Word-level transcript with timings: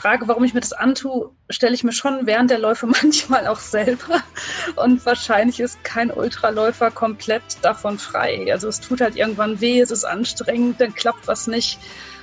Frage, 0.00 0.28
warum 0.28 0.44
ich 0.44 0.54
mir 0.54 0.60
das 0.60 0.72
antue, 0.72 1.30
stelle 1.50 1.74
ich 1.74 1.84
mir 1.84 1.92
schon 1.92 2.24
während 2.24 2.50
der 2.50 2.58
Läufe 2.58 2.86
manchmal 3.02 3.46
auch 3.46 3.58
selber. 3.58 4.22
Und 4.76 5.04
wahrscheinlich 5.04 5.60
ist 5.60 5.84
kein 5.84 6.10
Ultraläufer 6.10 6.90
komplett 6.90 7.42
davon 7.60 7.98
frei. 7.98 8.50
Also 8.50 8.66
es 8.68 8.80
tut 8.80 9.02
halt 9.02 9.16
irgendwann 9.16 9.60
weh, 9.60 9.78
es 9.78 9.90
ist 9.90 10.06
anstrengend, 10.06 10.80
dann 10.80 10.94
klappt 10.94 11.28
was 11.28 11.48
nicht. 11.48 11.78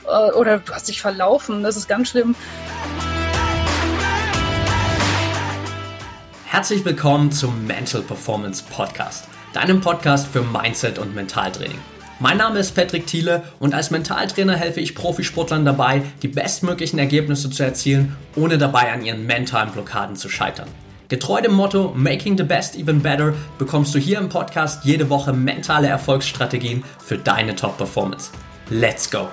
Äh, 0.08 0.32
oder 0.32 0.58
du 0.58 0.74
hast 0.74 0.88
dich 0.88 1.02
verlaufen, 1.02 1.62
das 1.62 1.78
ist 1.78 1.88
ganz 1.88 2.10
schlimm. 2.10 2.36
Herzlich 6.48 6.84
willkommen 6.84 7.32
zum 7.32 7.68
Mental 7.68 8.02
Performance 8.02 8.64
Podcast, 8.72 9.28
deinem 9.54 9.82
Podcast 9.82 10.26
für 10.26 10.42
Mindset 10.42 10.98
und 10.98 11.14
Mentaltraining. 11.14 11.78
Mein 12.20 12.38
Name 12.38 12.58
ist 12.58 12.74
Patrick 12.74 13.06
Thiele 13.06 13.44
und 13.60 13.76
als 13.76 13.92
Mentaltrainer 13.92 14.56
helfe 14.56 14.80
ich 14.80 14.96
Profisportlern 14.96 15.66
dabei, 15.66 16.02
die 16.24 16.28
bestmöglichen 16.28 16.98
Ergebnisse 16.98 17.52
zu 17.52 17.62
erzielen, 17.62 18.18
ohne 18.36 18.58
dabei 18.58 18.92
an 18.92 19.06
ihren 19.06 19.28
mentalen 19.28 19.70
Blockaden 19.70 20.16
zu 20.16 20.28
scheitern. 20.28 20.68
Getreu 21.10 21.42
dem 21.42 21.54
Motto 21.54 21.94
Making 21.96 22.36
the 22.36 22.44
Best 22.44 22.76
Even 22.76 23.04
Better 23.04 23.36
bekommst 23.60 23.94
du 23.94 24.00
hier 24.00 24.18
im 24.18 24.30
Podcast 24.30 24.84
jede 24.84 25.12
Woche 25.12 25.32
mentale 25.32 25.90
Erfolgsstrategien 25.90 26.84
für 26.98 27.20
deine 27.20 27.56
Top-Performance. 27.56 28.32
Let's 28.72 29.12
go! 29.12 29.28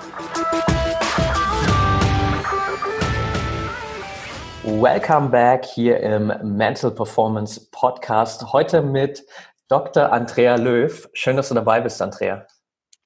Welcome 4.63 5.29
back 5.29 5.65
hier 5.65 5.99
im 6.01 6.31
Mental 6.43 6.91
Performance 6.91 7.67
Podcast. 7.71 8.53
Heute 8.53 8.83
mit 8.83 9.25
Dr. 9.69 10.11
Andrea 10.11 10.55
Löw. 10.55 11.09
Schön, 11.13 11.35
dass 11.35 11.49
du 11.49 11.55
dabei 11.55 11.81
bist, 11.81 11.99
Andrea. 11.99 12.45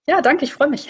Ja, 0.10 0.22
danke, 0.22 0.44
ich 0.44 0.54
freue 0.54 0.70
mich. 0.70 0.90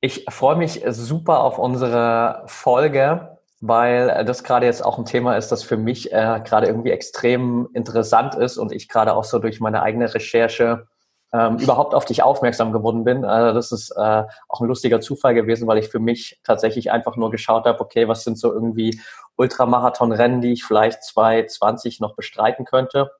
Ich 0.00 0.24
freue 0.28 0.54
mich 0.54 0.80
super 0.90 1.40
auf 1.40 1.58
unsere 1.58 2.44
Folge, 2.46 3.36
weil 3.60 4.24
das 4.24 4.44
gerade 4.44 4.64
jetzt 4.64 4.84
auch 4.84 4.96
ein 4.96 5.06
Thema 5.06 5.36
ist, 5.36 5.50
das 5.50 5.64
für 5.64 5.76
mich 5.76 6.12
äh, 6.12 6.40
gerade 6.44 6.68
irgendwie 6.68 6.92
extrem 6.92 7.68
interessant 7.74 8.36
ist 8.36 8.58
und 8.58 8.70
ich 8.70 8.88
gerade 8.88 9.12
auch 9.14 9.24
so 9.24 9.40
durch 9.40 9.58
meine 9.58 9.82
eigene 9.82 10.14
Recherche 10.14 10.86
ähm, 11.32 11.58
überhaupt 11.58 11.94
auf 11.94 12.04
dich 12.04 12.22
aufmerksam 12.22 12.70
geworden 12.70 13.02
bin. 13.02 13.24
Also 13.24 13.54
das 13.54 13.72
ist 13.72 13.90
äh, 13.96 14.22
auch 14.48 14.60
ein 14.60 14.68
lustiger 14.68 15.00
Zufall 15.00 15.34
gewesen, 15.34 15.66
weil 15.66 15.78
ich 15.78 15.88
für 15.88 15.98
mich 15.98 16.38
tatsächlich 16.44 16.92
einfach 16.92 17.16
nur 17.16 17.32
geschaut 17.32 17.64
habe, 17.64 17.80
okay, 17.80 18.06
was 18.06 18.22
sind 18.22 18.38
so 18.38 18.52
irgendwie 18.52 19.00
Ultramarathon-Rennen, 19.34 20.40
die 20.40 20.52
ich 20.52 20.62
vielleicht 20.62 21.02
2020 21.02 21.98
noch 21.98 22.14
bestreiten 22.14 22.64
könnte. 22.64 23.10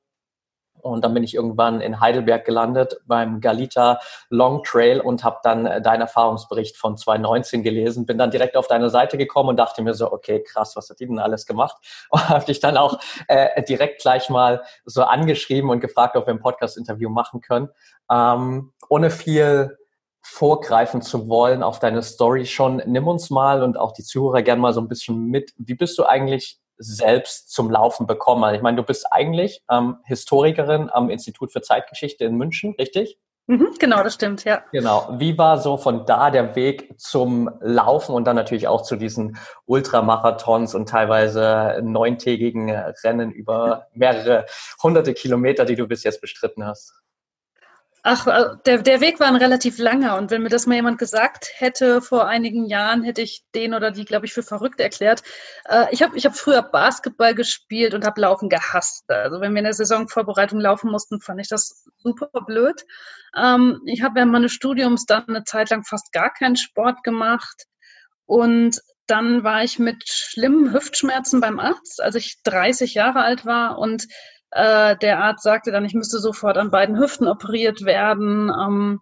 Und 0.81 1.05
dann 1.05 1.15
bin 1.15 1.23
ich 1.23 1.35
irgendwann 1.35 1.81
in 1.81 2.01
Heidelberg 2.01 2.45
gelandet 2.45 3.01
beim 3.07 3.41
Galita 3.41 4.01
Long 4.29 4.63
Trail 4.65 5.01
und 5.01 5.25
habe 5.25 5.39
dann 5.43 5.67
äh, 5.67 5.83
deinen 5.83 6.03
Erfahrungsbericht 6.03 6.77
von 6.77 6.97
2019 6.97 7.63
gelesen, 7.63 8.07
bin 8.07 8.19
dann 8.19 8.31
direkt 8.31 8.57
auf 8.57 8.67
deine 8.67 8.91
Seite 8.91 9.19
gekommen 9.19 9.51
und 9.51 9.57
dachte 9.57 9.83
mir 9.83 9.95
so, 9.95 10.13
okay, 10.13 10.43
krass, 10.43 10.77
was 10.77 10.91
hat 10.91 11.01
die 11.01 11.07
denn 11.07 11.19
alles 11.19 11.47
gemacht? 11.47 11.77
Und 12.11 12.29
habe 12.29 12.45
dich 12.45 12.61
dann 12.61 12.77
auch 12.77 12.99
äh, 13.29 13.63
direkt 13.63 14.03
gleich 14.03 14.31
mal 14.31 14.63
so 14.85 15.03
angeschrieben 15.03 15.71
und 15.71 15.81
gefragt, 15.81 16.17
ob 16.17 16.27
wir 16.27 16.35
ein 16.35 16.41
Podcast-Interview 16.41 17.09
machen 17.09 17.41
können. 17.41 17.69
Ähm, 18.11 18.73
ohne 18.89 19.11
viel 19.11 19.79
vorgreifen 20.23 21.03
zu 21.03 21.29
wollen 21.29 21.63
auf 21.63 21.79
deine 21.79 22.03
Story 22.03 22.47
schon, 22.47 22.83
nimm 22.87 23.09
uns 23.09 23.31
mal 23.31 23.63
und 23.63 23.79
auch 23.79 23.93
die 23.93 24.03
Zuhörer 24.03 24.43
gerne 24.43 24.61
mal 24.61 24.73
so 24.73 24.81
ein 24.81 24.89
bisschen 24.89 25.27
mit. 25.27 25.53
Wie 25.57 25.75
bist 25.75 25.99
du 25.99 26.05
eigentlich 26.05 26.60
selbst 26.81 27.53
zum 27.53 27.71
Laufen 27.71 28.07
bekommen? 28.07 28.43
Also 28.43 28.57
ich 28.57 28.63
meine, 28.63 28.79
du 28.79 28.83
bist 28.83 29.07
eigentlich 29.11 29.63
ähm, 29.71 29.99
Historikerin 30.05 30.91
am 30.91 31.11
Institut 31.11 31.53
für 31.53 31.61
Zeitgeschichte 31.61 32.25
in 32.25 32.37
München, 32.37 32.75
richtig? 32.79 33.19
Mhm, 33.47 33.75
genau, 33.81 34.03
das 34.05 34.15
stimmt, 34.15 34.45
ja. 34.45 34.63
Genau. 34.71 35.09
Wie 35.19 35.37
war 35.37 35.59
so 35.59 35.77
von 35.77 36.07
da 36.07 36.31
der 36.31 36.55
Weg 36.55 36.95
zum 37.01 37.51
Laufen 37.61 38.15
und 38.15 38.25
dann 38.25 38.37
natürlich 38.37 38.69
auch 38.69 38.83
zu 38.83 38.95
diesen 38.95 39.39
Ultramarathons 39.67 40.75
und 40.75 40.89
teilweise 40.89 41.81
neuntägigen 41.83 42.71
Rennen 42.71 43.33
über 43.33 43.89
mehrere 43.93 44.47
hunderte 44.83 45.15
Kilometer, 45.15 45.65
die 45.65 45.75
du 45.75 45.89
bis 45.89 46.05
jetzt 46.05 46.21
bestritten 46.21 46.65
hast? 46.65 46.95
Ach, 48.03 48.27
äh, 48.27 48.57
der, 48.65 48.83
der 48.83 49.01
Weg 49.01 49.21
war 49.21 49.27
ein 49.27 49.37
relativ 49.37 49.79
langer 49.79 50.17
und 50.17 50.31
wenn 50.31 50.43
mir 50.43 50.49
das 50.49 50.67
mal 50.67 50.75
jemand 50.75 50.99
gesagt 50.99 51.51
hätte 51.55 52.01
vor 52.01 52.27
einigen 52.27 52.65
Jahren, 52.65 53.03
hätte 53.03 53.21
ich 53.21 53.45
den 53.55 53.75
oder 53.75 53.91
die, 53.91 54.07
glaube 54.07 54.25
ich, 54.25 54.33
für 54.33 54.43
verrückt 54.43 54.81
erklärt. 54.81 55.23
Äh, 55.67 55.87
ich 55.91 56.03
habe 56.03 56.17
ich 56.17 56.25
hab 56.25 56.35
früher 56.37 56.63
Basketball 56.63 57.35
gespielt 57.35 57.93
und 57.93 58.07
habe 58.07 58.21
Laufen 58.21 58.49
gehasst. 58.49 59.05
Also 59.11 59.41
wenn 59.41 59.53
wir 59.53 59.59
in 59.59 59.65
der 59.65 59.75
Saisonvorbereitung 59.75 60.61
laufen 60.61 60.91
mussten, 60.91 61.21
fand 61.21 61.41
ich 61.41 61.49
das 61.49 61.85
super 61.99 62.29
blöd. 62.47 62.87
Ähm, 63.37 63.83
ich 63.85 64.03
habe 64.03 64.15
während 64.15 64.33
meines 64.33 64.53
Studiums 64.53 65.05
dann 65.05 65.29
eine 65.29 65.45
Zeit 65.45 65.69
lang 65.71 65.85
fast 65.85 66.13
gar 66.13 66.33
keinen 66.33 66.57
Sport 66.57 67.03
gemacht 67.03 67.67
und 68.25 68.81
dann 69.07 69.43
war 69.43 69.65
ich 69.65 69.79
mit 69.79 70.05
schlimmen 70.09 70.73
Hüftschmerzen 70.73 71.41
beim 71.41 71.59
Arzt, 71.59 72.01
als 72.01 72.15
ich 72.15 72.43
30 72.45 72.95
Jahre 72.95 73.23
alt 73.23 73.45
war 73.45 73.79
und 73.79 74.07
äh, 74.51 74.97
der 74.97 75.21
Arzt 75.21 75.43
sagte 75.43 75.71
dann, 75.73 75.85
ich 75.85 75.95
müsste 75.95 76.19
sofort 76.19 76.59
an 76.59 76.71
beiden 76.71 76.99
Hüften 76.99 77.29
operiert 77.29 77.85
werden. 77.85 78.51
Ähm, 78.51 79.01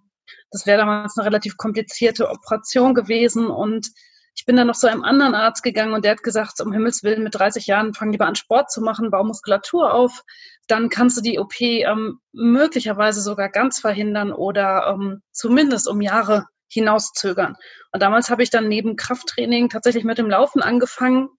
das 0.51 0.67
wäre 0.67 0.79
damals 0.79 1.17
eine 1.17 1.27
relativ 1.27 1.57
komplizierte 1.57 2.29
Operation 2.29 2.95
gewesen 2.95 3.47
und 3.47 3.91
ich 4.35 4.47
bin 4.47 4.55
dann 4.55 4.69
noch 4.69 4.77
zu 4.77 4.89
einem 4.89 5.03
anderen 5.03 5.35
Arzt 5.35 5.65
gegangen 5.65 5.95
und 5.95 6.05
der 6.05 6.13
hat 6.13 6.23
gesagt, 6.23 6.61
um 6.61 6.73
Himmels 6.73 7.03
Willen, 7.03 7.25
mit 7.25 7.35
30 7.35 7.67
Jahren 7.67 7.93
fang 7.93 8.13
lieber 8.13 8.27
an 8.27 8.37
Sport 8.37 8.71
zu 8.71 8.81
machen, 8.81 9.11
bau 9.11 9.25
Muskulatur 9.25 9.93
auf, 9.93 10.23
dann 10.69 10.91
kannst 10.91 11.17
du 11.17 11.23
die 11.23 11.41
OP 11.41 11.61
ähm, 11.61 12.21
möglicherweise 12.33 13.21
sogar 13.21 13.49
ganz 13.49 13.81
verhindern 13.81 14.33
oder 14.33 14.95
ähm, 14.95 15.23
zumindest 15.33 15.89
um 15.89 16.01
Jahre 16.01 16.47
hinauszögern. 16.71 17.57
Und 17.93 18.01
damals 18.01 18.31
habe 18.31 18.45
ich 18.45 18.51
dann 18.51 18.69
neben 18.69 18.95
Krafttraining 18.95 19.71
tatsächlich 19.71 20.05
mit 20.05 20.19
dem 20.19 20.31
Laufen 20.31 20.63
angefangen 20.63 21.31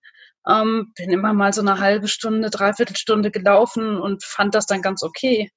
ähm, 0.50 0.92
bin 0.96 1.12
immer 1.12 1.34
mal 1.34 1.54
so 1.54 1.62
eine 1.62 1.80
halbe 1.80 2.08
Stunde, 2.08 2.50
dreiviertel 2.50 2.96
Stunde 2.96 3.32
gelaufen 3.32 4.00
und 4.00 4.24
fand 4.24 4.56
das 4.56 4.66
dann 4.66 4.82
ganz 4.82 5.04
okay. 5.04 5.52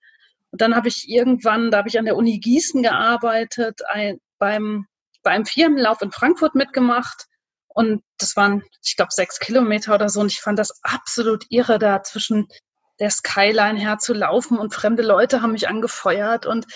Und 0.50 0.60
dann 0.60 0.76
habe 0.76 0.88
ich 0.88 1.08
irgendwann, 1.08 1.70
da 1.70 1.78
habe 1.78 1.88
ich 1.88 1.98
an 1.98 2.04
der 2.04 2.16
Uni 2.16 2.38
Gießen 2.38 2.82
gearbeitet, 2.82 3.80
ein, 3.88 4.19
beim, 4.38 4.86
beim 5.22 5.47
Firmenlauf 5.47 6.03
in 6.03 6.12
Frankfurt 6.12 6.54
mitgemacht. 6.54 7.26
Und 7.69 8.03
das 8.19 8.36
waren, 8.36 8.62
ich 8.84 8.97
glaube, 8.97 9.12
sechs 9.12 9.38
Kilometer 9.38 9.94
oder 9.94 10.10
so. 10.10 10.20
Und 10.20 10.30
ich 10.30 10.41
fand 10.41 10.58
das 10.58 10.78
absolut 10.82 11.47
irre, 11.48 11.78
da 11.78 12.03
zwischen 12.03 12.48
der 13.00 13.10
Skyline 13.10 13.78
herzulaufen 13.78 14.59
und 14.59 14.74
fremde 14.74 15.03
Leute 15.03 15.41
haben 15.41 15.53
mich 15.53 15.69
angefeuert. 15.69 16.44
Und 16.44 16.66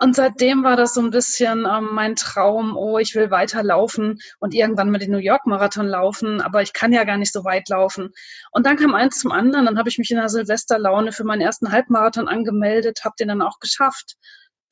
und 0.00 0.14
seitdem 0.14 0.62
war 0.62 0.76
das 0.76 0.94
so 0.94 1.00
ein 1.00 1.10
bisschen 1.10 1.66
ähm, 1.68 1.88
mein 1.92 2.14
Traum, 2.14 2.76
oh, 2.76 2.98
ich 2.98 3.16
will 3.16 3.32
weiterlaufen 3.32 4.20
und 4.38 4.54
irgendwann 4.54 4.90
mal 4.90 4.98
den 4.98 5.10
New 5.10 5.18
York 5.18 5.44
Marathon 5.44 5.86
laufen, 5.86 6.40
aber 6.40 6.62
ich 6.62 6.72
kann 6.72 6.92
ja 6.92 7.02
gar 7.02 7.16
nicht 7.16 7.32
so 7.32 7.44
weit 7.44 7.68
laufen. 7.68 8.10
Und 8.52 8.64
dann 8.64 8.76
kam 8.76 8.94
eins 8.94 9.18
zum 9.18 9.32
anderen, 9.32 9.66
dann 9.66 9.76
habe 9.76 9.88
ich 9.88 9.98
mich 9.98 10.12
in 10.12 10.18
der 10.18 10.28
Silvesterlaune 10.28 11.10
für 11.10 11.24
meinen 11.24 11.40
ersten 11.40 11.72
Halbmarathon 11.72 12.28
angemeldet, 12.28 13.00
habe 13.04 13.16
den 13.18 13.26
dann 13.26 13.42
auch 13.42 13.58
geschafft. 13.58 14.14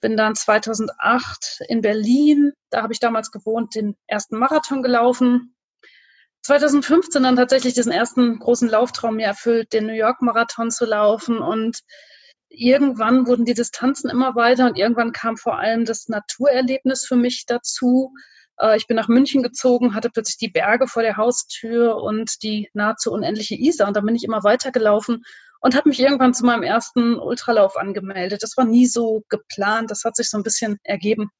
Bin 0.00 0.16
dann 0.16 0.36
2008 0.36 1.62
in 1.68 1.80
Berlin, 1.80 2.52
da 2.70 2.82
habe 2.82 2.92
ich 2.92 3.00
damals 3.00 3.32
gewohnt, 3.32 3.74
den 3.74 3.96
ersten 4.06 4.38
Marathon 4.38 4.84
gelaufen. 4.84 5.56
2015 6.42 7.24
dann 7.24 7.34
tatsächlich 7.34 7.74
diesen 7.74 7.90
ersten 7.90 8.38
großen 8.38 8.68
Lauftraum 8.68 9.16
mir 9.16 9.26
erfüllt, 9.26 9.72
den 9.72 9.86
New 9.86 9.92
York 9.92 10.22
Marathon 10.22 10.70
zu 10.70 10.84
laufen 10.84 11.38
und 11.38 11.80
irgendwann 12.48 13.26
wurden 13.26 13.44
die 13.44 13.54
Distanzen 13.54 14.10
immer 14.10 14.34
weiter 14.34 14.66
und 14.66 14.76
irgendwann 14.76 15.12
kam 15.12 15.36
vor 15.36 15.58
allem 15.58 15.84
das 15.84 16.08
Naturerlebnis 16.08 17.04
für 17.06 17.16
mich 17.16 17.44
dazu. 17.46 18.12
Äh, 18.58 18.76
ich 18.76 18.86
bin 18.86 18.96
nach 18.96 19.08
München 19.08 19.42
gezogen, 19.42 19.94
hatte 19.94 20.10
plötzlich 20.10 20.38
die 20.38 20.50
Berge 20.50 20.86
vor 20.86 21.02
der 21.02 21.16
Haustür 21.16 21.96
und 21.96 22.42
die 22.42 22.68
nahezu 22.72 23.12
unendliche 23.12 23.54
Isar 23.54 23.88
und 23.88 23.96
da 23.96 24.00
bin 24.00 24.14
ich 24.14 24.24
immer 24.24 24.44
weitergelaufen 24.44 25.22
und 25.60 25.74
habe 25.74 25.88
mich 25.88 26.00
irgendwann 26.00 26.34
zu 26.34 26.44
meinem 26.44 26.62
ersten 26.62 27.18
Ultralauf 27.18 27.76
angemeldet. 27.76 28.42
Das 28.42 28.56
war 28.56 28.64
nie 28.64 28.86
so 28.86 29.24
geplant, 29.28 29.90
das 29.90 30.04
hat 30.04 30.16
sich 30.16 30.30
so 30.30 30.36
ein 30.36 30.42
bisschen 30.42 30.78
ergeben. 30.84 31.30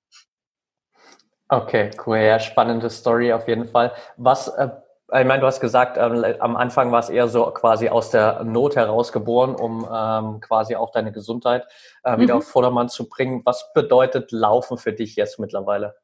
Okay, 1.48 1.90
cool. 2.04 2.18
Ja, 2.18 2.40
spannende 2.40 2.90
Story 2.90 3.32
auf 3.32 3.46
jeden 3.46 3.68
Fall. 3.68 3.92
Was 4.16 4.48
äh, 4.48 4.68
ich 5.12 5.24
meine, 5.24 5.40
du 5.40 5.46
hast 5.46 5.60
gesagt, 5.60 5.98
ähm, 5.98 6.24
am 6.40 6.56
Anfang 6.56 6.90
war 6.90 6.98
es 6.98 7.10
eher 7.10 7.28
so 7.28 7.44
quasi 7.52 7.88
aus 7.88 8.10
der 8.10 8.42
Not 8.42 8.74
heraus 8.74 9.12
geboren, 9.12 9.54
um 9.54 9.86
ähm, 9.90 10.40
quasi 10.40 10.74
auch 10.74 10.90
deine 10.90 11.12
Gesundheit 11.12 11.64
äh, 12.02 12.18
wieder 12.18 12.34
mhm. 12.34 12.40
auf 12.40 12.48
Vordermann 12.48 12.88
zu 12.88 13.08
bringen. 13.08 13.42
Was 13.44 13.72
bedeutet 13.72 14.32
Laufen 14.32 14.78
für 14.78 14.92
dich 14.92 15.14
jetzt 15.14 15.38
mittlerweile? 15.38 15.94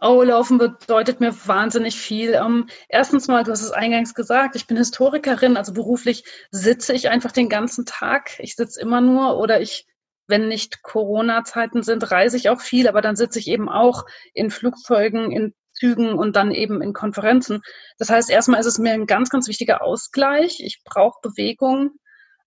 Oh, 0.00 0.22
Laufen 0.22 0.58
bedeutet 0.58 1.20
mir 1.20 1.32
wahnsinnig 1.46 1.96
viel. 1.96 2.34
Ähm, 2.34 2.68
erstens 2.88 3.28
mal, 3.28 3.44
du 3.44 3.52
hast 3.52 3.62
es 3.62 3.72
eingangs 3.72 4.14
gesagt, 4.14 4.56
ich 4.56 4.66
bin 4.66 4.76
Historikerin, 4.76 5.56
also 5.56 5.72
beruflich 5.72 6.24
sitze 6.50 6.92
ich 6.94 7.08
einfach 7.10 7.32
den 7.32 7.48
ganzen 7.48 7.84
Tag. 7.84 8.38
Ich 8.40 8.56
sitze 8.56 8.80
immer 8.80 9.00
nur 9.00 9.38
oder 9.38 9.60
ich, 9.60 9.86
wenn 10.26 10.48
nicht 10.48 10.82
Corona-Zeiten 10.82 11.82
sind, 11.82 12.10
reise 12.10 12.36
ich 12.36 12.48
auch 12.48 12.60
viel, 12.60 12.88
aber 12.88 13.00
dann 13.00 13.16
sitze 13.16 13.38
ich 13.38 13.48
eben 13.48 13.68
auch 13.68 14.06
in 14.34 14.50
Flugzeugen, 14.50 15.32
in 15.32 15.54
Zügen 15.78 16.14
und 16.14 16.36
dann 16.36 16.50
eben 16.50 16.82
in 16.82 16.92
Konferenzen. 16.92 17.62
Das 17.98 18.10
heißt, 18.10 18.30
erstmal 18.30 18.60
ist 18.60 18.66
es 18.66 18.78
mir 18.78 18.92
ein 18.92 19.06
ganz, 19.06 19.30
ganz 19.30 19.48
wichtiger 19.48 19.82
Ausgleich. 19.82 20.60
Ich 20.60 20.82
brauche 20.84 21.18
Bewegung 21.22 21.92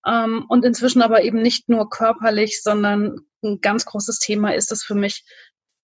ähm, 0.06 0.44
und 0.48 0.64
inzwischen 0.64 1.02
aber 1.02 1.22
eben 1.22 1.40
nicht 1.40 1.68
nur 1.68 1.88
körperlich, 1.88 2.62
sondern 2.62 3.20
ein 3.42 3.60
ganz 3.60 3.84
großes 3.84 4.18
Thema 4.18 4.54
ist 4.54 4.72
es 4.72 4.84
für 4.84 4.94
mich 4.94 5.24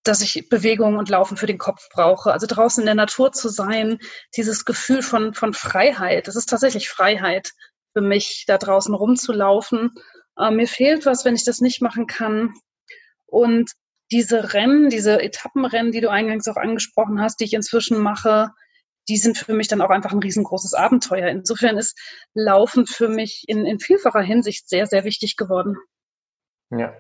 dass 0.05 0.23
ich 0.23 0.49
Bewegung 0.49 0.97
und 0.97 1.11
Laufen 1.11 1.37
für 1.37 1.47
den 1.47 1.59
Kopf 1.59 1.89
brauche. 1.91 2.33
Also 2.33 2.47
draußen 2.47 2.81
in 2.81 2.87
der 2.87 2.95
Natur 2.95 3.33
zu 3.33 3.49
sein, 3.49 3.99
dieses 4.37 4.65
Gefühl 4.65 5.03
von, 5.03 5.35
von 5.35 5.53
Freiheit. 5.53 6.29
Das 6.29 6.37
ist 6.37 6.49
tatsächlich 6.49 6.89
Freiheit 6.89 7.53
für 7.93 8.01
mich, 8.01 8.45
da 8.47 8.59
draußen 8.59 8.95
rumzulaufen. 8.95 9.93
Äh, 10.39 10.51
mir 10.51 10.67
fehlt 10.67 11.05
was, 11.05 11.25
wenn 11.25 11.35
ich 11.35 11.45
das 11.45 11.61
nicht 11.61 11.83
machen 11.83 12.07
kann. 12.07 12.55
Und 13.27 13.73
diese 14.11 14.55
Rennen, 14.55 14.89
diese 14.89 15.21
Etappenrennen, 15.21 15.93
die 15.93 16.01
du 16.01 16.11
eingangs 16.11 16.49
auch 16.49 16.57
angesprochen 16.57 17.21
hast, 17.21 17.41
die 17.41 17.45
ich 17.45 17.55
inzwischen 17.55 17.99
mache, 17.99 18.51
die 19.09 19.17
sind 19.17 19.39
für 19.39 19.55
mich 19.55 19.69
dann 19.69 19.81
auch 19.81 19.91
einfach 19.91 20.13
ein 20.13 20.23
riesengroßes 20.23 20.75
Abenteuer. 20.75 21.29
Insofern 21.29 21.79
ist 21.79 21.99
Laufen 22.35 22.87
für 22.87 23.09
mich 23.09 23.45
in, 23.49 23.65
in 23.65 23.81
vielfacher 23.81 24.21
Hinsicht 24.21 24.69
sehr, 24.69 24.87
sehr 24.87 25.05
wichtig 25.05 25.37
geworden. 25.37 25.77
Ja. 26.71 26.93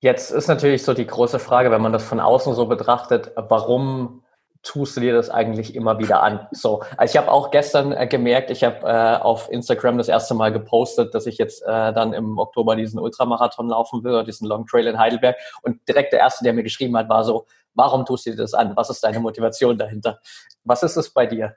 Jetzt 0.00 0.30
ist 0.30 0.46
natürlich 0.46 0.84
so 0.84 0.94
die 0.94 1.06
große 1.06 1.40
Frage, 1.40 1.72
wenn 1.72 1.82
man 1.82 1.92
das 1.92 2.04
von 2.04 2.20
außen 2.20 2.54
so 2.54 2.66
betrachtet, 2.66 3.32
warum 3.34 4.24
tust 4.68 4.96
du 4.96 5.00
dir 5.00 5.14
das 5.14 5.30
eigentlich 5.30 5.74
immer 5.74 5.98
wieder 5.98 6.22
an? 6.22 6.46
So, 6.50 6.82
also 6.98 7.10
ich 7.10 7.16
habe 7.16 7.32
auch 7.32 7.50
gestern 7.50 7.92
äh, 7.92 8.06
gemerkt, 8.06 8.50
ich 8.50 8.62
habe 8.62 8.86
äh, 8.86 9.16
auf 9.16 9.50
Instagram 9.50 9.96
das 9.96 10.08
erste 10.08 10.34
Mal 10.34 10.52
gepostet, 10.52 11.14
dass 11.14 11.24
ich 11.24 11.38
jetzt 11.38 11.62
äh, 11.62 11.92
dann 11.94 12.12
im 12.12 12.38
Oktober 12.38 12.76
diesen 12.76 13.00
Ultramarathon 13.00 13.70
laufen 13.70 14.04
will, 14.04 14.12
oder 14.12 14.24
diesen 14.24 14.46
Long 14.46 14.66
Trail 14.66 14.86
in 14.86 14.98
Heidelberg. 14.98 15.36
Und 15.62 15.88
direkt 15.88 16.12
der 16.12 16.20
erste, 16.20 16.44
der 16.44 16.52
mir 16.52 16.62
geschrieben 16.64 16.96
hat, 16.98 17.08
war 17.08 17.24
so, 17.24 17.46
warum 17.72 18.04
tust 18.04 18.26
du 18.26 18.30
dir 18.30 18.36
das 18.36 18.52
an? 18.52 18.76
Was 18.76 18.90
ist 18.90 19.02
deine 19.02 19.20
Motivation 19.20 19.78
dahinter? 19.78 20.20
Was 20.64 20.82
ist 20.82 20.96
es 20.96 21.14
bei 21.14 21.24
dir? 21.24 21.56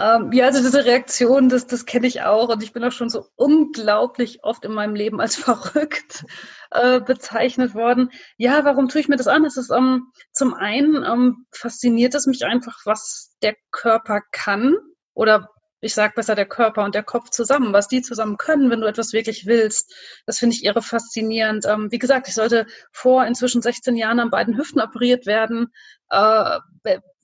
Ähm, 0.00 0.32
ja, 0.32 0.46
also 0.46 0.62
diese 0.62 0.86
Reaktion, 0.86 1.50
das, 1.50 1.66
das 1.66 1.84
kenne 1.84 2.06
ich 2.06 2.22
auch. 2.22 2.48
Und 2.48 2.62
ich 2.62 2.72
bin 2.72 2.82
auch 2.84 2.92
schon 2.92 3.10
so 3.10 3.26
unglaublich 3.36 4.42
oft 4.42 4.64
in 4.64 4.72
meinem 4.72 4.94
Leben 4.94 5.20
als 5.20 5.36
verrückt 5.36 6.24
äh, 6.70 7.00
bezeichnet 7.00 7.74
worden. 7.74 8.10
Ja, 8.38 8.64
warum 8.64 8.88
tue 8.88 9.02
ich 9.02 9.08
mir 9.08 9.16
das 9.16 9.28
an? 9.28 9.44
Es 9.44 9.58
ist 9.58 9.70
ähm, 9.70 10.10
zum 10.32 10.54
einen 10.54 11.04
ähm, 11.04 11.46
fasziniert 11.52 12.14
es 12.14 12.26
mich 12.26 12.46
einfach, 12.46 12.78
was 12.86 13.36
der 13.42 13.54
Körper 13.72 14.20
kann 14.32 14.76
oder 15.12 15.50
ich 15.82 15.94
sage 15.94 16.12
besser 16.14 16.34
der 16.34 16.46
Körper 16.46 16.84
und 16.84 16.94
der 16.94 17.02
Kopf 17.02 17.30
zusammen, 17.30 17.72
was 17.72 17.88
die 17.88 18.02
zusammen 18.02 18.36
können, 18.36 18.70
wenn 18.70 18.80
du 18.82 18.86
etwas 18.86 19.12
wirklich 19.12 19.46
willst. 19.46 19.94
Das 20.26 20.38
finde 20.38 20.54
ich 20.56 20.64
irre 20.64 20.82
faszinierend. 20.82 21.66
Ähm, 21.66 21.88
wie 21.90 21.98
gesagt, 21.98 22.28
ich 22.28 22.34
sollte 22.34 22.66
vor 22.92 23.26
inzwischen 23.26 23.62
16 23.62 23.96
Jahren 23.96 24.20
an 24.20 24.30
beiden 24.30 24.56
Hüften 24.56 24.80
operiert 24.80 25.26
werden. 25.26 25.72
Äh, 26.10 26.58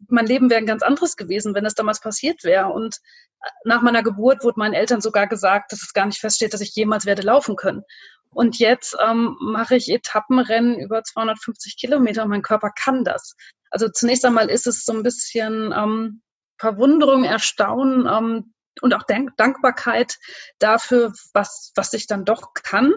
mein 0.09 0.27
Leben 0.27 0.51
wäre 0.51 0.59
ein 0.59 0.67
ganz 0.67 0.83
anderes 0.83 1.17
gewesen, 1.17 1.55
wenn 1.55 1.67
es 1.67 1.75
damals 1.75 2.01
passiert 2.01 2.45
wäre. 2.45 2.69
Und 2.69 2.97
äh, 3.43 3.49
nach 3.65 3.83
meiner 3.83 4.03
Geburt 4.03 4.45
wurde 4.45 4.59
meinen 4.59 4.75
Eltern 4.75 5.01
sogar 5.01 5.27
gesagt, 5.27 5.73
dass 5.73 5.83
es 5.83 5.93
gar 5.93 6.07
nicht 6.07 6.19
feststeht, 6.19 6.55
dass 6.55 6.61
ich 6.61 6.75
jemals 6.75 7.07
werde 7.07 7.23
laufen 7.23 7.57
können. 7.57 7.83
Und 8.31 8.59
jetzt 8.59 8.97
ähm, 9.03 9.37
mache 9.41 9.77
ich 9.77 9.91
Etappenrennen 9.91 10.79
über 10.79 11.03
250 11.03 11.79
Kilometer 11.79 12.23
und 12.23 12.29
mein 12.29 12.43
Körper 12.43 12.71
kann 12.71 13.03
das. 13.03 13.35
Also 13.71 13.89
zunächst 13.89 14.25
einmal 14.25 14.51
ist 14.51 14.67
es 14.67 14.85
so 14.85 14.93
ein 14.93 15.03
bisschen 15.03 15.73
ähm, 15.75 16.23
Verwunderung, 16.59 17.25
Erstaunen 17.25 18.07
ähm, 18.07 18.55
und 18.83 18.95
auch 18.95 19.05
Dank 19.05 19.37
Dankbarkeit 19.37 20.19
dafür, 20.59 21.13
was, 21.33 21.73
was 21.77 21.93
ich 21.95 22.07
dann 22.07 22.25
doch 22.25 22.53
kann. 22.55 22.93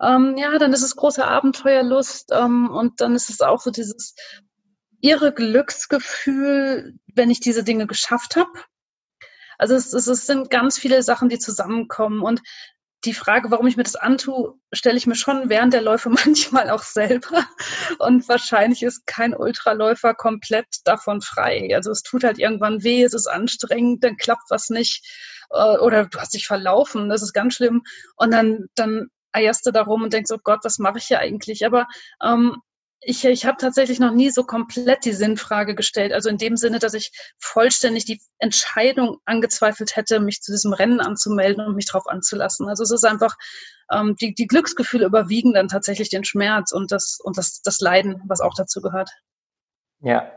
Ähm, 0.00 0.36
ja, 0.36 0.58
dann 0.58 0.72
ist 0.72 0.82
es 0.82 0.96
große 0.96 1.26
Abenteuerlust 1.26 2.32
ähm, 2.32 2.70
und 2.70 3.00
dann 3.00 3.14
ist 3.14 3.30
es 3.30 3.40
auch 3.40 3.60
so 3.60 3.70
dieses 3.70 4.14
irre 5.00 5.32
Glücksgefühl, 5.32 6.94
wenn 7.14 7.30
ich 7.30 7.40
diese 7.40 7.64
Dinge 7.64 7.86
geschafft 7.86 8.36
habe. 8.36 8.50
Also 9.58 9.74
es, 9.74 9.92
es, 9.92 10.06
es 10.06 10.26
sind 10.26 10.50
ganz 10.50 10.78
viele 10.78 11.02
Sachen, 11.02 11.28
die 11.28 11.38
zusammenkommen 11.38 12.22
und 12.22 12.42
die 13.04 13.14
Frage, 13.14 13.50
warum 13.50 13.66
ich 13.66 13.76
mir 13.76 13.84
das 13.84 13.94
antue, 13.94 14.54
stelle 14.72 14.96
ich 14.96 15.06
mir 15.06 15.14
schon 15.14 15.48
während 15.48 15.72
der 15.72 15.82
Läufe 15.82 16.10
manchmal 16.24 16.70
auch 16.70 16.82
selber. 16.82 17.46
Und 17.98 18.28
wahrscheinlich 18.28 18.82
ist 18.82 19.06
kein 19.06 19.34
Ultraläufer 19.34 20.14
komplett 20.14 20.66
davon 20.84 21.20
frei. 21.20 21.70
Also 21.74 21.90
es 21.90 22.02
tut 22.02 22.24
halt 22.24 22.38
irgendwann 22.38 22.82
weh, 22.82 23.02
es 23.02 23.14
ist 23.14 23.28
anstrengend, 23.28 24.02
dann 24.02 24.16
klappt 24.16 24.50
was 24.50 24.70
nicht. 24.70 25.06
Äh, 25.50 25.78
oder 25.78 26.06
du 26.06 26.18
hast 26.18 26.34
dich 26.34 26.46
verlaufen, 26.46 27.08
das 27.08 27.22
ist 27.22 27.32
ganz 27.32 27.54
schlimm. 27.54 27.82
Und 28.16 28.32
dann, 28.32 28.66
dann 28.74 29.08
eierst 29.32 29.66
du 29.66 29.70
darum 29.70 30.02
und 30.02 30.12
denkst, 30.12 30.30
oh 30.32 30.40
Gott, 30.42 30.60
was 30.62 30.78
mache 30.78 30.98
ich 30.98 31.04
hier 31.04 31.20
eigentlich? 31.20 31.64
Aber 31.64 31.86
ähm, 32.22 32.56
ich, 33.00 33.24
ich 33.24 33.46
habe 33.46 33.58
tatsächlich 33.58 34.00
noch 34.00 34.12
nie 34.12 34.30
so 34.30 34.44
komplett 34.44 35.04
die 35.04 35.12
Sinnfrage 35.12 35.74
gestellt. 35.74 36.12
Also 36.12 36.28
in 36.28 36.38
dem 36.38 36.56
Sinne, 36.56 36.78
dass 36.78 36.94
ich 36.94 37.12
vollständig 37.38 38.04
die 38.04 38.20
Entscheidung 38.38 39.18
angezweifelt 39.24 39.96
hätte, 39.96 40.20
mich 40.20 40.40
zu 40.40 40.52
diesem 40.52 40.72
Rennen 40.72 41.00
anzumelden 41.00 41.64
und 41.64 41.76
mich 41.76 41.86
darauf 41.86 42.06
anzulassen. 42.08 42.68
Also 42.68 42.82
es 42.82 42.90
ist 42.90 43.04
einfach, 43.04 43.36
ähm, 43.92 44.16
die, 44.20 44.34
die 44.34 44.46
Glücksgefühle 44.46 45.06
überwiegen 45.06 45.54
dann 45.54 45.68
tatsächlich 45.68 46.08
den 46.08 46.24
Schmerz 46.24 46.72
und 46.72 46.90
das, 46.90 47.18
und 47.22 47.38
das, 47.38 47.60
das 47.62 47.80
Leiden, 47.80 48.22
was 48.26 48.40
auch 48.40 48.54
dazu 48.54 48.80
gehört. 48.80 49.10
Ja, 50.00 50.30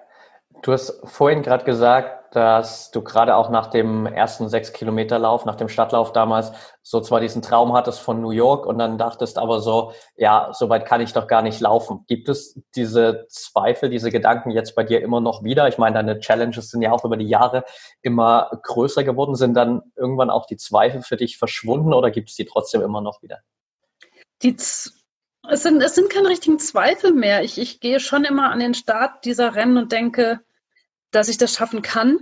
Du 0.62 0.74
hast 0.74 1.00
vorhin 1.06 1.42
gerade 1.42 1.64
gesagt, 1.64 2.20
dass 2.36 2.92
du 2.92 3.02
gerade 3.02 3.36
auch 3.36 3.50
nach 3.50 3.68
dem 3.68 4.06
ersten 4.06 4.50
sechs 4.50 4.72
Kilometer 4.74 5.18
Lauf, 5.18 5.46
nach 5.46 5.56
dem 5.56 5.70
Stadtlauf 5.70 6.12
damals, 6.12 6.52
so 6.84 7.02
zwar 7.02 7.20
diesen 7.20 7.42
Traum 7.42 7.74
hattest 7.74 8.00
von 8.00 8.22
New 8.22 8.32
York 8.32 8.66
und 8.66 8.78
dann 8.78 8.98
dachtest 8.98 9.38
aber 9.38 9.62
so, 9.62 9.94
ja, 10.16 10.52
so 10.54 10.70
weit 10.70 10.86
kann 10.86 11.02
ich 11.02 11.14
doch 11.14 11.28
gar 11.28 11.42
nicht 11.42 11.60
laufen. 11.60 12.06
Gibt 12.08 12.30
es 12.30 12.62
diese 12.76 13.26
Zweifel, 13.30 13.90
diese 13.90 14.12
Gedanken 14.12 14.52
jetzt 14.52 14.76
bei 14.76 14.84
dir 14.84 15.02
immer 15.02 15.22
noch 15.22 15.44
wieder? 15.44 15.68
Ich 15.68 15.78
meine, 15.78 15.96
deine 15.96 16.20
Challenges 16.20 16.70
sind 16.70 16.82
ja 16.82 16.92
auch 16.92 17.04
über 17.04 17.18
die 17.18 17.28
Jahre 17.28 17.64
immer 18.02 18.52
größer 18.64 19.04
geworden. 19.04 19.36
Sind 19.36 19.56
dann 19.56 19.82
irgendwann 19.96 20.30
auch 20.30 20.46
die 20.46 20.58
Zweifel 20.58 21.02
für 21.02 21.18
dich 21.18 21.38
verschwunden 21.38 21.94
oder 21.94 22.12
gibt 22.12 22.30
es 22.30 22.36
die 22.36 22.46
trotzdem 22.46 22.82
immer 22.82 23.02
noch 23.02 23.24
wieder? 23.24 23.40
Die 24.44 24.56
es 25.52 25.64
sind, 25.64 25.82
es 25.82 25.96
sind 25.96 26.12
keine 26.12 26.30
richtigen 26.30 26.60
Zweifel 26.60 27.12
mehr. 27.14 27.44
Ich, 27.44 27.58
ich 27.58 27.80
gehe 27.80 28.00
schon 28.00 28.24
immer 28.24 28.52
an 28.52 28.60
den 28.60 28.76
Start 28.76 29.26
dieser 29.26 29.56
Rennen 29.56 29.78
und 29.78 29.92
denke, 29.92 30.42
dass 31.12 31.30
ich 31.30 31.38
das 31.38 31.54
schaffen 31.54 31.82
kann. 31.82 32.20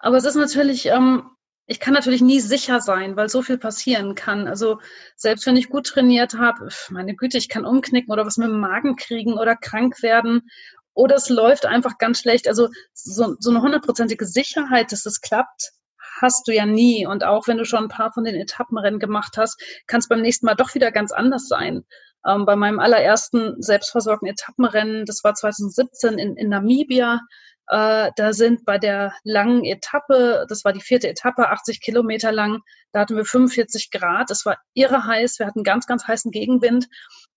Aber 0.00 0.16
es 0.16 0.24
ist 0.24 0.34
natürlich, 0.34 0.86
ähm, 0.86 1.28
ich 1.66 1.80
kann 1.80 1.94
natürlich 1.94 2.22
nie 2.22 2.40
sicher 2.40 2.80
sein, 2.80 3.16
weil 3.16 3.28
so 3.28 3.42
viel 3.42 3.58
passieren 3.58 4.14
kann. 4.14 4.46
Also 4.46 4.78
selbst 5.16 5.46
wenn 5.46 5.56
ich 5.56 5.68
gut 5.68 5.86
trainiert 5.86 6.34
habe, 6.34 6.68
meine 6.90 7.14
Güte, 7.14 7.38
ich 7.38 7.48
kann 7.48 7.64
umknicken 7.64 8.12
oder 8.12 8.24
was 8.24 8.36
mit 8.36 8.48
dem 8.48 8.60
Magen 8.60 8.96
kriegen 8.96 9.34
oder 9.34 9.56
krank 9.56 10.02
werden 10.02 10.48
oder 10.94 11.16
es 11.16 11.28
läuft 11.28 11.66
einfach 11.66 11.98
ganz 11.98 12.20
schlecht. 12.20 12.48
Also 12.48 12.68
so, 12.92 13.36
so 13.38 13.50
eine 13.50 13.62
hundertprozentige 13.62 14.26
Sicherheit, 14.26 14.92
dass 14.92 15.06
es 15.06 15.20
klappt, 15.20 15.72
hast 16.20 16.48
du 16.48 16.54
ja 16.54 16.66
nie. 16.66 17.06
Und 17.06 17.24
auch 17.24 17.46
wenn 17.46 17.58
du 17.58 17.64
schon 17.64 17.84
ein 17.84 17.88
paar 17.88 18.12
von 18.12 18.24
den 18.24 18.34
Etappenrennen 18.34 18.98
gemacht 19.00 19.36
hast, 19.36 19.60
kann 19.86 20.00
es 20.00 20.08
beim 20.08 20.22
nächsten 20.22 20.46
Mal 20.46 20.54
doch 20.54 20.74
wieder 20.74 20.90
ganz 20.90 21.12
anders 21.12 21.48
sein. 21.48 21.84
Ähm, 22.26 22.46
bei 22.46 22.56
meinem 22.56 22.80
allerersten 22.80 23.60
selbstversorgten 23.62 24.28
Etappenrennen, 24.28 25.04
das 25.04 25.22
war 25.22 25.34
2017 25.34 26.18
in, 26.18 26.36
in 26.36 26.48
Namibia, 26.48 27.20
äh, 27.68 28.10
da 28.16 28.32
sind 28.32 28.64
bei 28.64 28.78
der 28.78 29.12
langen 29.24 29.64
Etappe, 29.64 30.46
das 30.48 30.64
war 30.64 30.72
die 30.72 30.80
vierte 30.80 31.08
Etappe, 31.08 31.48
80 31.48 31.80
Kilometer 31.80 32.30
lang, 32.30 32.62
da 32.92 33.00
hatten 33.00 33.16
wir 33.16 33.24
45 33.24 33.90
Grad. 33.90 34.30
Es 34.30 34.46
war 34.46 34.58
irre 34.74 35.04
heiß. 35.04 35.38
Wir 35.38 35.46
hatten 35.46 35.64
ganz, 35.64 35.86
ganz 35.86 36.06
heißen 36.06 36.30
Gegenwind. 36.30 36.86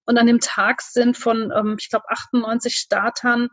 Und 0.06 0.18
an 0.18 0.28
dem 0.28 0.40
Tag 0.40 0.82
sind 0.82 1.18
von, 1.18 1.52
ähm, 1.56 1.76
ich 1.80 1.90
glaube, 1.90 2.10
98 2.10 2.76
Startern 2.76 3.50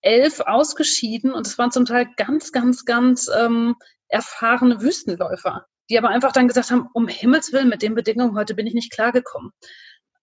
elf 0.00 0.40
ausgeschieden. 0.40 1.32
Und 1.32 1.46
es 1.46 1.58
waren 1.58 1.72
zum 1.72 1.84
Teil 1.84 2.08
ganz, 2.16 2.52
ganz, 2.52 2.84
ganz 2.84 3.28
ähm, 3.36 3.76
erfahrene 4.08 4.80
Wüstenläufer, 4.80 5.66
die 5.90 5.98
aber 5.98 6.08
einfach 6.08 6.32
dann 6.32 6.48
gesagt 6.48 6.70
haben, 6.70 6.88
um 6.94 7.08
Himmels 7.08 7.52
Willen, 7.52 7.68
mit 7.68 7.82
den 7.82 7.94
Bedingungen 7.94 8.36
heute 8.36 8.54
bin 8.54 8.66
ich 8.66 8.74
nicht 8.74 8.92
klargekommen 8.92 9.52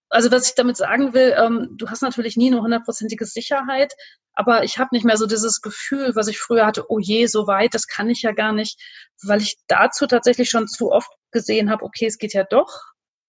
also 0.10 0.32
was 0.32 0.48
ich 0.48 0.56
damit 0.56 0.78
sagen 0.78 1.14
will, 1.14 1.36
ähm, 1.38 1.70
du 1.78 1.90
hast 1.90 2.02
natürlich 2.02 2.38
nie 2.38 2.52
eine 2.52 2.62
hundertprozentige 2.62 3.26
Sicherheit, 3.26 3.94
aber 4.34 4.64
ich 4.64 4.78
habe 4.78 4.90
nicht 4.94 5.06
mehr 5.06 5.18
so 5.18 5.26
dieses 5.26 5.62
Gefühl, 5.62 6.16
was 6.16 6.28
ich 6.28 6.40
früher 6.40 6.66
hatte, 6.66 6.86
oh 6.90 7.00
je, 7.00 7.26
so 7.26 7.48
weit, 7.48 7.74
das 7.74 7.88
kann 7.88 8.10
ich 8.10 8.22
ja 8.22 8.32
gar 8.32 8.54
nicht, 8.54 8.80
weil 9.24 9.42
ich 9.42 9.58
dazu 9.68 10.08
tatsächlich 10.08 10.50
schon 10.50 10.68
zu 10.68 10.92
oft 10.92 11.10
gesehen 11.32 11.70
habe, 11.70 11.84
okay, 11.84 12.06
es 12.06 12.18
geht 12.18 12.34
ja 12.34 12.44
doch. 12.44 12.84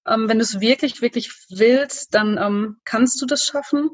Ähm, 0.07 0.29
wenn 0.29 0.39
du 0.39 0.45
es 0.45 0.61
wirklich, 0.61 1.03
wirklich 1.03 1.33
willst, 1.51 2.15
dann 2.15 2.39
ähm, 2.39 2.77
kannst 2.85 3.21
du 3.21 3.27
das 3.27 3.45
schaffen. 3.45 3.91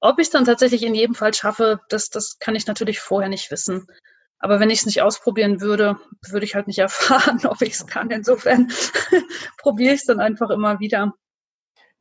Ob 0.00 0.18
ich 0.18 0.28
es 0.28 0.30
dann 0.30 0.46
tatsächlich 0.46 0.82
in 0.82 0.94
jedem 0.94 1.14
Fall 1.14 1.34
schaffe, 1.34 1.80
das, 1.88 2.08
das 2.08 2.38
kann 2.38 2.54
ich 2.54 2.66
natürlich 2.66 3.00
vorher 3.00 3.28
nicht 3.28 3.50
wissen. 3.50 3.86
Aber 4.38 4.58
wenn 4.58 4.70
ich 4.70 4.80
es 4.80 4.86
nicht 4.86 5.02
ausprobieren 5.02 5.60
würde, 5.60 5.98
würde 6.28 6.46
ich 6.46 6.54
halt 6.54 6.66
nicht 6.66 6.78
erfahren, 6.80 7.44
ob 7.46 7.60
ich 7.62 7.74
es 7.74 7.86
kann. 7.86 8.10
Insofern 8.10 8.72
probiere 9.58 9.94
ich 9.94 10.00
es 10.00 10.06
dann 10.06 10.20
einfach 10.20 10.50
immer 10.50 10.80
wieder. 10.80 11.12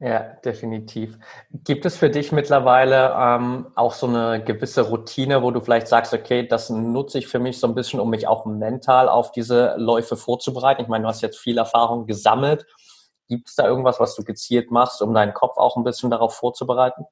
Ja, 0.02 0.20
definitiv. 0.46 1.18
Gibt 1.52 1.86
es 1.86 1.98
für 1.98 2.10
dich 2.10 2.32
mittlerweile 2.32 3.14
ähm, 3.18 3.68
auch 3.76 3.94
so 3.94 4.08
eine 4.08 4.42
gewisse 4.42 4.82
Routine, 4.84 5.44
wo 5.44 5.52
du 5.52 5.60
vielleicht 5.60 5.90
sagst, 5.90 6.14
okay, 6.14 6.48
das 6.48 6.70
nutze 6.70 7.20
ich 7.20 7.28
für 7.28 7.40
mich 7.40 7.60
so 7.60 7.68
ein 7.68 7.76
bisschen, 7.76 8.00
um 8.00 8.10
mich 8.10 8.26
auch 8.26 8.46
mental 8.46 9.10
auf 9.10 9.34
diese 9.34 9.76
Läufe 9.78 10.16
vorzubereiten? 10.16 10.82
Ich 10.82 10.88
meine, 10.88 11.04
du 11.04 11.10
hast 11.10 11.22
jetzt 11.22 11.38
viel 11.38 11.58
Erfahrung 11.58 12.06
gesammelt. 12.06 12.66
Gibt 13.28 13.50
es 13.50 13.56
da 13.56 13.68
irgendwas, 13.68 14.00
was 14.00 14.16
du 14.16 14.24
gezielt 14.24 14.72
machst, 14.72 15.02
um 15.02 15.14
deinen 15.14 15.34
Kopf 15.34 15.58
auch 15.58 15.76
ein 15.76 15.84
bisschen 15.84 16.10
darauf 16.10 16.34
vorzubereiten? 16.34 17.04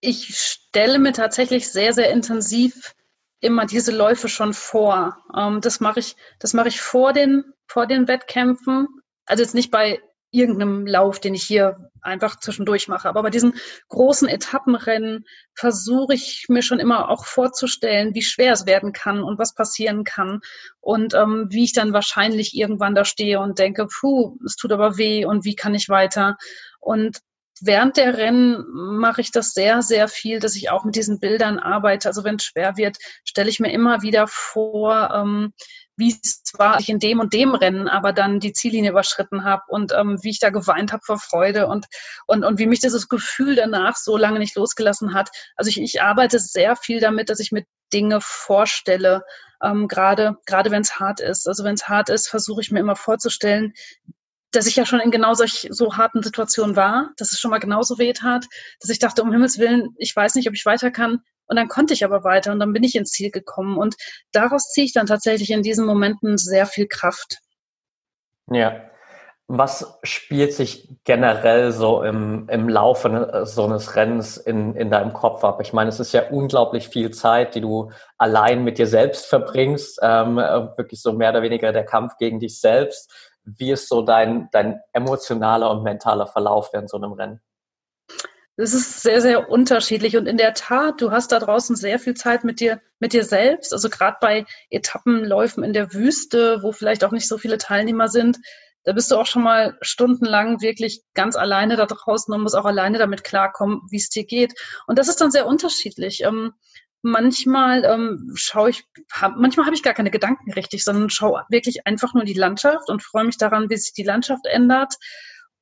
Ich 0.00 0.36
stelle 0.36 0.98
mir 0.98 1.12
tatsächlich 1.12 1.70
sehr, 1.70 1.92
sehr 1.92 2.10
intensiv 2.10 2.94
immer 3.40 3.66
diese 3.66 3.92
Läufe 3.96 4.28
schon 4.28 4.52
vor. 4.52 5.16
Ähm, 5.36 5.60
das 5.60 5.78
mache 5.78 6.00
ich, 6.00 6.16
das 6.40 6.54
mache 6.54 6.68
ich 6.68 6.80
vor 6.80 7.12
den, 7.12 7.44
vor 7.68 7.86
den 7.86 8.08
Wettkämpfen. 8.08 8.88
Also 9.26 9.44
jetzt 9.44 9.54
nicht 9.54 9.70
bei 9.70 10.00
irgendeinem 10.30 10.86
Lauf, 10.86 11.20
den 11.20 11.34
ich 11.34 11.42
hier 11.42 11.90
einfach 12.02 12.38
zwischendurch 12.38 12.88
mache. 12.88 13.08
Aber 13.08 13.22
bei 13.22 13.30
diesen 13.30 13.54
großen 13.88 14.28
Etappenrennen 14.28 15.24
versuche 15.54 16.14
ich 16.14 16.46
mir 16.48 16.62
schon 16.62 16.80
immer 16.80 17.10
auch 17.10 17.24
vorzustellen, 17.24 18.14
wie 18.14 18.22
schwer 18.22 18.52
es 18.52 18.66
werden 18.66 18.92
kann 18.92 19.22
und 19.22 19.38
was 19.38 19.54
passieren 19.54 20.04
kann 20.04 20.40
und 20.80 21.14
ähm, 21.14 21.46
wie 21.50 21.64
ich 21.64 21.72
dann 21.72 21.92
wahrscheinlich 21.92 22.54
irgendwann 22.54 22.94
da 22.94 23.04
stehe 23.04 23.40
und 23.40 23.58
denke, 23.58 23.86
puh, 23.86 24.36
es 24.44 24.56
tut 24.56 24.72
aber 24.72 24.98
weh 24.98 25.24
und 25.24 25.44
wie 25.44 25.56
kann 25.56 25.74
ich 25.74 25.88
weiter? 25.88 26.36
Und 26.80 27.18
während 27.60 27.96
der 27.96 28.16
Rennen 28.16 28.64
mache 28.68 29.20
ich 29.20 29.32
das 29.32 29.52
sehr, 29.52 29.82
sehr 29.82 30.08
viel, 30.08 30.40
dass 30.40 30.56
ich 30.56 30.70
auch 30.70 30.84
mit 30.84 30.94
diesen 30.94 31.20
Bildern 31.20 31.58
arbeite. 31.58 32.08
Also 32.08 32.24
wenn 32.24 32.36
es 32.36 32.44
schwer 32.44 32.76
wird, 32.76 32.98
stelle 33.24 33.50
ich 33.50 33.60
mir 33.60 33.72
immer 33.72 34.02
wieder 34.02 34.26
vor, 34.28 35.10
ähm, 35.14 35.52
wie 35.98 36.16
es 36.22 36.42
war, 36.56 36.78
ich 36.80 36.88
in 36.88 36.98
dem 36.98 37.20
und 37.20 37.32
dem 37.32 37.54
Rennen 37.54 37.88
aber 37.88 38.12
dann 38.12 38.40
die 38.40 38.52
Ziellinie 38.52 38.90
überschritten 38.90 39.44
habe 39.44 39.62
und 39.68 39.92
ähm, 39.92 40.18
wie 40.22 40.30
ich 40.30 40.38
da 40.38 40.50
geweint 40.50 40.92
habe 40.92 41.02
vor 41.04 41.18
Freude 41.18 41.66
und, 41.66 41.86
und, 42.26 42.44
und 42.44 42.58
wie 42.58 42.66
mich 42.66 42.80
dieses 42.80 43.08
Gefühl 43.08 43.56
danach 43.56 43.96
so 43.96 44.16
lange 44.16 44.38
nicht 44.38 44.56
losgelassen 44.56 45.12
hat. 45.12 45.30
Also 45.56 45.68
ich, 45.68 45.80
ich 45.80 46.00
arbeite 46.00 46.38
sehr 46.38 46.76
viel 46.76 47.00
damit, 47.00 47.28
dass 47.28 47.40
ich 47.40 47.52
mir 47.52 47.64
Dinge 47.92 48.20
vorstelle, 48.20 49.22
ähm, 49.62 49.88
gerade 49.88 50.36
gerade 50.46 50.70
wenn 50.70 50.82
es 50.82 51.00
hart 51.00 51.20
ist. 51.20 51.48
Also 51.48 51.64
wenn 51.64 51.74
es 51.74 51.88
hart 51.88 52.10
ist, 52.10 52.28
versuche 52.28 52.60
ich 52.60 52.70
mir 52.70 52.80
immer 52.80 52.96
vorzustellen, 52.96 53.72
dass 54.52 54.66
ich 54.66 54.76
ja 54.76 54.86
schon 54.86 55.00
in 55.00 55.10
genau 55.10 55.34
solch 55.34 55.68
so 55.70 55.96
harten 55.96 56.22
Situationen 56.22 56.76
war, 56.76 57.10
dass 57.16 57.32
es 57.32 57.40
schon 57.40 57.50
mal 57.50 57.58
genauso 57.58 57.98
weh 57.98 58.12
tat, 58.12 58.46
dass 58.80 58.90
ich 58.90 58.98
dachte, 58.98 59.22
um 59.22 59.32
Himmels 59.32 59.58
Willen, 59.58 59.94
ich 59.98 60.14
weiß 60.14 60.36
nicht, 60.36 60.48
ob 60.48 60.54
ich 60.54 60.64
weiter 60.64 60.90
kann. 60.90 61.22
Und 61.48 61.56
dann 61.56 61.68
konnte 61.68 61.94
ich 61.94 62.04
aber 62.04 62.24
weiter 62.24 62.52
und 62.52 62.60
dann 62.60 62.72
bin 62.72 62.84
ich 62.84 62.94
ins 62.94 63.10
Ziel 63.10 63.30
gekommen. 63.30 63.78
Und 63.78 63.96
daraus 64.32 64.70
ziehe 64.70 64.84
ich 64.84 64.92
dann 64.92 65.06
tatsächlich 65.06 65.50
in 65.50 65.62
diesen 65.62 65.86
Momenten 65.86 66.36
sehr 66.36 66.66
viel 66.66 66.86
Kraft. 66.86 67.38
Ja. 68.50 68.82
Was 69.50 69.98
spielt 70.02 70.52
sich 70.52 70.90
generell 71.04 71.72
so 71.72 72.02
im, 72.02 72.50
im 72.50 72.68
Laufe 72.68 73.08
ne, 73.08 73.46
so 73.46 73.64
eines 73.64 73.96
Rennens 73.96 74.36
in, 74.36 74.74
in 74.74 74.90
deinem 74.90 75.14
Kopf 75.14 75.42
ab? 75.42 75.62
Ich 75.62 75.72
meine, 75.72 75.88
es 75.88 76.00
ist 76.00 76.12
ja 76.12 76.28
unglaublich 76.28 76.90
viel 76.90 77.12
Zeit, 77.12 77.54
die 77.54 77.62
du 77.62 77.90
allein 78.18 78.62
mit 78.62 78.76
dir 78.76 78.86
selbst 78.86 79.24
verbringst, 79.24 80.00
ähm, 80.02 80.36
wirklich 80.36 81.00
so 81.00 81.14
mehr 81.14 81.30
oder 81.30 81.40
weniger 81.40 81.72
der 81.72 81.86
Kampf 81.86 82.18
gegen 82.18 82.40
dich 82.40 82.60
selbst. 82.60 83.10
Wie 83.42 83.72
ist 83.72 83.88
so 83.88 84.02
dein, 84.02 84.50
dein 84.52 84.80
emotionaler 84.92 85.70
und 85.70 85.82
mentaler 85.82 86.26
Verlauf 86.26 86.70
während 86.74 86.90
so 86.90 86.98
einem 86.98 87.12
Rennen? 87.12 87.40
Es 88.60 88.74
ist 88.74 89.02
sehr, 89.02 89.20
sehr 89.20 89.48
unterschiedlich. 89.48 90.16
Und 90.16 90.26
in 90.26 90.36
der 90.36 90.52
Tat, 90.52 91.00
du 91.00 91.12
hast 91.12 91.30
da 91.30 91.38
draußen 91.38 91.76
sehr 91.76 92.00
viel 92.00 92.14
Zeit 92.14 92.42
mit 92.42 92.58
dir, 92.58 92.80
mit 92.98 93.12
dir 93.12 93.24
selbst. 93.24 93.72
Also 93.72 93.88
gerade 93.88 94.16
bei 94.20 94.46
Etappenläufen 94.68 95.62
in 95.62 95.72
der 95.72 95.94
Wüste, 95.94 96.60
wo 96.60 96.72
vielleicht 96.72 97.04
auch 97.04 97.12
nicht 97.12 97.28
so 97.28 97.38
viele 97.38 97.58
Teilnehmer 97.58 98.08
sind, 98.08 98.38
da 98.82 98.92
bist 98.94 99.12
du 99.12 99.16
auch 99.16 99.26
schon 99.26 99.44
mal 99.44 99.78
stundenlang 99.80 100.60
wirklich 100.60 101.02
ganz 101.14 101.36
alleine 101.36 101.76
da 101.76 101.86
draußen 101.86 102.34
und 102.34 102.42
musst 102.42 102.56
auch 102.56 102.64
alleine 102.64 102.98
damit 102.98 103.22
klarkommen, 103.22 103.82
wie 103.90 103.98
es 103.98 104.08
dir 104.08 104.24
geht. 104.24 104.54
Und 104.88 104.98
das 104.98 105.08
ist 105.08 105.20
dann 105.20 105.30
sehr 105.30 105.46
unterschiedlich. 105.46 106.24
Ähm, 106.24 106.52
manchmal 107.02 107.84
ähm, 107.84 108.32
schaue 108.34 108.70
ich, 108.70 108.84
hab, 109.12 109.36
manchmal 109.36 109.66
habe 109.66 109.76
ich 109.76 109.84
gar 109.84 109.94
keine 109.94 110.10
Gedanken 110.10 110.52
richtig, 110.52 110.82
sondern 110.82 111.10
schaue 111.10 111.44
wirklich 111.48 111.86
einfach 111.86 112.12
nur 112.12 112.24
die 112.24 112.34
Landschaft 112.34 112.88
und 112.88 113.04
freue 113.04 113.24
mich 113.24 113.38
daran, 113.38 113.70
wie 113.70 113.76
sich 113.76 113.92
die 113.92 114.02
Landschaft 114.02 114.46
ändert 114.46 114.94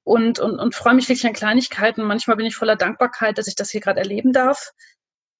und, 0.06 0.38
und, 0.38 0.60
und 0.60 0.74
freue 0.74 0.94
mich 0.94 1.08
wirklich 1.08 1.26
an 1.26 1.32
Kleinigkeiten. 1.32 2.04
Manchmal 2.04 2.36
bin 2.36 2.46
ich 2.46 2.54
voller 2.54 2.76
Dankbarkeit, 2.76 3.38
dass 3.38 3.48
ich 3.48 3.56
das 3.56 3.70
hier 3.70 3.80
gerade 3.80 3.98
erleben 3.98 4.32
darf. 4.32 4.70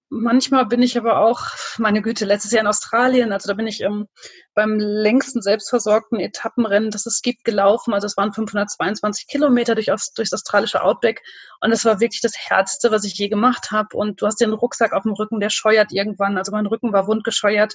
Manchmal 0.09 0.67
bin 0.67 0.83
ich 0.83 0.99
aber 0.99 1.21
auch, 1.21 1.41
meine 1.79 2.03
Güte, 2.03 2.25
letztes 2.25 2.51
Jahr 2.51 2.63
in 2.63 2.67
Australien, 2.67 3.33
also 3.33 3.49
da 3.49 3.55
bin 3.55 3.69
ich 3.69 3.81
ähm, 3.81 4.09
beim 4.55 4.77
längsten 4.79 5.41
selbstversorgten 5.41 6.19
Etappenrennen, 6.19 6.91
das 6.91 7.07
es 7.07 7.23
gibt, 7.23 7.45
gelaufen. 7.45 7.95
Also 7.95 8.07
es 8.07 8.17
waren 8.17 8.33
522 8.33 9.29
Kilometer 9.29 9.77
durch, 9.77 9.87
durchs 10.17 10.33
australische 10.33 10.83
Outback 10.83 11.23
und 11.61 11.71
es 11.71 11.85
war 11.85 12.01
wirklich 12.01 12.21
das 12.21 12.35
Härteste, 12.37 12.91
was 12.91 13.05
ich 13.05 13.15
je 13.15 13.29
gemacht 13.29 13.71
habe. 13.71 13.97
Und 13.97 14.21
du 14.21 14.27
hast 14.27 14.41
den 14.41 14.53
Rucksack 14.53 14.93
auf 14.93 15.05
dem 15.05 15.13
Rücken, 15.13 15.39
der 15.39 15.51
scheuert 15.51 15.93
irgendwann. 15.93 16.39
Also 16.39 16.51
mein 16.51 16.67
Rücken 16.67 16.93
war 16.93 17.07
wundgescheuert 17.07 17.75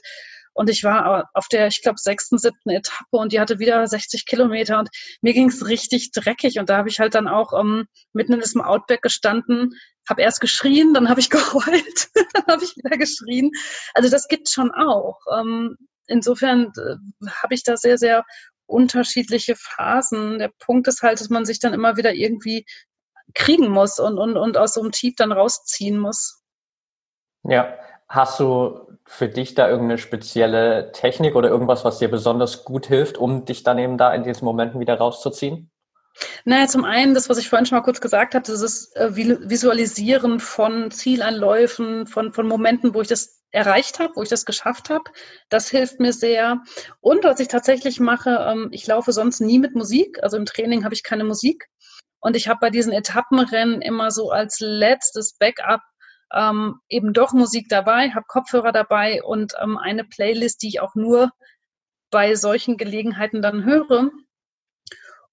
und 0.54 0.70
ich 0.70 0.84
war 0.84 1.30
auf 1.34 1.48
der, 1.48 1.68
ich 1.68 1.82
glaube, 1.82 2.00
sechsten, 2.00 2.38
siebten 2.38 2.70
Etappe 2.70 3.18
und 3.18 3.32
die 3.32 3.40
hatte 3.40 3.60
wieder 3.60 3.86
60 3.88 4.26
Kilometer 4.26 4.80
und 4.80 4.90
mir 5.22 5.34
ging 5.34 5.50
es 5.50 5.68
richtig 5.68 6.12
dreckig. 6.12 6.60
Und 6.60 6.70
da 6.70 6.78
habe 6.78 6.90
ich 6.90 7.00
halt 7.00 7.16
dann 7.16 7.28
auch 7.28 7.58
ähm, 7.58 7.88
mitten 8.14 8.34
in 8.34 8.42
diesem 8.42 8.62
Outback 8.62 9.02
gestanden, 9.02 9.72
habe 10.10 10.22
erst 10.22 10.42
geschrien, 10.42 10.94
dann 10.94 11.10
habe 11.10 11.20
ich 11.20 11.30
geheult, 11.30 12.10
dann 12.34 12.44
habe 12.48 12.64
ich 12.64 12.76
wieder 12.76 12.98
geschrien. 12.98 13.52
Also 13.94 14.10
das 14.10 14.28
gibt 14.28 14.50
schon 14.50 14.72
auch. 14.72 15.20
Ähm, 15.38 15.78
insofern 16.08 16.72
äh, 16.78 17.28
habe 17.30 17.54
ich 17.54 17.64
da 17.64 17.78
sehr, 17.78 17.98
sehr 17.98 18.26
unterschiedliche 18.66 19.56
Phasen. 19.56 20.40
Der 20.40 20.52
Punkt 20.60 20.88
ist 20.88 21.02
halt, 21.02 21.20
dass 21.20 21.30
man 21.30 21.46
sich 21.46 21.60
dann 21.60 21.74
immer 21.74 21.98
wieder 21.98 22.14
irgendwie 22.14 22.66
kriegen 23.34 23.70
muss 23.70 24.00
und, 24.00 24.18
und, 24.18 24.38
und 24.38 24.58
aus 24.58 24.74
so 24.74 24.82
einem 24.82 24.92
Tief 24.92 25.16
dann 25.16 25.32
rausziehen 25.32 25.98
muss. 25.98 26.42
Ja, 27.44 27.78
Hast 28.12 28.42
du 28.42 28.98
für 29.06 29.30
dich 29.30 29.56
da 29.56 29.70
irgendeine 29.70 29.98
spezielle 29.98 30.92
Technik 30.92 31.34
oder 31.34 31.48
irgendwas, 31.48 31.86
was 31.86 32.00
dir 32.00 32.12
besonders 32.12 32.66
gut 32.66 32.86
hilft, 32.86 33.18
um 33.18 33.46
dich 33.46 33.64
dann 33.64 33.80
eben 33.80 33.98
da 33.98 34.14
in 34.14 34.24
diesen 34.24 34.44
Momenten 34.44 34.82
wieder 34.82 34.96
rauszuziehen? 34.96 35.72
Naja, 36.44 36.68
zum 36.68 36.84
einen, 36.84 37.14
das, 37.14 37.30
was 37.30 37.38
ich 37.38 37.48
vorhin 37.48 37.66
schon 37.66 37.78
mal 37.78 37.86
kurz 37.86 38.02
gesagt 38.02 38.36
habe, 38.36 38.52
ist 38.52 38.96
äh, 38.98 39.16
Visualisieren 39.16 40.42
von 40.42 40.92
Zielanläufen, 40.92 42.06
von, 42.06 42.34
von 42.34 42.50
Momenten, 42.50 42.94
wo 42.94 43.02
ich 43.02 43.08
das 43.08 43.44
erreicht 43.52 44.00
habe, 44.00 44.14
wo 44.18 44.24
ich 44.24 44.30
das 44.30 44.46
geschafft 44.46 44.90
habe. 44.90 45.06
Das 45.48 45.70
hilft 45.70 46.02
mir 46.02 46.12
sehr. 46.12 46.60
Und 47.00 47.24
was 47.24 47.40
ich 47.40 47.48
tatsächlich 47.48 48.02
mache, 48.02 48.46
ähm, 48.46 48.68
ich 48.72 48.86
laufe 48.88 49.14
sonst 49.14 49.40
nie 49.40 49.58
mit 49.58 49.74
Musik. 49.74 50.22
Also 50.22 50.36
im 50.36 50.46
Training 50.46 50.84
habe 50.84 50.94
ich 50.94 51.04
keine 51.04 51.24
Musik. 51.24 51.70
Und 52.20 52.36
ich 52.36 52.50
habe 52.50 52.60
bei 52.60 52.72
diesen 52.72 52.92
Etappenrennen 52.92 53.82
immer 53.82 54.12
so 54.12 54.32
als 54.32 54.58
letztes 54.60 55.38
Backup 55.38 55.80
ähm, 56.34 56.80
eben 56.90 57.14
doch 57.14 57.34
Musik 57.34 57.68
dabei, 57.70 58.12
habe 58.12 58.26
Kopfhörer 58.28 58.72
dabei 58.72 59.24
und 59.24 59.54
ähm, 59.62 59.78
eine 59.78 60.04
Playlist, 60.04 60.62
die 60.62 60.70
ich 60.70 60.80
auch 60.82 60.96
nur 60.96 61.32
bei 62.10 62.36
solchen 62.36 62.78
Gelegenheiten 62.78 63.42
dann 63.42 63.64
höre. 63.64 64.12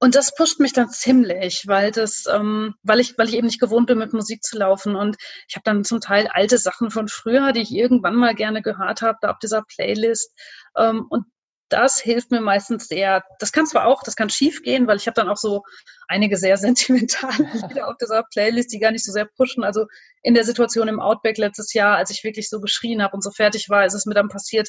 Und 0.00 0.14
das 0.14 0.35
pusht 0.35 0.61
mich 0.61 0.73
dann 0.73 0.90
ziemlich, 0.90 1.64
weil 1.67 1.90
das, 1.90 2.25
ähm, 2.33 2.75
weil 2.85 3.00
ich, 3.00 3.19
weil 3.19 3.28
ich 3.28 3.35
eben 3.35 3.49
nicht 3.49 3.61
gewohnt 3.61 3.88
bin, 3.88 3.99
mit 3.99 4.12
Musik 4.12 4.45
zu 4.45 4.57
laufen. 4.57 4.95
Und 4.95 5.17
ich 5.49 5.57
habe 5.57 5.64
dann 5.64 5.83
zum 5.83 6.00
Teil 6.00 6.28
alte 6.28 6.57
Sachen 6.57 6.93
von 6.93 7.09
früher, 7.09 7.52
die 7.52 7.62
ich 7.62 7.73
irgendwann 7.75 8.14
mal 8.14 8.35
gerne 8.37 8.62
gehört 8.62 9.02
habe, 9.02 9.19
da 9.21 9.33
auf 9.33 9.38
dieser 9.40 9.62
Playlist. 9.62 10.33
Ähm, 10.76 11.07
und 11.11 11.25
das 11.69 12.01
hilft 12.01 12.31
mir 12.31 12.41
meistens 12.41 12.89
sehr. 12.89 13.23
Das 13.39 13.53
kann 13.53 13.67
zwar 13.67 13.87
auch, 13.87 14.03
das 14.03 14.17
kann 14.17 14.31
schief 14.31 14.63
gehen, 14.63 14.87
weil 14.87 14.97
ich 14.97 15.07
habe 15.07 15.15
dann 15.15 15.29
auch 15.29 15.37
so 15.37 15.63
einige 16.07 16.37
sehr 16.37 16.57
sentimentale 16.59 17.49
Lieder 17.53 17.89
auf 17.89 17.97
dieser 18.01 18.25
Playlist, 18.33 18.73
die 18.73 18.79
gar 18.79 18.91
nicht 18.91 19.05
so 19.05 19.13
sehr 19.13 19.27
pushen. 19.27 19.65
Also 19.65 19.87
in 20.23 20.35
der 20.35 20.45
Situation 20.45 20.89
im 20.89 21.01
Outback 21.01 21.39
letztes 21.39 21.73
Jahr, 21.75 21.97
als 21.97 22.11
ich 22.11 22.25
wirklich 22.25 22.49
so 22.49 22.61
geschrien 22.61 23.03
habe 23.03 23.15
und 23.15 23.23
so 23.23 23.31
fertig 23.31 23.69
war, 23.69 23.85
ist 23.85 23.95
es 23.95 24.07
mir 24.07 24.15
dann 24.15 24.29
passiert. 24.29 24.69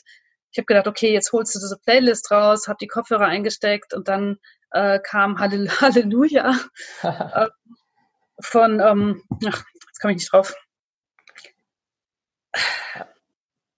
Ich 0.51 0.58
habe 0.58 0.65
gedacht, 0.65 0.88
okay, 0.88 1.13
jetzt 1.13 1.32
holst 1.32 1.53
du 1.56 1.60
diese 1.60 1.77
Playlist 1.86 2.32
raus, 2.32 2.68
habe 2.68 2.77
die 2.82 2.88
Kopfhörer 2.88 3.25
eingesteckt 3.25 3.94
und 3.94 4.08
dann 4.08 4.38
äh, 4.72 5.00
kam 5.00 5.39
Halleluja 5.39 6.60
äh, 7.03 7.48
von, 8.41 8.79
ähm, 8.79 9.24
ach, 9.48 9.63
jetzt 9.88 10.00
komme 10.00 10.13
ich 10.13 10.20
nicht 10.20 10.34
drauf. 10.34 10.53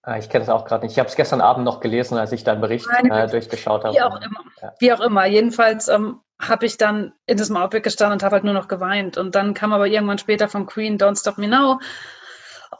Ah, 0.03 0.17
ich 0.17 0.29
kenne 0.29 0.45
das 0.45 0.53
auch 0.53 0.65
gerade 0.65 0.83
nicht. 0.83 0.93
Ich 0.93 0.99
habe 0.99 1.09
es 1.09 1.15
gestern 1.15 1.41
Abend 1.41 1.63
noch 1.63 1.79
gelesen, 1.79 2.17
als 2.17 2.31
ich 2.31 2.43
deinen 2.43 2.61
Bericht 2.61 2.87
äh, 3.03 3.27
durchgeschaut 3.27 3.83
habe. 3.83 3.95
Wie 3.95 4.01
auch 4.01 4.19
immer. 4.19 4.43
Ja. 4.61 4.73
Wie 4.79 4.93
auch 4.93 4.99
immer. 4.99 5.25
Jedenfalls 5.27 5.89
ähm, 5.89 6.21
habe 6.39 6.65
ich 6.65 6.77
dann 6.77 7.13
in 7.27 7.37
diesem 7.37 7.55
Outback 7.55 7.83
gestanden 7.83 8.13
und 8.13 8.23
habe 8.23 8.35
halt 8.35 8.43
nur 8.43 8.55
noch 8.55 8.67
geweint. 8.67 9.17
Und 9.17 9.35
dann 9.35 9.53
kam 9.53 9.73
aber 9.73 9.87
irgendwann 9.87 10.17
später 10.17 10.49
von 10.49 10.65
Queen 10.65 10.97
Don't 10.97 11.19
Stop 11.19 11.37
Me 11.37 11.47
Now. 11.47 11.79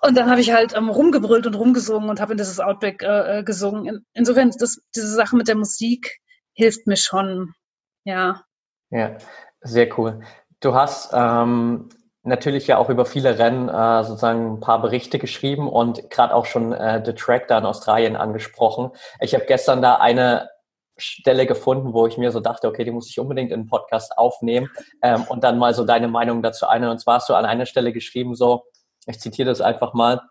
Und 0.02 0.18
dann 0.18 0.32
habe 0.32 0.42
ich 0.42 0.52
halt 0.52 0.76
ähm, 0.76 0.90
rumgebrüllt 0.90 1.46
und 1.46 1.54
rumgesungen 1.54 2.10
und 2.10 2.20
habe 2.20 2.32
in 2.32 2.38
dieses 2.38 2.60
Outback 2.60 3.04
äh, 3.04 3.40
äh 3.40 3.44
gesungen. 3.44 3.86
In, 3.86 4.06
insofern, 4.14 4.52
das, 4.58 4.82
diese 4.96 5.14
Sache 5.14 5.36
mit 5.36 5.48
der 5.48 5.56
Musik 5.56 6.20
hilft 6.54 6.88
mir 6.88 6.98
schon. 6.98 7.54
Ja. 8.04 8.44
Ja, 8.90 9.18
sehr 9.62 9.98
cool. 10.00 10.22
Du 10.60 10.74
hast 10.74 11.12
ähm, 11.14 11.90
natürlich 12.24 12.68
ja 12.68 12.78
auch 12.78 12.90
über 12.90 13.06
viele 13.06 13.40
Rennen 13.40 13.70
äh, 13.70 14.04
sozusagen 14.04 14.54
ein 14.54 14.60
paar 14.60 14.82
Berichte 14.82 15.20
geschrieben 15.20 15.68
und 15.68 16.10
gerade 16.10 16.36
auch 16.36 16.46
schon 16.46 16.74
äh, 16.74 17.02
The 17.04 17.14
Track 17.14 17.48
da 17.48 17.58
in 17.58 17.66
Australien 17.66 18.16
angesprochen. 18.16 18.92
Ich 19.20 19.34
habe 19.34 19.46
gestern 19.46 19.82
da 19.82 19.96
eine 19.96 20.50
Stelle 20.98 21.48
gefunden, 21.48 21.94
wo 21.94 22.06
ich 22.06 22.18
mir 22.18 22.32
so 22.32 22.40
dachte, 22.40 22.68
okay, 22.68 22.84
die 22.84 22.92
muss 22.92 23.10
ich 23.10 23.20
unbedingt 23.20 23.52
in 23.52 23.62
den 23.62 23.68
Podcast 23.68 24.18
aufnehmen 24.18 24.70
ähm, 25.02 25.24
und 25.30 25.44
dann 25.44 25.58
mal 25.58 25.74
so 25.74 25.84
deine 25.84 26.08
Meinung 26.08 26.44
dazu 26.44 26.68
ein. 26.68 26.84
Und 26.84 27.00
zwar 27.00 27.16
hast 27.16 27.30
du 27.30 27.34
an 27.34 27.46
einer 27.46 27.66
Stelle 27.66 27.92
geschrieben, 27.92 28.36
so, 28.36 28.64
ich 29.08 29.20
zitiere 29.20 29.50
das 29.50 29.62
einfach 29.62 29.94
mal, 29.94 30.22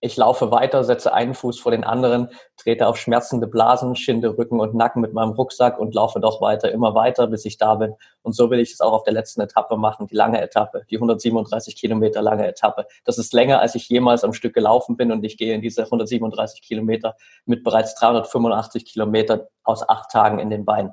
ich 0.00 0.16
laufe 0.16 0.50
weiter, 0.50 0.84
setze 0.84 1.14
einen 1.14 1.34
Fuß 1.34 1.58
vor 1.58 1.72
den 1.72 1.82
anderen, 1.82 2.28
trete 2.56 2.86
auf 2.86 2.98
schmerzende 2.98 3.46
Blasen, 3.46 3.96
Schinde, 3.96 4.36
Rücken 4.36 4.60
und 4.60 4.74
Nacken 4.74 5.00
mit 5.00 5.14
meinem 5.14 5.32
Rucksack 5.32 5.78
und 5.78 5.94
laufe 5.94 6.20
doch 6.20 6.40
weiter, 6.40 6.70
immer 6.70 6.94
weiter, 6.94 7.26
bis 7.26 7.44
ich 7.46 7.56
da 7.56 7.76
bin. 7.76 7.94
Und 8.22 8.34
so 8.34 8.50
will 8.50 8.60
ich 8.60 8.72
es 8.72 8.80
auch 8.80 8.92
auf 8.92 9.04
der 9.04 9.14
letzten 9.14 9.40
Etappe 9.40 9.76
machen, 9.76 10.06
die 10.06 10.14
lange 10.14 10.40
Etappe, 10.40 10.84
die 10.90 10.96
137 10.96 11.76
Kilometer 11.76 12.20
lange 12.20 12.46
Etappe. 12.46 12.86
Das 13.04 13.16
ist 13.16 13.32
länger, 13.32 13.60
als 13.60 13.74
ich 13.74 13.88
jemals 13.88 14.22
am 14.22 14.34
Stück 14.34 14.54
gelaufen 14.54 14.96
bin 14.96 15.10
und 15.12 15.24
ich 15.24 15.38
gehe 15.38 15.54
in 15.54 15.62
diese 15.62 15.84
137 15.84 16.60
Kilometer 16.60 17.16
mit 17.46 17.64
bereits 17.64 17.94
385 17.94 18.84
Kilometern 18.84 19.42
aus 19.64 19.88
acht 19.88 20.10
Tagen 20.10 20.38
in 20.38 20.50
den 20.50 20.66
Beinen. 20.66 20.92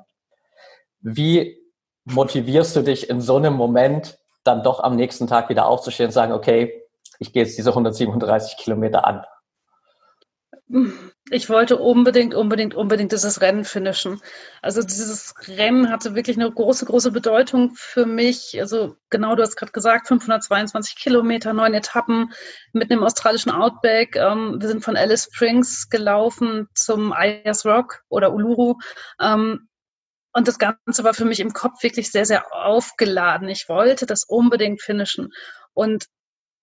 Wie 1.00 1.58
motivierst 2.04 2.74
du 2.76 2.82
dich 2.82 3.10
in 3.10 3.20
so 3.20 3.36
einem 3.36 3.54
Moment 3.54 4.18
dann 4.44 4.62
doch 4.62 4.80
am 4.80 4.96
nächsten 4.96 5.26
Tag 5.26 5.48
wieder 5.48 5.66
aufzustehen 5.66 6.08
und 6.08 6.12
sagen, 6.12 6.32
okay, 6.32 6.83
ich 7.18 7.32
gehe 7.32 7.42
jetzt 7.42 7.56
diese 7.58 7.70
137 7.70 8.56
Kilometer 8.56 9.06
an? 9.06 9.24
Ich 11.30 11.50
wollte 11.50 11.76
unbedingt, 11.76 12.34
unbedingt, 12.34 12.74
unbedingt 12.74 13.12
dieses 13.12 13.40
Rennen 13.40 13.64
finishen. 13.64 14.20
Also 14.62 14.82
dieses 14.82 15.34
Rennen 15.46 15.90
hatte 15.90 16.14
wirklich 16.14 16.38
eine 16.38 16.50
große, 16.50 16.86
große 16.86 17.12
Bedeutung 17.12 17.72
für 17.74 18.06
mich. 18.06 18.58
Also 18.58 18.96
genau, 19.10 19.36
du 19.36 19.42
hast 19.42 19.56
gerade 19.56 19.72
gesagt, 19.72 20.08
522 20.08 20.96
Kilometer, 20.96 21.52
neun 21.52 21.74
Etappen 21.74 22.32
mit 22.72 22.90
einem 22.90 23.04
australischen 23.04 23.52
Outback. 23.52 24.16
Ähm, 24.16 24.56
wir 24.58 24.68
sind 24.68 24.82
von 24.82 24.96
Alice 24.96 25.28
Springs 25.30 25.90
gelaufen 25.90 26.68
zum 26.74 27.12
Ayers 27.12 27.66
Rock 27.66 28.02
oder 28.08 28.32
Uluru. 28.32 28.78
Ähm, 29.20 29.68
und 30.32 30.48
das 30.48 30.58
Ganze 30.58 31.04
war 31.04 31.14
für 31.14 31.26
mich 31.26 31.40
im 31.40 31.52
Kopf 31.52 31.82
wirklich 31.82 32.10
sehr, 32.10 32.26
sehr 32.26 32.52
aufgeladen. 32.52 33.48
Ich 33.48 33.68
wollte 33.68 34.06
das 34.06 34.24
unbedingt 34.24 34.82
finishen. 34.82 35.32
Und 35.74 36.06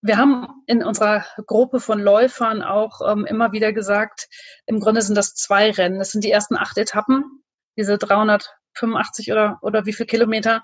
wir 0.01 0.17
haben 0.17 0.47
in 0.65 0.83
unserer 0.83 1.25
Gruppe 1.45 1.79
von 1.79 1.99
Läufern 1.99 2.63
auch 2.63 3.01
ähm, 3.07 3.25
immer 3.25 3.51
wieder 3.51 3.71
gesagt, 3.71 4.27
im 4.65 4.79
Grunde 4.79 5.01
sind 5.01 5.15
das 5.15 5.35
zwei 5.35 5.71
Rennen. 5.71 5.99
Das 5.99 6.11
sind 6.11 6.23
die 6.23 6.31
ersten 6.31 6.57
acht 6.57 6.77
Etappen, 6.77 7.43
diese 7.77 7.97
385 7.99 9.31
oder, 9.31 9.59
oder 9.61 9.85
wie 9.85 9.93
viel 9.93 10.07
Kilometer. 10.07 10.63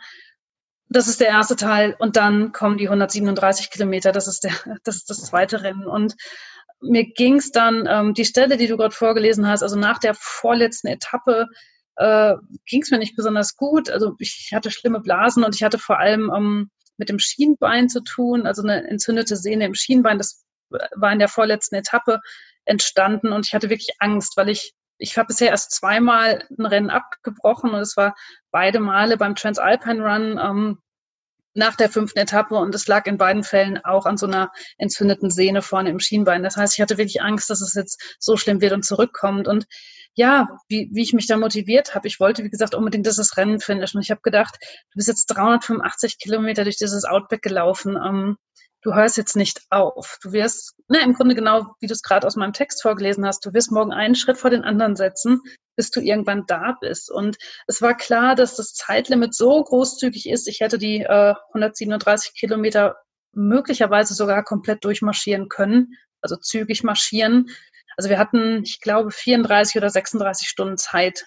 Das 0.90 1.08
ist 1.08 1.20
der 1.20 1.28
erste 1.28 1.56
Teil. 1.56 1.96
Und 2.00 2.16
dann 2.16 2.52
kommen 2.52 2.78
die 2.78 2.88
137 2.88 3.70
Kilometer. 3.70 4.12
Das 4.12 4.28
ist, 4.28 4.44
der, 4.44 4.54
das, 4.84 4.96
ist 4.98 5.10
das 5.10 5.24
zweite 5.24 5.62
Rennen. 5.62 5.86
Und 5.86 6.16
mir 6.82 7.06
ging 7.06 7.36
es 7.36 7.52
dann, 7.52 7.88
ähm, 7.88 8.14
die 8.16 8.26
Stelle, 8.26 8.58
die 8.58 8.68
du 8.68 8.78
gerade 8.78 8.96
vorgelesen 8.96 9.48
hast, 9.48 9.62
also 9.62 9.78
nach 9.78 10.00
der 10.00 10.16
vorletzten 10.16 10.88
Etappe, 10.88 11.48
äh, 11.98 12.36
ging 12.66 12.82
es 12.82 12.90
mir 12.90 12.98
nicht 12.98 13.16
besonders 13.16 13.56
gut. 13.56 13.90
Also 13.90 14.16
ich 14.18 14.52
hatte 14.54 14.72
schlimme 14.72 15.00
Blasen 15.00 15.44
und 15.44 15.54
ich 15.54 15.64
hatte 15.64 15.78
vor 15.78 16.00
allem 16.00 16.32
ähm, 16.36 16.72
mit 16.98 17.10
dem 17.10 17.20
Schienbein 17.20 17.90
zu 17.90 18.02
tun, 18.02 18.46
also 18.46 18.62
eine 18.62 18.88
entzündete 18.88 19.36
Sehne 19.36 19.66
im 19.66 19.74
Schienbein. 19.74 20.18
Das 20.18 20.46
war 20.96 21.12
in 21.12 21.20
der 21.20 21.30
vorletzten 21.30 21.76
Etappe 21.76 22.20
entstanden 22.66 23.32
und 23.32 23.46
ich 23.46 23.54
hatte 23.54 23.70
wirklich 23.70 23.96
Angst, 24.00 24.36
weil 24.38 24.50
ich 24.50 24.74
ich 25.00 25.18
habe 25.18 25.28
bisher 25.28 25.50
erst 25.50 25.72
zweimal 25.72 26.44
ein 26.58 26.66
Rennen 26.66 26.90
abgebrochen 26.90 27.72
und 27.72 27.82
es 27.82 27.98
war 27.98 28.16
beide 28.52 28.80
Male 28.80 29.18
beim 29.18 29.36
Transalpine 29.36 30.04
Run 30.04 30.40
ähm, 30.42 30.80
nach 31.54 31.76
der 31.76 31.90
fünften 31.90 32.20
Etappe 32.20 32.56
und 32.56 32.74
es 32.76 32.88
lag 32.88 33.08
in 33.08 33.18
beiden 33.18 33.44
Fällen 33.44 33.84
auch 33.84 34.06
an 34.06 34.18
so 34.18 34.28
einer 34.28 34.52
entzündeten 34.78 35.32
Sehne 35.32 35.62
vorne 35.62 35.90
im 35.90 36.00
Schienbein. 36.00 36.44
Das 36.44 36.56
heißt, 36.56 36.76
ich 36.76 36.82
hatte 36.82 36.98
wirklich 36.98 37.22
Angst, 37.22 37.50
dass 37.50 37.62
es 37.62 37.74
jetzt 37.74 38.18
so 38.20 38.38
schlimm 38.38 38.62
wird 38.62 38.74
und 38.74 38.86
zurückkommt. 38.86 39.48
Und 39.48 39.66
ja, 40.18 40.48
wie, 40.68 40.90
wie 40.92 41.04
ich 41.04 41.14
mich 41.14 41.28
da 41.28 41.38
motiviert 41.38 41.94
habe. 41.94 42.08
Ich 42.08 42.20
wollte, 42.20 42.44
wie 42.44 42.50
gesagt, 42.50 42.74
unbedingt 42.74 43.06
dieses 43.06 43.38
Rennen 43.38 43.60
finishen. 43.60 43.98
Und 43.98 44.04
ich 44.04 44.10
habe 44.10 44.22
gedacht, 44.24 44.58
du 44.60 44.96
bist 44.96 45.08
jetzt 45.08 45.28
385 45.28 46.18
Kilometer 46.18 46.64
durch 46.64 46.78
dieses 46.78 47.06
Outback 47.06 47.44
gelaufen. 47.44 47.96
Ähm, 48.04 48.38
du 48.82 48.96
hörst 48.96 49.16
jetzt 49.16 49.36
nicht 49.36 49.62
auf. 49.70 50.18
Du 50.24 50.32
wirst, 50.32 50.74
na, 50.88 51.02
im 51.02 51.14
Grunde 51.14 51.36
genau, 51.36 51.68
wie 51.80 51.88
du 51.88 51.94
es 51.94 52.02
gerade 52.02 52.26
aus 52.26 52.36
meinem 52.36 52.54
Text 52.54 52.82
vorgelesen 52.82 53.28
hast, 53.28 53.46
du 53.46 53.54
wirst 53.54 53.72
morgen 53.72 53.94
einen 53.94 54.16
Schritt 54.16 54.40
vor 54.40 54.50
den 54.50 54.64
anderen 54.64 54.96
setzen, 54.96 55.40
bis 55.76 55.92
du 55.92 56.02
irgendwann 56.02 56.46
da 56.48 56.76
bist. 56.82 57.12
Und 57.12 57.38
es 57.68 57.84
war 57.84 57.96
klar, 57.96 58.34
dass 58.34 58.56
das 58.56 58.74
Zeitlimit 58.74 59.36
so 59.36 59.64
großzügig 59.64 60.28
ist. 60.28 60.48
Ich 60.48 60.62
hätte 60.62 60.80
die 60.80 61.02
äh, 61.02 61.36
137 61.54 62.34
Kilometer 62.34 62.96
möglicherweise 63.34 64.16
sogar 64.16 64.44
komplett 64.44 64.84
durchmarschieren 64.84 65.48
können, 65.48 65.94
also 66.22 66.38
zügig 66.38 66.84
marschieren. 66.84 67.52
Also 67.98 68.10
wir 68.10 68.20
hatten, 68.20 68.64
ich 68.64 68.80
glaube, 68.80 69.12
34 69.12 69.76
oder 69.76 69.90
36 69.90 70.48
Stunden 70.48 70.78
Zeit, 70.78 71.26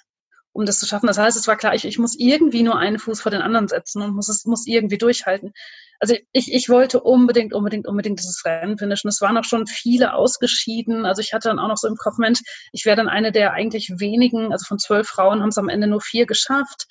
um 0.52 0.64
das 0.64 0.78
zu 0.78 0.86
schaffen. 0.86 1.06
Das 1.06 1.18
heißt, 1.18 1.36
es 1.36 1.46
war 1.46 1.56
klar, 1.56 1.74
ich, 1.74 1.84
ich 1.84 1.98
muss 1.98 2.18
irgendwie 2.18 2.62
nur 2.62 2.78
einen 2.78 2.98
Fuß 2.98 3.20
vor 3.20 3.30
den 3.30 3.42
anderen 3.42 3.68
setzen 3.68 4.02
und 4.02 4.14
muss 4.14 4.28
es 4.28 4.46
muss 4.46 4.66
irgendwie 4.66 4.98
durchhalten. 4.98 5.52
Also 5.98 6.14
ich, 6.32 6.52
ich 6.52 6.68
wollte 6.68 7.00
unbedingt, 7.00 7.52
unbedingt, 7.52 7.86
unbedingt 7.86 8.20
dieses 8.20 8.44
Rennen 8.44 8.78
finishen. 8.78 9.08
Es 9.08 9.20
waren 9.20 9.36
auch 9.36 9.44
schon 9.44 9.66
viele 9.66 10.14
ausgeschieden. 10.14 11.04
Also 11.04 11.20
ich 11.20 11.34
hatte 11.34 11.48
dann 11.48 11.58
auch 11.58 11.68
noch 11.68 11.76
so 11.76 11.88
im 11.88 11.96
Kopf, 11.96 12.18
Mensch, 12.18 12.40
ich 12.72 12.86
wäre 12.86 12.96
dann 12.96 13.08
eine 13.08 13.32
der 13.32 13.52
eigentlich 13.52 13.92
wenigen, 13.98 14.52
also 14.52 14.64
von 14.66 14.78
zwölf 14.78 15.08
Frauen 15.08 15.42
haben 15.42 15.50
es 15.50 15.58
am 15.58 15.68
Ende 15.68 15.88
nur 15.88 16.00
vier 16.00 16.24
geschafft. 16.24 16.86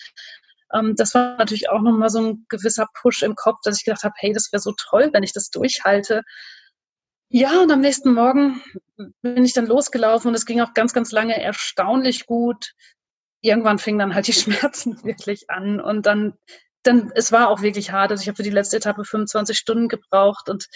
Ähm, 0.74 0.96
das 0.96 1.14
war 1.14 1.38
natürlich 1.38 1.70
auch 1.70 1.82
nochmal 1.82 2.10
so 2.10 2.22
ein 2.22 2.46
gewisser 2.50 2.88
Push 3.02 3.24
im 3.24 3.36
Kopf, 3.36 3.60
dass 3.64 3.78
ich 3.78 3.86
gedacht 3.86 4.04
habe, 4.04 4.14
hey, 4.18 4.34
das 4.34 4.52
wäre 4.52 4.62
so 4.62 4.74
toll, 4.78 5.10
wenn 5.14 5.24
ich 5.24 5.34
das 5.34 5.50
durchhalte. 5.50 6.24
Ja, 7.32 7.62
und 7.62 7.72
am 7.72 7.82
nächsten 7.82 8.14
Morgen 8.14 8.60
bin 9.22 9.46
ich 9.46 9.54
dann 9.54 9.68
losgelaufen 9.68 10.30
und 10.30 10.36
es 10.36 10.48
ging 10.48 10.62
auch 10.62 10.74
ganz, 10.74 10.94
ganz 10.94 11.12
lange 11.12 11.40
erstaunlich 11.40 12.26
gut. 12.26 12.74
Irgendwann 13.42 13.78
fingen 13.78 14.00
dann 14.00 14.16
halt 14.16 14.28
die 14.28 14.34
Schmerzen 14.34 15.04
wirklich 15.04 15.48
an 15.50 15.80
und 15.80 16.08
dann, 16.08 16.34
dann, 16.82 17.12
es 17.14 17.32
war 17.32 17.50
auch 17.50 17.62
wirklich 17.62 17.92
hart. 17.92 18.10
Also 18.10 18.24
ich 18.24 18.28
habe 18.28 18.38
für 18.38 18.44
die 18.44 18.50
letzte 18.50 18.78
Etappe 18.78 19.06
25 19.06 19.56
Stunden 19.60 19.90
gebraucht 19.90 20.50
und 20.50 20.68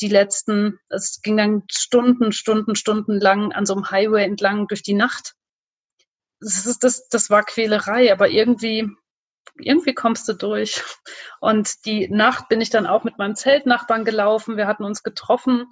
die 0.00 0.08
letzten, 0.08 0.78
es 0.88 1.20
ging 1.22 1.36
dann 1.36 1.64
Stunden, 1.70 2.32
Stunden, 2.32 2.74
Stunden 2.74 3.20
lang 3.20 3.52
an 3.52 3.66
so 3.66 3.74
einem 3.74 3.90
Highway 3.90 4.24
entlang 4.24 4.66
durch 4.66 4.82
die 4.82 4.94
Nacht. 4.94 5.34
Das, 6.40 6.64
ist, 6.64 6.84
das, 6.84 7.08
das 7.10 7.28
war 7.28 7.42
Quälerei, 7.42 8.10
aber 8.10 8.30
irgendwie, 8.30 8.88
irgendwie 9.58 9.92
kommst 9.92 10.26
du 10.26 10.32
durch. 10.32 10.82
Und 11.40 11.84
die 11.84 12.08
Nacht 12.08 12.48
bin 12.48 12.62
ich 12.62 12.70
dann 12.70 12.86
auch 12.86 13.04
mit 13.04 13.18
meinem 13.18 13.34
Zeltnachbarn 13.34 14.06
gelaufen. 14.06 14.56
Wir 14.56 14.66
hatten 14.66 14.84
uns 14.84 15.02
getroffen 15.02 15.66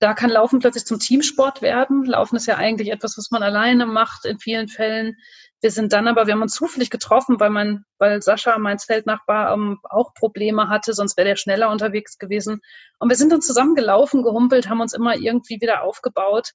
da 0.00 0.14
kann 0.14 0.30
Laufen 0.30 0.60
plötzlich 0.60 0.84
zum 0.86 1.00
Teamsport 1.00 1.60
werden. 1.60 2.04
Laufen 2.04 2.36
ist 2.36 2.46
ja 2.46 2.56
eigentlich 2.56 2.90
etwas, 2.90 3.18
was 3.18 3.30
man 3.30 3.42
alleine 3.42 3.84
macht 3.86 4.24
in 4.24 4.38
vielen 4.38 4.68
Fällen. 4.68 5.16
Wir 5.60 5.72
sind 5.72 5.92
dann 5.92 6.06
aber, 6.06 6.26
wir 6.26 6.34
haben 6.34 6.42
uns 6.42 6.54
zufällig 6.54 6.88
getroffen, 6.88 7.40
weil 7.40 7.50
mein, 7.50 7.84
weil 7.98 8.22
Sascha, 8.22 8.56
mein 8.58 8.78
Zeltnachbar, 8.78 9.52
ähm, 9.52 9.78
auch 9.82 10.14
Probleme 10.14 10.68
hatte, 10.68 10.92
sonst 10.92 11.16
wäre 11.16 11.28
der 11.28 11.36
schneller 11.36 11.70
unterwegs 11.70 12.18
gewesen. 12.18 12.60
Und 13.00 13.08
wir 13.08 13.16
sind 13.16 13.32
dann 13.32 13.42
zusammen 13.42 13.74
gelaufen, 13.74 14.22
gehumpelt, 14.22 14.68
haben 14.68 14.80
uns 14.80 14.92
immer 14.92 15.16
irgendwie 15.16 15.60
wieder 15.60 15.82
aufgebaut, 15.82 16.52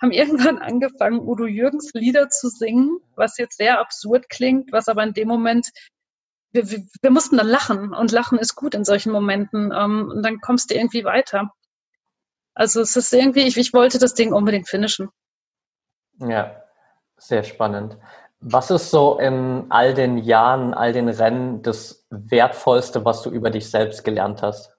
haben 0.00 0.10
irgendwann 0.10 0.58
angefangen, 0.58 1.20
Udo 1.20 1.46
Jürgens 1.46 1.90
Lieder 1.92 2.30
zu 2.30 2.48
singen, 2.48 2.98
was 3.16 3.36
jetzt 3.36 3.58
sehr 3.58 3.80
absurd 3.80 4.30
klingt, 4.30 4.72
was 4.72 4.88
aber 4.88 5.02
in 5.02 5.12
dem 5.12 5.28
Moment 5.28 5.68
wir, 6.52 6.70
wir, 6.70 6.82
wir 7.02 7.10
mussten 7.10 7.36
dann 7.36 7.46
lachen 7.46 7.92
und 7.92 8.10
lachen 8.10 8.38
ist 8.38 8.54
gut 8.54 8.74
in 8.74 8.84
solchen 8.84 9.12
Momenten 9.12 9.70
ähm, 9.76 10.10
und 10.10 10.22
dann 10.22 10.40
kommst 10.40 10.70
du 10.70 10.74
irgendwie 10.74 11.04
weiter. 11.04 11.52
Also 12.58 12.80
es 12.80 12.96
ist 12.96 13.12
irgendwie, 13.14 13.46
ich, 13.46 13.56
ich 13.56 13.72
wollte 13.72 14.00
das 14.00 14.14
Ding 14.14 14.32
unbedingt 14.32 14.68
finishen. 14.68 15.10
Ja, 16.18 16.60
sehr 17.16 17.44
spannend. 17.44 17.96
Was 18.40 18.72
ist 18.72 18.90
so 18.90 19.16
in 19.20 19.66
all 19.68 19.94
den 19.94 20.18
Jahren, 20.18 20.74
all 20.74 20.92
den 20.92 21.08
Rennen 21.08 21.62
das 21.62 22.04
Wertvollste, 22.10 23.04
was 23.04 23.22
du 23.22 23.30
über 23.30 23.50
dich 23.50 23.70
selbst 23.70 24.02
gelernt 24.02 24.42
hast? 24.42 24.76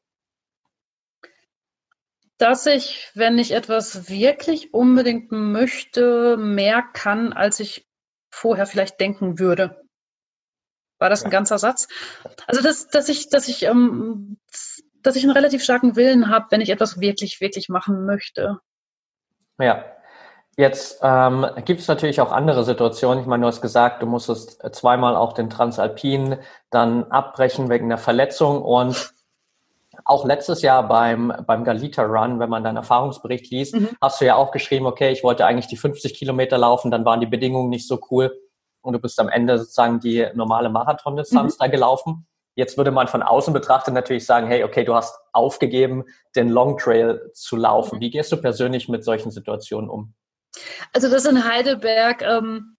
Dass 2.37 2.65
ich, 2.65 3.11
wenn 3.13 3.39
ich 3.39 3.51
etwas 3.51 4.09
wirklich 4.09 4.73
unbedingt 4.73 5.31
möchte, 5.31 6.35
mehr 6.35 6.83
kann, 6.91 7.31
als 7.31 7.61
ich 7.61 7.87
vorher 8.29 8.65
vielleicht 8.65 8.99
denken 8.99 9.39
würde. 9.39 9.81
War 10.97 11.09
das 11.09 11.23
ein 11.23 11.31
ganzer 11.31 11.57
Satz? 11.57 11.87
Also, 12.45 12.61
dass, 12.61 12.89
dass 12.89 13.07
ich, 13.07 13.29
dass 13.29 13.47
ich 13.47 13.63
ähm, 13.63 14.37
dass 15.09 15.15
ich 15.15 15.23
einen 15.23 15.33
relativ 15.33 15.63
starken 15.63 15.95
Willen 15.95 16.29
habe, 16.29 16.45
wenn 16.51 16.61
ich 16.61 16.69
etwas 16.69 16.99
wirklich, 16.99 17.41
wirklich 17.41 17.67
machen 17.67 18.05
möchte. 18.05 18.59
Ja. 19.59 19.83
Jetzt 20.55 20.99
ähm, 21.01 21.47
gibt 21.65 21.79
es 21.79 21.87
natürlich 21.87 22.21
auch 22.21 22.31
andere 22.31 22.63
Situationen. 22.63 23.21
Ich 23.21 23.25
meine, 23.25 23.41
du 23.41 23.47
hast 23.47 23.61
gesagt, 23.61 24.03
du 24.03 24.05
musstest 24.05 24.61
zweimal 24.75 25.15
auch 25.15 25.33
den 25.33 25.49
Transalpin 25.49 26.37
dann 26.69 27.05
abbrechen 27.05 27.69
wegen 27.69 27.85
einer 27.85 27.97
Verletzung 27.97 28.61
und 28.61 29.13
auch 30.05 30.25
letztes 30.25 30.61
Jahr 30.61 30.87
beim, 30.87 31.33
beim 31.47 31.63
Galita 31.63 32.03
Run, 32.03 32.39
wenn 32.39 32.49
man 32.49 32.63
deinen 32.63 32.77
Erfahrungsbericht 32.77 33.49
liest, 33.49 33.73
mhm. 33.73 33.89
hast 33.99 34.21
du 34.21 34.25
ja 34.25 34.35
auch 34.35 34.51
geschrieben, 34.51 34.85
okay, 34.85 35.11
ich 35.11 35.23
wollte 35.23 35.45
eigentlich 35.45 35.67
die 35.67 35.77
50 35.77 36.13
Kilometer 36.13 36.57
laufen, 36.57 36.91
dann 36.91 37.05
waren 37.05 37.19
die 37.19 37.25
Bedingungen 37.25 37.69
nicht 37.69 37.87
so 37.87 37.99
cool 38.11 38.37
und 38.81 38.93
du 38.93 38.99
bist 38.99 39.19
am 39.19 39.29
Ende 39.29 39.57
sozusagen 39.57 39.99
die 39.99 40.27
normale 40.35 40.69
Marathondistanz 40.69 41.55
mhm. 41.55 41.59
da 41.59 41.67
gelaufen. 41.67 42.27
Jetzt 42.59 42.75
würde 42.75 42.91
man 42.91 43.07
von 43.07 43.23
außen 43.23 43.53
betrachtet 43.53 43.93
natürlich 43.93 44.25
sagen, 44.25 44.47
hey, 44.47 44.65
okay, 44.65 44.83
du 44.83 44.93
hast 44.93 45.17
aufgegeben, 45.31 46.03
den 46.35 46.49
Long 46.49 46.77
Trail 46.77 47.31
zu 47.33 47.55
laufen. 47.55 48.01
Wie 48.01 48.09
gehst 48.09 48.33
du 48.33 48.35
persönlich 48.35 48.89
mit 48.89 49.05
solchen 49.05 49.31
Situationen 49.31 49.89
um? 49.89 50.13
Also 50.91 51.09
das 51.09 51.23
in 51.23 51.45
Heidelberg, 51.45 52.21
ähm, 52.21 52.75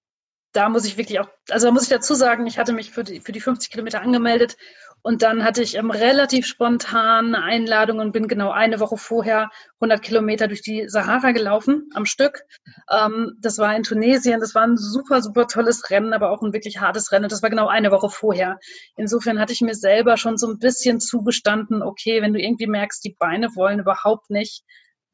da 0.53 0.69
muss 0.69 0.85
ich 0.85 0.99
wirklich 0.99 1.19
auch, 1.19 1.31
also 1.49 1.67
da 1.67 1.73
muss 1.73 1.85
ich 1.85 1.89
dazu 1.89 2.13
sagen, 2.13 2.47
ich 2.47 2.59
hatte 2.59 2.75
mich 2.75 2.91
für 2.91 3.05
die, 3.05 3.21
für 3.21 3.33
die 3.33 3.41
50 3.41 3.71
Kilometer 3.71 4.03
angemeldet 4.03 4.59
und 5.03 5.23
dann 5.23 5.45
hatte 5.45 5.63
ich 5.63 5.77
ähm, 5.77 5.91
relativ 5.91 6.47
spontan 6.47 7.35
eine 7.35 7.43
Einladung 7.43 8.01
und 8.01 8.13
bin 8.13 8.29
genau 8.29 8.51
eine 8.51 8.81
Woche 8.81 8.97
vorher 8.97 9.51
100 9.81 10.03
Kilometer 10.03 10.47
durch 10.47 10.63
die 10.63 10.89
Sahara 10.89 11.33
gelaufen 11.33 11.89
am 11.95 12.05
Stück. 12.05 12.43
Ähm, 12.91 13.33
das 13.41 13.59
war 13.59 13.75
in 13.75 13.83
Tunesien. 13.83 14.41
Das 14.41 14.55
war 14.55 14.63
ein 14.63 14.77
super, 14.77 15.23
super 15.23 15.47
tolles 15.47 15.91
Rennen, 15.91 16.13
aber 16.13 16.31
auch 16.31 16.43
ein 16.43 16.53
wirklich 16.53 16.81
hartes 16.81 17.13
Rennen. 17.13 17.29
Das 17.29 17.43
war 17.43 17.51
genau 17.51 17.69
eine 17.69 17.91
Woche 17.91 18.11
vorher. 18.11 18.59
Insofern 18.97 19.39
hatte 19.39 19.53
ich 19.53 19.63
mir 19.63 19.75
selber 19.75 20.17
schon 20.17 20.37
so 20.37 20.49
ein 20.49 20.59
bisschen 20.59 21.01
zugestanden, 21.01 21.83
okay, 21.83 22.21
wenn 22.21 22.35
du 22.35 22.41
irgendwie 22.41 22.67
merkst, 22.67 23.03
die 23.05 23.17
Beine 23.19 23.55
wollen 23.57 23.81
überhaupt 23.81 24.29
nicht, 24.29 24.65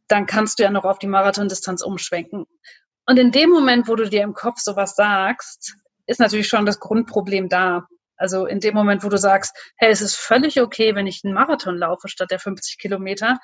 dann 0.09 0.27
kannst 0.27 0.59
du 0.59 0.65
ja 0.65 0.71
noch 0.71 0.85
auf 0.85 0.99
die 0.99 1.07
Marathondistanz 1.07 1.83
umschwenken. 1.83 2.47
Und 3.07 3.19
in 3.19 3.31
dem 3.31 3.51
Moment, 3.51 3.87
wo 3.87 3.95
du 3.95 4.09
dir 4.09 4.23
im 4.23 4.35
Kopf 4.35 4.59
sowas 4.59 4.97
sagst, 4.97 5.77
ist 6.07 6.21
natürlich 6.21 6.49
schon 6.49 6.67
das 6.67 6.81
Grundproblem 6.81 7.49
da. 7.49 7.87
Also 8.17 8.47
in 8.47 8.61
dem 8.61 8.75
Moment, 8.75 9.05
wo 9.05 9.09
du 9.09 9.19
sagst, 9.19 9.57
hey, 9.77 9.91
es 9.91 10.01
ist 10.01 10.17
völlig 10.17 10.61
okay, 10.61 10.95
wenn 10.95 11.07
ich 11.07 11.23
einen 11.25 11.35
Marathon 11.35 11.77
laufe 11.77 12.09
statt 12.09 12.31
der 12.31 12.39
50 12.39 12.79
Kilometer, 12.79 13.39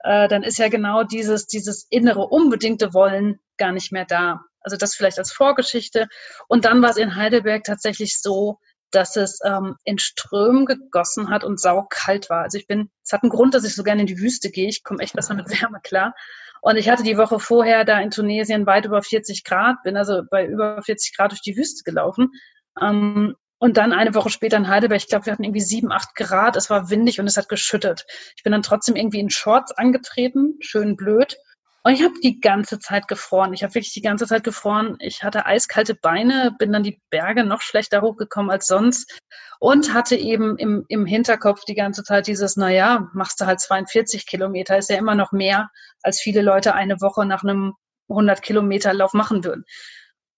äh, 0.00 0.28
dann 0.28 0.42
ist 0.42 0.58
ja 0.58 0.68
genau 0.68 1.04
dieses, 1.04 1.46
dieses 1.46 1.86
innere 1.90 2.26
unbedingte 2.26 2.94
Wollen 2.94 3.40
gar 3.56 3.72
nicht 3.72 3.92
mehr 3.92 4.04
da. 4.04 4.40
Also 4.60 4.76
das 4.76 4.94
vielleicht 4.94 5.18
als 5.18 5.32
Vorgeschichte. 5.32 6.08
Und 6.48 6.64
dann 6.64 6.82
war 6.82 6.90
es 6.90 6.96
in 6.96 7.16
Heidelberg 7.16 7.64
tatsächlich 7.64 8.20
so, 8.20 8.58
dass 8.90 9.16
es 9.16 9.40
ähm, 9.44 9.76
in 9.84 9.98
Strömen 9.98 10.66
gegossen 10.66 11.30
hat 11.30 11.44
und 11.44 11.60
saukalt 11.60 12.30
war. 12.30 12.42
Also 12.42 12.58
ich 12.58 12.66
bin, 12.66 12.90
es 13.04 13.12
hat 13.12 13.22
einen 13.22 13.30
Grund, 13.30 13.54
dass 13.54 13.64
ich 13.64 13.74
so 13.74 13.82
gerne 13.82 14.02
in 14.02 14.06
die 14.06 14.18
Wüste 14.18 14.50
gehe. 14.50 14.68
Ich 14.68 14.82
komme 14.82 15.02
echt 15.02 15.14
besser 15.14 15.34
mit 15.34 15.48
Wärme 15.48 15.80
klar. 15.82 16.14
Und 16.60 16.76
ich 16.76 16.88
hatte 16.88 17.02
die 17.02 17.18
Woche 17.18 17.38
vorher 17.38 17.84
da 17.84 18.00
in 18.00 18.10
Tunesien 18.10 18.66
weit 18.66 18.86
über 18.86 19.02
40 19.02 19.44
Grad, 19.44 19.76
bin 19.84 19.96
also 19.96 20.22
bei 20.28 20.44
über 20.46 20.82
40 20.82 21.16
Grad 21.16 21.30
durch 21.30 21.42
die 21.42 21.56
Wüste 21.56 21.84
gelaufen. 21.84 22.32
Ähm, 22.80 23.36
und 23.58 23.76
dann 23.76 23.92
eine 23.92 24.14
Woche 24.14 24.30
später 24.30 24.56
in 24.56 24.68
Heidelberg, 24.68 25.00
ich 25.00 25.08
glaube, 25.08 25.26
wir 25.26 25.32
hatten 25.32 25.44
irgendwie 25.44 25.60
sieben, 25.60 25.92
acht 25.92 26.14
Grad, 26.14 26.56
es 26.56 26.70
war 26.70 26.90
windig 26.90 27.20
und 27.20 27.26
es 27.26 27.36
hat 27.36 27.48
geschüttet. 27.48 28.06
Ich 28.36 28.42
bin 28.42 28.52
dann 28.52 28.62
trotzdem 28.62 28.96
irgendwie 28.96 29.20
in 29.20 29.30
Shorts 29.30 29.72
angetreten, 29.72 30.56
schön 30.60 30.96
blöd. 30.96 31.36
Und 31.82 31.92
ich 31.92 32.02
habe 32.02 32.14
die 32.22 32.40
ganze 32.40 32.78
Zeit 32.78 33.08
gefroren. 33.08 33.52
Ich 33.54 33.62
habe 33.62 33.74
wirklich 33.74 33.94
die 33.94 34.02
ganze 34.02 34.26
Zeit 34.26 34.44
gefroren. 34.44 34.96
Ich 35.00 35.22
hatte 35.22 35.46
eiskalte 35.46 35.94
Beine, 35.94 36.54
bin 36.58 36.72
dann 36.72 36.82
die 36.82 37.00
Berge 37.10 37.44
noch 37.44 37.62
schlechter 37.62 38.02
hochgekommen 38.02 38.50
als 38.50 38.66
sonst 38.66 39.18
und 39.58 39.94
hatte 39.94 40.16
eben 40.16 40.56
im, 40.58 40.84
im 40.88 41.06
Hinterkopf 41.06 41.64
die 41.64 41.74
ganze 41.74 42.02
Zeit 42.04 42.26
dieses, 42.26 42.56
naja, 42.56 43.08
machst 43.12 43.40
du 43.40 43.46
halt 43.46 43.60
42 43.60 44.26
Kilometer, 44.26 44.76
ist 44.76 44.90
ja 44.90 44.98
immer 44.98 45.14
noch 45.14 45.32
mehr, 45.32 45.70
als 46.02 46.20
viele 46.20 46.42
Leute 46.42 46.74
eine 46.74 47.00
Woche 47.00 47.24
nach 47.24 47.42
einem 47.42 47.74
100 48.08 48.42
Kilometer 48.42 48.94
Lauf 48.94 49.14
machen 49.14 49.44
würden 49.44 49.64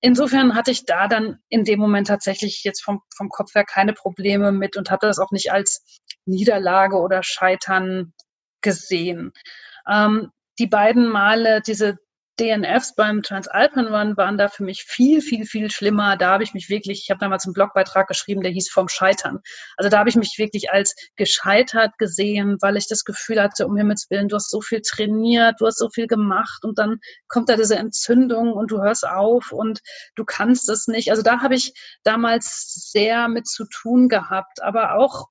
insofern 0.01 0.55
hatte 0.55 0.71
ich 0.71 0.85
da 0.85 1.09
dann 1.09 1.39
in 1.49 1.65
dem 1.65 1.79
Moment 1.79 2.09
tatsächlich 2.09 2.65
jetzt 2.65 2.83
vom, 2.83 3.01
vom 3.17 3.29
Kopf 3.29 3.55
her 3.55 3.65
keine 3.65 3.93
Probleme 3.93 4.53
mit 4.53 4.77
und 4.77 4.91
habe 4.91 5.07
das 5.07 5.19
auch 5.19 5.31
nicht 5.31 5.53
als 5.53 5.85
Niederlage 6.25 6.97
oder 6.97 7.23
Scheitern 7.23 8.13
gesehen. 8.61 9.33
Ähm, 9.89 10.31
die 10.59 10.67
beiden 10.67 11.09
Male, 11.09 11.63
diese 11.67 11.99
DNFs 12.40 12.94
beim 12.94 13.22
Transalpen 13.22 13.87
Run 13.87 14.16
waren 14.16 14.38
da 14.38 14.48
für 14.48 14.64
mich 14.64 14.85
viel, 14.85 15.20
viel, 15.20 15.44
viel 15.44 15.70
schlimmer. 15.70 16.16
Da 16.16 16.31
habe 16.31 16.42
ich 16.42 16.55
mich 16.55 16.70
wirklich, 16.70 17.03
ich 17.05 17.11
habe 17.11 17.20
damals 17.20 17.44
einen 17.44 17.53
Blogbeitrag 17.53 18.09
geschrieben, 18.09 18.42
der 18.42 18.50
hieß 18.50 18.70
vom 18.70 18.88
Scheitern. 18.88 19.40
Also 19.76 19.90
da 19.90 19.98
habe 19.98 20.09
ich 20.09 20.16
mich 20.16 20.37
wirklich 20.38 20.70
als 20.70 20.94
gescheitert 21.16 21.98
gesehen, 21.98 22.57
weil 22.61 22.76
ich 22.79 22.88
das 22.88 23.05
Gefühl 23.05 23.42
hatte, 23.42 23.66
um 23.66 23.76
Himmels 23.76 24.07
Willen, 24.09 24.29
du 24.29 24.37
hast 24.37 24.50
so 24.50 24.62
viel 24.62 24.81
trainiert, 24.81 25.57
du 25.59 25.66
hast 25.66 25.79
so 25.79 25.90
viel 25.90 26.07
gemacht 26.07 26.64
und 26.64 26.79
dann 26.79 26.98
kommt 27.29 27.50
da 27.50 27.57
diese 27.57 27.76
Entzündung 27.76 28.55
und 28.55 28.70
du 28.70 28.81
hörst 28.81 29.07
auf 29.07 29.53
und 29.53 29.81
du 30.14 30.24
kannst 30.24 30.68
es 30.70 30.87
nicht. 30.87 31.11
Also 31.11 31.22
da 31.22 31.40
habe 31.42 31.55
ich 31.55 31.74
damals 32.05 32.88
sehr 32.90 33.29
mit 33.29 33.46
zu 33.46 33.66
tun 33.66 34.09
gehabt, 34.09 34.62
aber 34.62 34.94
auch 34.94 35.26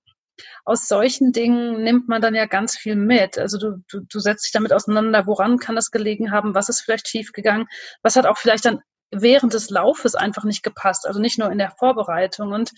aus 0.66 0.88
solchen 0.88 1.32
Dingen 1.32 1.84
nimmt 1.84 2.08
man 2.08 2.22
dann 2.22 2.36
ja 2.36 2.46
ganz 2.46 2.78
viel 2.78 2.96
mit. 2.96 3.38
Also 3.38 3.58
du, 3.58 3.84
du, 3.90 4.02
du 4.02 4.20
setzt 4.20 4.46
dich 4.46 4.52
damit 4.52 4.74
auseinander, 4.74 5.26
woran 5.28 5.58
kann 5.58 5.76
das 5.76 5.92
gelegen 5.92 6.32
haben, 6.32 6.56
was 6.56 6.70
ist 6.70 6.82
vielleicht 6.82 7.08
schiefgegangen, 7.08 7.68
was 8.02 8.16
hat 8.16 8.26
auch 8.26 8.38
vielleicht 8.38 8.66
dann 8.66 8.82
während 9.12 9.54
des 9.54 9.70
Laufes 9.70 10.16
einfach 10.16 10.44
nicht 10.44 10.64
gepasst, 10.64 11.08
also 11.08 11.20
nicht 11.20 11.40
nur 11.40 11.52
in 11.52 11.58
der 11.58 11.72
Vorbereitung. 11.72 12.52
Und 12.52 12.72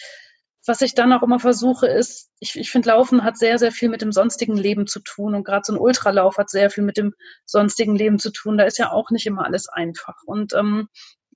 was 0.66 0.82
ich 0.82 0.94
dann 0.94 1.12
auch 1.12 1.24
immer 1.24 1.40
versuche, 1.40 1.88
ist, 1.88 2.30
ich, 2.40 2.58
ich 2.58 2.72
finde, 2.72 2.90
Laufen 2.90 3.24
hat 3.24 3.38
sehr, 3.38 3.58
sehr 3.58 3.72
viel 3.72 3.90
mit 3.90 4.02
dem 4.02 4.12
sonstigen 4.12 4.56
Leben 4.56 4.86
zu 4.86 5.00
tun. 5.00 5.34
Und 5.34 5.44
gerade 5.44 5.64
so 5.66 5.74
ein 5.74 5.80
Ultralauf 5.80 6.38
hat 6.38 6.50
sehr 6.50 6.70
viel 6.70 6.84
mit 6.84 6.98
dem 6.98 7.14
sonstigen 7.46 7.96
Leben 7.96 8.20
zu 8.20 8.32
tun. 8.32 8.58
Da 8.58 8.66
ist 8.66 8.78
ja 8.78 8.92
auch 8.92 9.10
nicht 9.10 9.26
immer 9.26 9.44
alles 9.46 9.68
einfach. 9.70 10.22
Und 10.26 10.54
ähm, 10.54 10.88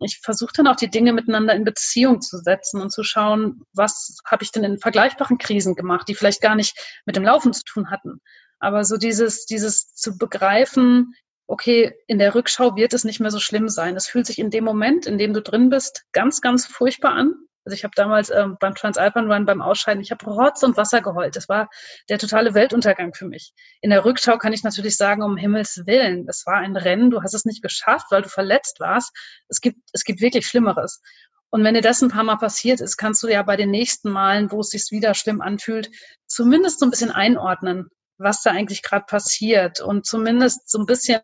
ich 0.02 0.20
versuche 0.22 0.52
dann 0.56 0.68
auch 0.68 0.76
die 0.76 0.90
Dinge 0.90 1.14
miteinander 1.14 1.54
in 1.54 1.64
Beziehung 1.64 2.22
zu 2.22 2.38
setzen 2.38 2.82
und 2.82 2.92
zu 2.92 3.04
schauen, 3.04 3.64
was 3.74 4.18
habe 4.26 4.44
ich 4.44 4.52
denn 4.52 4.64
in 4.64 4.78
vergleichbaren 4.78 5.38
Krisen 5.38 5.76
gemacht, 5.76 6.08
die 6.08 6.16
vielleicht 6.16 6.42
gar 6.42 6.56
nicht 6.56 6.78
mit 7.06 7.16
dem 7.16 7.24
Laufen 7.24 7.54
zu 7.54 7.64
tun 7.64 7.90
hatten. 7.90 8.20
Aber 8.60 8.84
so 8.84 8.98
dieses, 8.98 9.46
dieses 9.46 9.94
zu 9.94 10.18
begreifen, 10.18 11.14
okay, 11.48 11.94
in 12.08 12.20
der 12.20 12.36
Rückschau 12.36 12.76
wird 12.76 12.94
es 12.94 13.04
nicht 13.04 13.20
mehr 13.20 13.32
so 13.32 13.40
schlimm 13.40 13.70
sein. 13.70 13.96
Es 13.96 14.08
fühlt 14.08 14.26
sich 14.26 14.40
in 14.40 14.50
dem 14.50 14.64
Moment, 14.64 15.06
in 15.06 15.18
dem 15.18 15.34
du 15.34 15.42
drin 15.42 15.70
bist, 15.70 16.06
ganz, 16.12 16.42
ganz 16.42 16.66
furchtbar 16.66 17.14
an. 17.14 17.34
Also 17.66 17.76
ich 17.76 17.84
habe 17.84 17.94
damals 17.96 18.30
ähm, 18.30 18.58
beim 18.60 18.76
Transalpan 18.76 19.32
Run 19.32 19.46
beim 19.46 19.62
Ausscheiden, 19.62 20.02
ich 20.02 20.12
habe 20.12 20.26
Rotz 20.26 20.62
und 20.64 20.78
Wasser 20.78 21.02
geheult. 21.02 21.36
Das 21.36 21.50
war 21.50 21.68
der 22.10 22.20
totale 22.20 22.54
Weltuntergang 22.54 23.14
für 23.14 23.26
mich. 23.26 23.54
In 23.82 23.90
der 23.90 24.06
Rückschau 24.06 24.38
kann 24.38 24.54
ich 24.54 24.64
natürlich 24.64 24.96
sagen, 24.98 25.24
um 25.24 25.36
Himmels 25.36 25.82
Willen, 25.86 26.28
es 26.30 26.46
war 26.46 26.58
ein 26.58 26.78
Rennen, 26.78 27.10
du 27.10 27.24
hast 27.24 27.34
es 27.34 27.46
nicht 27.46 27.64
geschafft, 27.64 28.08
weil 28.12 28.22
du 28.22 28.30
verletzt 28.30 28.80
warst. 28.80 29.12
Es 29.50 29.62
gibt, 29.62 29.80
es 29.94 30.04
gibt 30.04 30.22
wirklich 30.22 30.46
Schlimmeres. 30.46 31.02
Und 31.50 31.64
wenn 31.64 31.74
dir 31.74 31.82
das 31.82 32.02
ein 32.02 32.10
paar 32.10 32.24
Mal 32.24 32.38
passiert 32.38 32.82
ist, 32.82 32.98
kannst 32.98 33.24
du 33.24 33.28
ja 33.28 33.42
bei 33.42 33.56
den 33.56 33.72
nächsten 33.72 34.12
Malen, 34.12 34.52
wo 34.52 34.60
es 34.60 34.70
sich 34.70 34.88
wieder 34.92 35.14
schlimm 35.14 35.42
anfühlt, 35.42 35.90
zumindest 36.28 36.80
so 36.80 36.86
ein 36.86 36.90
bisschen 36.92 37.12
einordnen, 37.12 37.90
was 38.18 38.42
da 38.42 38.52
eigentlich 38.52 38.84
gerade 38.84 39.06
passiert 39.06 39.80
und 39.80 40.06
zumindest 40.06 40.70
so 40.70 40.80
ein 40.80 40.86
bisschen 40.86 41.22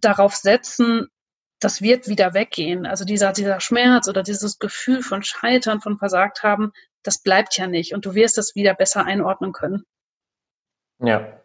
darauf 0.00 0.34
setzen, 0.34 1.08
das 1.60 1.80
wird 1.80 2.08
wieder 2.08 2.34
weggehen. 2.34 2.86
Also 2.86 3.04
dieser, 3.04 3.32
dieser 3.32 3.60
Schmerz 3.60 4.08
oder 4.08 4.22
dieses 4.22 4.58
Gefühl 4.58 5.02
von 5.02 5.22
Scheitern, 5.22 5.80
von 5.80 5.98
Versagt 5.98 6.42
haben, 6.42 6.72
das 7.02 7.18
bleibt 7.18 7.56
ja 7.56 7.66
nicht 7.66 7.94
und 7.94 8.04
du 8.04 8.14
wirst 8.14 8.38
es 8.38 8.54
wieder 8.54 8.74
besser 8.74 9.04
einordnen 9.04 9.52
können. 9.52 9.84
Ja, 10.98 11.40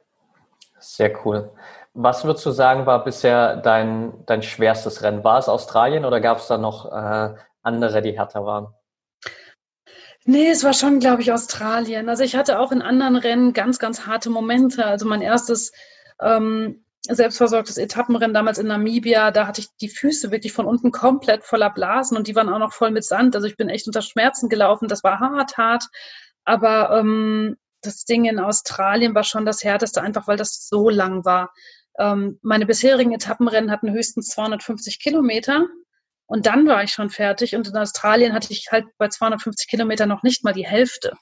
sehr 0.80 1.26
cool. 1.26 1.52
Was 1.94 2.24
würdest 2.24 2.46
du 2.46 2.52
sagen, 2.52 2.86
war 2.86 3.04
bisher 3.04 3.58
dein, 3.58 4.26
dein 4.26 4.42
schwerstes 4.42 5.04
Rennen? 5.04 5.24
War 5.24 5.40
es 5.40 5.50
Australien 5.50 6.06
oder 6.06 6.22
gab 6.22 6.38
es 6.38 6.48
da 6.48 6.58
noch 6.58 6.92
äh, 6.92 7.36
andere, 7.62 8.02
die 8.02 8.18
härter 8.18 8.46
waren? 8.46 8.74
Nee, 10.24 10.50
es 10.50 10.64
war 10.64 10.74
schon, 10.74 11.00
glaube 11.00 11.22
ich, 11.22 11.32
Australien. 11.32 12.08
Also 12.08 12.24
ich 12.24 12.36
hatte 12.36 12.60
auch 12.60 12.72
in 12.72 12.82
anderen 12.82 13.16
Rennen 13.16 13.54
ganz, 13.54 13.80
ganz 13.80 14.06
harte 14.06 14.30
Momente. 14.30 14.86
Also 14.86 15.08
mein 15.08 15.22
erstes 15.22 15.72
ähm, 16.22 16.86
selbstversorgtes 17.04 17.78
Etappenrennen 17.78 18.34
damals 18.34 18.60
in 18.60 18.68
Namibia, 18.68 19.32
da 19.32 19.48
hatte 19.48 19.62
ich 19.62 19.68
die 19.82 19.90
Füße 19.90 20.32
wirklich 20.32 20.54
von 20.54 20.66
unten 20.66 20.92
komplett 20.92 21.44
voller 21.44 21.72
Blasen 21.72 22.16
und 22.16 22.28
die 22.28 22.36
waren 22.36 22.50
auch 22.50 22.60
noch 22.60 22.74
voll 22.74 22.92
mit 22.92 23.04
Sand. 23.04 23.36
Also 23.36 23.48
ich 23.48 23.58
bin 23.58 23.70
echt 23.70 23.88
unter 23.88 24.02
Schmerzen 24.02 24.50
gelaufen. 24.50 24.88
Das 24.88 25.04
war 25.04 25.20
hart, 25.20 25.58
hart. 25.58 25.86
Aber 26.46 27.00
ähm, 27.00 27.58
das 27.82 28.06
Ding 28.06 28.26
in 28.26 28.40
Australien 28.40 29.16
war 29.16 29.24
schon 29.24 29.46
das 29.46 29.64
härteste, 29.64 30.02
einfach 30.02 30.28
weil 30.28 30.38
das 30.38 30.68
so 30.68 30.90
lang 30.90 31.26
war. 31.26 31.52
Ähm, 31.98 32.40
meine 32.44 32.68
bisherigen 32.68 33.14
Etappenrennen 33.14 33.72
hatten 33.72 33.92
höchstens 33.92 34.28
250 34.28 35.00
Kilometer. 35.00 35.66
Und 36.28 36.46
dann 36.46 36.68
war 36.68 36.84
ich 36.84 36.92
schon 36.92 37.10
fertig. 37.10 37.56
Und 37.56 37.68
in 37.68 37.78
Australien 37.78 38.34
hatte 38.34 38.54
ich 38.54 38.68
halt 38.72 38.86
bei 38.98 39.08
250 39.08 39.68
Kilometern 39.68 40.08
noch 40.08 40.24
nicht 40.24 40.44
mal 40.44 40.54
die 40.54 40.68
Hälfte. 40.68 41.14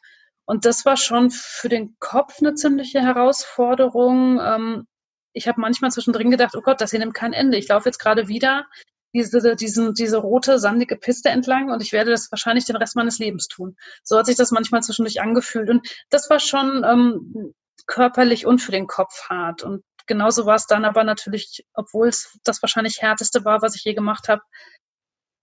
Und 0.45 0.65
das 0.65 0.85
war 0.85 0.97
schon 0.97 1.31
für 1.31 1.69
den 1.69 1.95
Kopf 1.99 2.39
eine 2.39 2.55
ziemliche 2.55 3.01
Herausforderung. 3.01 4.39
Ähm, 4.41 4.87
ich 5.33 5.47
habe 5.47 5.61
manchmal 5.61 5.91
zwischendrin 5.91 6.31
gedacht, 6.31 6.55
oh 6.55 6.61
Gott, 6.61 6.81
das 6.81 6.91
hier 6.91 6.99
nimmt 6.99 7.13
kein 7.13 7.33
Ende. 7.33 7.57
Ich 7.57 7.67
laufe 7.67 7.87
jetzt 7.87 7.99
gerade 7.99 8.27
wieder 8.27 8.65
diese, 9.13 9.55
diesen, 9.55 9.93
diese 9.93 10.17
rote, 10.17 10.59
sandige 10.59 10.95
Piste 10.95 11.29
entlang 11.29 11.71
und 11.71 11.81
ich 11.81 11.93
werde 11.93 12.11
das 12.11 12.31
wahrscheinlich 12.31 12.65
den 12.65 12.75
Rest 12.75 12.95
meines 12.95 13.19
Lebens 13.19 13.47
tun. 13.47 13.75
So 14.03 14.17
hat 14.17 14.27
sich 14.27 14.35
das 14.35 14.51
manchmal 14.51 14.83
zwischendurch 14.83 15.21
angefühlt. 15.21 15.69
Und 15.69 15.87
das 16.09 16.29
war 16.29 16.39
schon 16.39 16.83
ähm, 16.83 17.53
körperlich 17.87 18.45
und 18.45 18.59
für 18.59 18.71
den 18.71 18.87
Kopf 18.87 19.29
hart. 19.29 19.63
Und 19.63 19.83
genauso 20.05 20.45
war 20.45 20.55
es 20.55 20.67
dann 20.67 20.85
aber 20.85 21.03
natürlich, 21.03 21.65
obwohl 21.73 22.07
es 22.07 22.37
das 22.43 22.61
wahrscheinlich 22.61 23.01
härteste 23.01 23.45
war, 23.45 23.61
was 23.61 23.75
ich 23.75 23.83
je 23.83 23.93
gemacht 23.93 24.27
habe, 24.27 24.41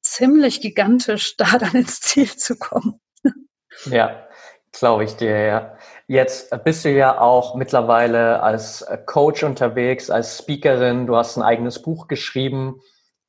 ziemlich 0.01 0.61
gigantisch, 0.61 1.37
da 1.39 1.59
dann 1.59 1.75
ins 1.75 2.01
Ziel 2.01 2.31
zu 2.37 2.57
kommen. 2.57 3.01
Ja, 3.87 4.29
glaube 4.79 5.05
ich 5.05 5.17
dir, 5.17 5.39
ja. 5.39 5.79
Jetzt 6.07 6.51
bist 6.65 6.85
du 6.85 6.91
ja 6.91 7.21
auch 7.21 7.55
mittlerweile 7.55 8.43
als 8.43 8.87
Coach 9.07 9.43
unterwegs, 9.43 10.11
als 10.11 10.39
Speakerin. 10.39 11.07
Du 11.07 11.17
hast 11.17 11.37
ein 11.37 11.43
eigenes 11.43 11.83
Buch 11.83 12.07
geschrieben. 12.07 12.81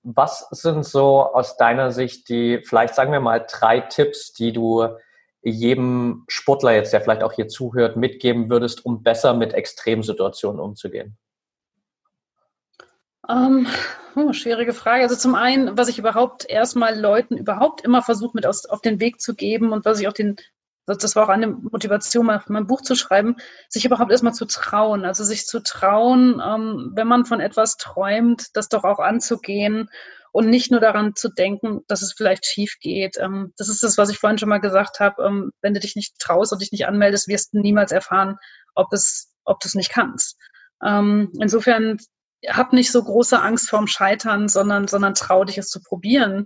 Was 0.03 0.47
sind 0.51 0.85
so 0.85 1.23
aus 1.23 1.57
deiner 1.57 1.91
Sicht 1.91 2.29
die, 2.29 2.61
vielleicht 2.63 2.95
sagen 2.95 3.11
wir 3.11 3.19
mal, 3.19 3.45
drei 3.49 3.79
Tipps, 3.81 4.33
die 4.33 4.53
du 4.53 4.87
jedem 5.41 6.25
Sportler 6.27 6.73
jetzt, 6.73 6.93
der 6.93 7.01
vielleicht 7.01 7.23
auch 7.23 7.33
hier 7.33 7.47
zuhört, 7.47 7.97
mitgeben 7.97 8.49
würdest, 8.49 8.85
um 8.85 9.03
besser 9.03 9.33
mit 9.33 9.53
Extremsituationen 9.53 10.59
umzugehen? 10.59 11.17
Um, 13.27 13.67
ähm, 14.15 14.27
oh, 14.27 14.33
schwierige 14.33 14.73
Frage. 14.73 15.03
Also 15.03 15.15
zum 15.15 15.35
einen, 15.35 15.77
was 15.77 15.89
ich 15.89 15.99
überhaupt 15.99 16.49
erstmal 16.49 16.97
Leuten 16.97 17.37
überhaupt 17.37 17.81
immer 17.81 18.01
versuche, 18.01 18.31
mit 18.35 18.45
aus, 18.45 18.65
auf 18.65 18.81
den 18.81 18.99
Weg 18.99 19.19
zu 19.19 19.35
geben 19.35 19.73
und 19.73 19.83
was 19.83 19.99
ich 19.99 20.07
auch 20.07 20.13
den 20.13 20.37
das 20.87 21.15
war 21.17 21.25
auch 21.25 21.29
eine 21.29 21.47
Motivation, 21.47 22.25
mein 22.47 22.67
Buch 22.67 22.81
zu 22.81 22.95
schreiben, 22.95 23.35
sich 23.67 23.83
überhaupt 23.83 24.09
erstmal 24.09 24.33
zu 24.33 24.45
trauen. 24.45 25.03
Also 25.03 25.25
sich 25.25 25.45
zu 25.45 25.61
trauen, 25.61 26.41
ähm, 26.43 26.93
wenn 26.95 27.07
man 27.07 27.25
von 27.25 27.41
etwas 27.41 27.75
träumt, 27.75 28.55
das 28.55 28.69
doch 28.69 28.85
auch 28.85 28.99
anzugehen 28.99 29.89
und 30.31 30.49
nicht 30.49 30.71
nur 30.71 30.79
daran 30.79 31.13
zu 31.13 31.27
denken, 31.29 31.81
dass 31.87 32.01
es 32.01 32.13
vielleicht 32.13 32.45
schief 32.45 32.77
geht. 32.79 33.17
Ähm, 33.17 33.53
das 33.57 33.67
ist 33.67 33.83
das, 33.83 33.97
was 33.97 34.09
ich 34.09 34.17
vorhin 34.17 34.37
schon 34.37 34.47
mal 34.47 34.59
gesagt 34.59 35.01
habe. 35.01 35.23
Ähm, 35.23 35.51
wenn 35.61 35.73
du 35.73 35.81
dich 35.81 35.97
nicht 35.97 36.17
traust 36.19 36.53
und 36.53 36.61
dich 36.61 36.71
nicht 36.71 36.87
anmeldest, 36.87 37.27
wirst 37.27 37.53
du 37.53 37.59
niemals 37.59 37.91
erfahren, 37.91 38.37
ob 38.73 38.93
es, 38.93 39.33
ob 39.43 39.59
du 39.59 39.67
es 39.67 39.75
nicht 39.75 39.91
kannst. 39.91 40.37
Insofern 40.79 41.97
hab 42.47 42.71
nicht 42.71 42.91
so 42.91 43.03
große 43.03 43.41
Angst 43.41 43.67
vorm 43.67 43.87
Scheitern, 43.87 44.47
sondern, 44.47 44.87
sondern 44.87 45.15
trau 45.15 45.43
dich 45.43 45.57
es 45.57 45.69
zu 45.69 45.81
probieren. 45.81 46.45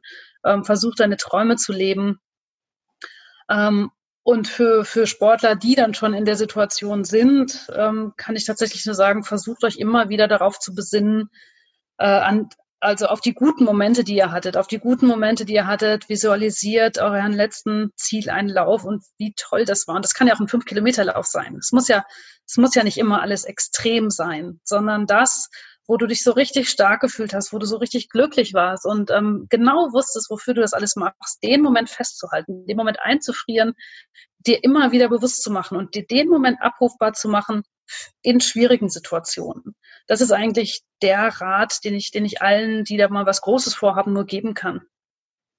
Versuch 0.63 0.95
deine 0.95 1.17
Träume 1.17 1.57
zu 1.57 1.73
leben. 1.73 2.21
Und 4.23 4.47
für, 4.47 4.85
für 4.85 5.07
Sportler, 5.07 5.55
die 5.55 5.73
dann 5.75 5.93
schon 5.93 6.13
in 6.13 6.25
der 6.25 6.35
Situation 6.35 7.03
sind, 7.03 7.67
ähm, 7.75 8.13
kann 8.17 8.35
ich 8.35 8.45
tatsächlich 8.45 8.85
nur 8.85 8.93
sagen, 8.93 9.23
versucht 9.23 9.63
euch 9.63 9.77
immer 9.77 10.09
wieder 10.09 10.27
darauf 10.27 10.59
zu 10.59 10.75
besinnen, 10.75 11.29
äh, 11.97 12.05
an, 12.05 12.49
also 12.81 13.05
auf 13.05 13.21
die 13.21 13.33
guten 13.33 13.63
Momente, 13.63 14.03
die 14.03 14.15
ihr 14.15 14.31
hattet, 14.31 14.57
auf 14.57 14.67
die 14.67 14.79
guten 14.79 15.07
Momente, 15.07 15.45
die 15.45 15.53
ihr 15.53 15.67
hattet, 15.67 16.09
visualisiert 16.09 16.97
euren 16.99 17.31
letzten 17.31 17.91
Zieleinlauf 17.95 18.83
und 18.83 19.03
wie 19.17 19.33
toll 19.37 19.65
das 19.65 19.87
war. 19.87 19.95
Und 19.95 20.05
das 20.05 20.13
kann 20.13 20.27
ja 20.27 20.35
auch 20.35 20.39
ein 20.39 20.47
Fünf-Kilometer-Lauf 20.47 21.25
sein. 21.25 21.55
Es 21.57 21.71
muss 21.71 21.87
ja, 21.87 22.03
es 22.47 22.57
muss 22.57 22.75
ja 22.75 22.83
nicht 22.83 22.97
immer 22.97 23.21
alles 23.21 23.43
extrem 23.43 24.09
sein, 24.09 24.59
sondern 24.63 25.05
das, 25.05 25.49
wo 25.91 25.97
du 25.97 26.07
dich 26.07 26.23
so 26.23 26.31
richtig 26.31 26.69
stark 26.69 27.01
gefühlt 27.01 27.33
hast, 27.33 27.51
wo 27.51 27.59
du 27.59 27.65
so 27.65 27.75
richtig 27.75 28.07
glücklich 28.07 28.53
warst 28.53 28.85
und 28.85 29.11
ähm, 29.11 29.47
genau 29.49 29.91
wusstest, 29.91 30.29
wofür 30.29 30.53
du 30.53 30.61
das 30.61 30.71
alles 30.71 30.95
machst, 30.95 31.43
den 31.43 31.61
Moment 31.61 31.89
festzuhalten, 31.89 32.65
den 32.65 32.77
Moment 32.77 33.01
einzufrieren, 33.01 33.73
dir 34.39 34.63
immer 34.63 34.93
wieder 34.93 35.09
bewusst 35.09 35.43
zu 35.43 35.51
machen 35.51 35.75
und 35.75 35.93
dir 35.93 36.07
den 36.07 36.29
Moment 36.29 36.61
abrufbar 36.61 37.11
zu 37.11 37.27
machen 37.27 37.63
in 38.21 38.39
schwierigen 38.39 38.87
Situationen. 38.87 39.75
Das 40.07 40.21
ist 40.21 40.31
eigentlich 40.31 40.81
der 41.01 41.27
Rat, 41.27 41.83
den 41.83 41.93
ich, 41.93 42.11
den 42.11 42.23
ich 42.23 42.41
allen, 42.41 42.85
die 42.85 42.95
da 42.95 43.09
mal 43.09 43.25
was 43.25 43.41
Großes 43.41 43.75
vorhaben, 43.75 44.13
nur 44.13 44.25
geben 44.25 44.53
kann. 44.53 44.79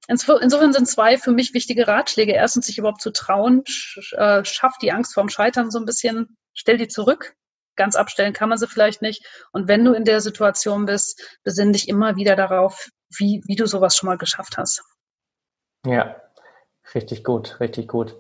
Insofern 0.09 0.73
sind 0.73 0.89
zwei 0.89 1.19
für 1.19 1.33
mich 1.33 1.53
wichtige 1.53 1.87
Ratschläge. 1.87 2.33
Erstens, 2.33 2.69
sich 2.69 2.79
überhaupt 2.79 3.03
zu 3.03 3.13
trauen, 3.13 3.65
äh, 4.13 4.43
schaff 4.47 4.79
die 4.81 4.93
Angst 4.93 5.13
vorm 5.13 5.29
Scheitern 5.29 5.71
so 5.71 5.79
ein 5.79 5.85
bisschen, 5.85 6.39
stell 6.55 6.79
die 6.79 6.89
zurück, 6.89 7.35
ganz 7.77 7.97
abstellen 7.97 8.33
kann 8.33 8.49
man 8.49 8.59
sie 8.59 8.69
vielleicht 8.69 9.03
nicht. 9.03 9.25
Und 9.53 9.69
wenn 9.69 9.85
du 9.85 9.93
in 9.93 10.05
der 10.05 10.21
Situation 10.21 10.87
bist, 10.87 11.39
besinn 11.43 11.73
dich 11.73 11.89
immer 11.89 12.17
wieder 12.17 12.37
darauf, 12.37 12.89
wie, 13.17 13.43
wie 13.47 13.57
du 13.57 13.67
sowas 13.67 13.97
schon 13.97 14.09
mal 14.09 14.19
geschafft 14.19 14.57
hast. 14.57 14.83
Ja, 15.87 16.17
richtig 16.95 17.25
gut, 17.25 17.59
richtig 17.61 17.89
gut. 17.89 18.17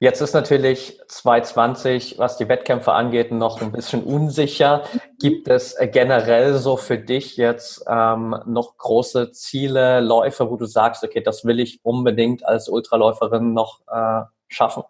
Jetzt 0.00 0.20
ist 0.20 0.34
natürlich 0.34 1.00
2020, 1.08 2.18
was 2.18 2.36
die 2.36 2.48
Wettkämpfe 2.48 2.92
angeht, 2.92 3.30
noch 3.30 3.62
ein 3.62 3.72
bisschen 3.72 4.02
unsicher. 4.02 4.84
Gibt 5.18 5.48
es 5.48 5.76
generell 5.92 6.54
so 6.54 6.76
für 6.76 6.98
dich 6.98 7.36
jetzt 7.36 7.84
ähm, 7.88 8.36
noch 8.46 8.76
große 8.76 9.32
Ziele, 9.32 10.00
Läufe, 10.00 10.50
wo 10.50 10.56
du 10.56 10.66
sagst, 10.66 11.04
okay, 11.04 11.22
das 11.22 11.44
will 11.44 11.60
ich 11.60 11.84
unbedingt 11.84 12.44
als 12.44 12.68
Ultraläuferin 12.68 13.54
noch 13.54 13.80
äh, 13.88 14.24
schaffen? 14.48 14.84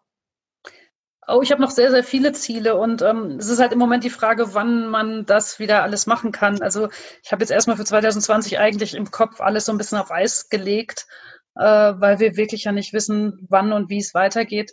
Oh, 1.26 1.40
ich 1.42 1.50
habe 1.50 1.62
noch 1.62 1.70
sehr, 1.70 1.90
sehr 1.90 2.04
viele 2.04 2.32
Ziele 2.32 2.76
und 2.76 3.00
ähm, 3.00 3.36
es 3.38 3.48
ist 3.48 3.58
halt 3.58 3.72
im 3.72 3.78
Moment 3.78 4.04
die 4.04 4.10
Frage, 4.10 4.54
wann 4.54 4.88
man 4.88 5.24
das 5.24 5.58
wieder 5.58 5.82
alles 5.82 6.06
machen 6.06 6.32
kann. 6.32 6.60
Also 6.60 6.88
ich 7.22 7.32
habe 7.32 7.42
jetzt 7.42 7.50
erstmal 7.50 7.76
für 7.76 7.84
2020 7.84 8.58
eigentlich 8.58 8.94
im 8.94 9.10
Kopf 9.10 9.40
alles 9.40 9.64
so 9.64 9.72
ein 9.72 9.78
bisschen 9.78 9.98
auf 9.98 10.10
Eis 10.10 10.50
gelegt, 10.50 11.06
äh, 11.56 11.62
weil 11.62 12.18
wir 12.18 12.36
wirklich 12.36 12.64
ja 12.64 12.72
nicht 12.72 12.92
wissen, 12.92 13.46
wann 13.48 13.72
und 13.72 13.88
wie 13.88 13.98
es 13.98 14.12
weitergeht. 14.12 14.72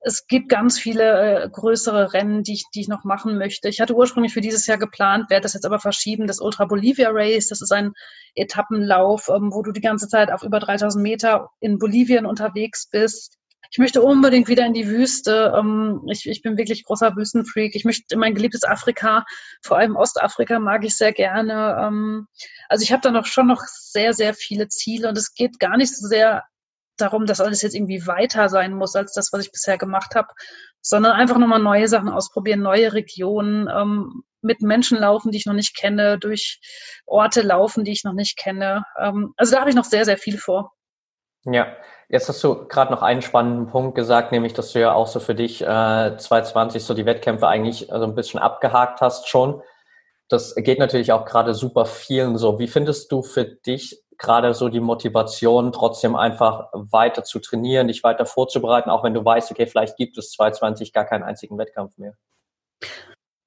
Es 0.00 0.26
gibt 0.26 0.48
ganz 0.48 0.78
viele 0.80 1.44
äh, 1.44 1.48
größere 1.48 2.12
Rennen, 2.12 2.42
die 2.42 2.54
ich, 2.54 2.64
die 2.74 2.80
ich 2.80 2.88
noch 2.88 3.04
machen 3.04 3.38
möchte. 3.38 3.68
Ich 3.68 3.80
hatte 3.80 3.94
ursprünglich 3.94 4.32
für 4.32 4.40
dieses 4.40 4.66
Jahr 4.66 4.78
geplant, 4.78 5.30
werde 5.30 5.42
das 5.42 5.54
jetzt 5.54 5.66
aber 5.66 5.78
verschieben, 5.78 6.26
das 6.26 6.40
Ultra 6.40 6.64
Bolivia 6.64 7.10
Race. 7.12 7.46
Das 7.46 7.62
ist 7.62 7.72
ein 7.72 7.92
Etappenlauf, 8.34 9.28
ähm, 9.28 9.50
wo 9.52 9.62
du 9.62 9.70
die 9.70 9.80
ganze 9.80 10.08
Zeit 10.08 10.32
auf 10.32 10.42
über 10.42 10.58
3000 10.58 11.00
Meter 11.00 11.50
in 11.60 11.78
Bolivien 11.78 12.26
unterwegs 12.26 12.88
bist 12.90 13.38
ich 13.72 13.78
möchte 13.78 14.02
unbedingt 14.02 14.48
wieder 14.48 14.66
in 14.66 14.74
die 14.74 14.86
Wüste. 14.86 15.54
Ähm, 15.56 16.02
ich, 16.10 16.28
ich 16.28 16.42
bin 16.42 16.58
wirklich 16.58 16.84
großer 16.84 17.16
Wüstenfreak. 17.16 17.74
Ich 17.74 17.86
möchte 17.86 18.04
in 18.12 18.20
mein 18.20 18.34
geliebtes 18.34 18.64
Afrika, 18.64 19.24
vor 19.62 19.78
allem 19.78 19.96
Ostafrika 19.96 20.58
mag 20.58 20.84
ich 20.84 20.94
sehr 20.94 21.14
gerne. 21.14 21.78
Ähm, 21.80 22.26
also 22.68 22.82
ich 22.82 22.92
habe 22.92 23.00
da 23.00 23.10
noch 23.10 23.24
schon 23.24 23.46
noch 23.46 23.62
sehr, 23.64 24.12
sehr 24.12 24.34
viele 24.34 24.68
Ziele 24.68 25.08
und 25.08 25.16
es 25.16 25.32
geht 25.34 25.58
gar 25.58 25.78
nicht 25.78 25.96
so 25.96 26.06
sehr 26.06 26.44
darum, 26.98 27.24
dass 27.24 27.40
alles 27.40 27.62
jetzt 27.62 27.74
irgendwie 27.74 28.06
weiter 28.06 28.50
sein 28.50 28.74
muss 28.74 28.94
als 28.94 29.14
das, 29.14 29.32
was 29.32 29.46
ich 29.46 29.52
bisher 29.52 29.78
gemacht 29.78 30.14
habe, 30.14 30.28
sondern 30.82 31.12
einfach 31.12 31.38
nochmal 31.38 31.62
neue 31.62 31.88
Sachen 31.88 32.10
ausprobieren, 32.10 32.60
neue 32.60 32.92
Regionen, 32.92 33.70
ähm, 33.74 34.22
mit 34.42 34.60
Menschen 34.60 34.98
laufen, 34.98 35.30
die 35.30 35.38
ich 35.38 35.46
noch 35.46 35.54
nicht 35.54 35.74
kenne, 35.74 36.18
durch 36.18 36.60
Orte 37.06 37.40
laufen, 37.40 37.84
die 37.84 37.92
ich 37.92 38.04
noch 38.04 38.12
nicht 38.12 38.36
kenne. 38.36 38.84
Ähm, 39.00 39.32
also 39.38 39.54
da 39.54 39.60
habe 39.60 39.70
ich 39.70 39.76
noch 39.76 39.84
sehr, 39.84 40.04
sehr 40.04 40.18
viel 40.18 40.36
vor. 40.36 40.72
Ja, 41.44 41.74
jetzt 42.08 42.28
hast 42.28 42.42
du 42.44 42.66
gerade 42.68 42.92
noch 42.92 43.02
einen 43.02 43.22
spannenden 43.22 43.66
Punkt 43.68 43.94
gesagt, 43.94 44.32
nämlich, 44.32 44.54
dass 44.54 44.72
du 44.72 44.80
ja 44.80 44.92
auch 44.92 45.06
so 45.06 45.20
für 45.20 45.34
dich 45.34 45.62
äh, 45.62 46.16
2020 46.16 46.84
so 46.84 46.94
die 46.94 47.06
Wettkämpfe 47.06 47.48
eigentlich 47.48 47.88
so 47.88 48.02
ein 48.02 48.14
bisschen 48.14 48.40
abgehakt 48.40 49.00
hast 49.00 49.28
schon. 49.28 49.62
Das 50.28 50.54
geht 50.54 50.78
natürlich 50.78 51.12
auch 51.12 51.24
gerade 51.24 51.54
super 51.54 51.84
vielen 51.84 52.38
so. 52.38 52.58
Wie 52.58 52.68
findest 52.68 53.12
du 53.12 53.22
für 53.22 53.44
dich 53.44 54.02
gerade 54.18 54.54
so 54.54 54.68
die 54.68 54.80
Motivation, 54.80 55.72
trotzdem 55.72 56.14
einfach 56.14 56.68
weiter 56.72 57.24
zu 57.24 57.40
trainieren, 57.40 57.88
dich 57.88 58.04
weiter 58.04 58.24
vorzubereiten, 58.24 58.88
auch 58.88 59.02
wenn 59.04 59.14
du 59.14 59.24
weißt, 59.24 59.50
okay, 59.50 59.66
vielleicht 59.66 59.96
gibt 59.96 60.16
es 60.16 60.30
2020 60.30 60.92
gar 60.92 61.04
keinen 61.04 61.24
einzigen 61.24 61.58
Wettkampf 61.58 61.98
mehr? 61.98 62.14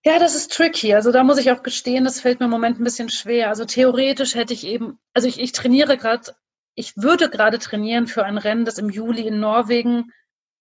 Ja, 0.06 0.20
das 0.20 0.36
ist 0.36 0.54
tricky. 0.54 0.94
Also 0.94 1.12
da 1.12 1.24
muss 1.24 1.40
ich 1.40 1.52
auch 1.52 1.64
gestehen, 1.64 2.04
das 2.04 2.20
fällt 2.20 2.40
mir 2.40 2.46
im 2.46 2.52
Moment 2.52 2.80
ein 2.80 2.84
bisschen 2.84 3.10
schwer. 3.10 3.50
Also 3.50 3.66
theoretisch 3.66 4.36
hätte 4.36 4.54
ich 4.54 4.68
eben, 4.68 5.00
also 5.14 5.28
ich, 5.28 5.40
ich 5.40 5.52
trainiere 5.52 5.98
gerade 5.98 6.36
ich 6.76 6.98
würde 6.98 7.30
gerade 7.30 7.58
trainieren 7.60 8.08
für 8.08 8.26
ein 8.26 8.38
Rennen, 8.38 8.66
das 8.66 8.78
im 8.78 8.90
Juli 8.90 9.28
in 9.28 9.40
Norwegen 9.40 10.12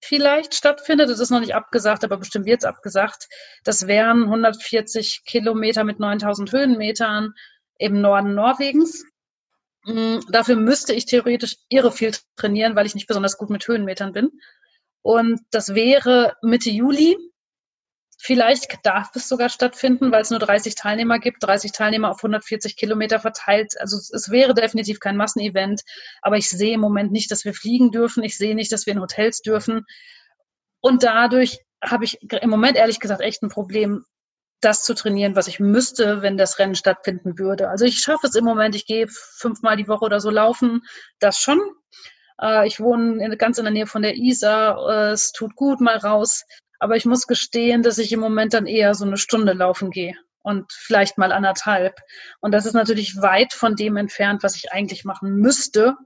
vielleicht 0.00 0.54
stattfindet. 0.54 1.08
Das 1.08 1.20
ist 1.20 1.30
noch 1.30 1.40
nicht 1.40 1.54
abgesagt, 1.54 2.04
aber 2.04 2.16
bestimmt 2.16 2.46
wird 2.46 2.60
es 2.60 2.64
abgesagt. 2.64 3.28
Das 3.64 3.86
wären 3.86 4.24
140 4.24 5.22
Kilometer 5.24 5.84
mit 5.84 5.98
9000 5.98 6.52
Höhenmetern 6.52 7.32
im 7.78 8.00
Norden 8.00 8.34
Norwegens. 8.34 9.04
Mm, 9.84 10.18
dafür 10.30 10.56
müsste 10.56 10.94
ich 10.94 11.06
theoretisch 11.06 11.56
irre 11.68 11.90
viel 11.90 12.12
trainieren, 12.36 12.76
weil 12.76 12.86
ich 12.86 12.94
nicht 12.94 13.08
besonders 13.08 13.36
gut 13.36 13.50
mit 13.50 13.66
Höhenmetern 13.66 14.12
bin. 14.12 14.30
Und 15.02 15.40
das 15.50 15.74
wäre 15.74 16.36
Mitte 16.42 16.70
Juli. 16.70 17.16
Vielleicht 18.26 18.78
darf 18.84 19.10
es 19.14 19.28
sogar 19.28 19.50
stattfinden, 19.50 20.10
weil 20.10 20.22
es 20.22 20.30
nur 20.30 20.38
30 20.38 20.76
Teilnehmer 20.76 21.18
gibt, 21.18 21.42
30 21.42 21.72
Teilnehmer 21.72 22.10
auf 22.10 22.20
140 22.20 22.74
Kilometer 22.74 23.20
verteilt. 23.20 23.74
Also 23.78 23.98
es 23.98 24.30
wäre 24.30 24.54
definitiv 24.54 24.98
kein 24.98 25.18
Massenevent, 25.18 25.82
aber 26.22 26.38
ich 26.38 26.48
sehe 26.48 26.72
im 26.72 26.80
Moment 26.80 27.12
nicht, 27.12 27.30
dass 27.30 27.44
wir 27.44 27.52
fliegen 27.52 27.90
dürfen. 27.90 28.24
Ich 28.24 28.38
sehe 28.38 28.54
nicht, 28.54 28.72
dass 28.72 28.86
wir 28.86 28.94
in 28.94 29.02
Hotels 29.02 29.42
dürfen. 29.42 29.84
Und 30.80 31.02
dadurch 31.02 31.58
habe 31.84 32.06
ich 32.06 32.18
im 32.22 32.48
Moment 32.48 32.78
ehrlich 32.78 32.98
gesagt 32.98 33.20
echt 33.20 33.42
ein 33.42 33.50
Problem, 33.50 34.06
das 34.62 34.84
zu 34.84 34.94
trainieren, 34.94 35.36
was 35.36 35.46
ich 35.46 35.60
müsste, 35.60 36.22
wenn 36.22 36.38
das 36.38 36.58
Rennen 36.58 36.76
stattfinden 36.76 37.38
würde. 37.38 37.68
Also 37.68 37.84
ich 37.84 37.98
schaffe 37.98 38.26
es 38.26 38.34
im 38.36 38.44
Moment, 38.46 38.74
ich 38.74 38.86
gehe 38.86 39.06
fünfmal 39.06 39.76
die 39.76 39.86
Woche 39.86 40.06
oder 40.06 40.20
so 40.20 40.30
laufen, 40.30 40.80
das 41.18 41.36
schon. 41.38 41.60
Äh, 42.40 42.66
ich 42.66 42.80
wohne 42.80 43.36
ganz 43.36 43.58
in 43.58 43.64
der 43.64 43.72
Nähe 43.74 43.86
von 43.86 44.00
der 44.00 44.16
Isar, 44.16 44.78
äh, 44.88 45.12
es 45.12 45.32
tut 45.32 45.54
gut 45.56 45.82
mal 45.82 45.98
raus. 45.98 46.44
Aber 46.78 46.96
ich 46.96 47.04
muss 47.04 47.26
gestehen, 47.26 47.82
dass 47.82 47.98
ich 47.98 48.12
im 48.12 48.20
Moment 48.20 48.54
dann 48.54 48.66
eher 48.66 48.94
so 48.94 49.04
eine 49.04 49.16
Stunde 49.16 49.52
laufen 49.52 49.90
gehe 49.90 50.14
und 50.42 50.72
vielleicht 50.72 51.18
mal 51.18 51.32
anderthalb. 51.32 51.98
Und 52.40 52.52
das 52.52 52.66
ist 52.66 52.74
natürlich 52.74 53.20
weit 53.20 53.52
von 53.52 53.76
dem 53.76 53.96
entfernt, 53.96 54.42
was 54.42 54.56
ich 54.56 54.72
eigentlich 54.72 55.04
machen 55.04 55.36
müsste. 55.36 55.96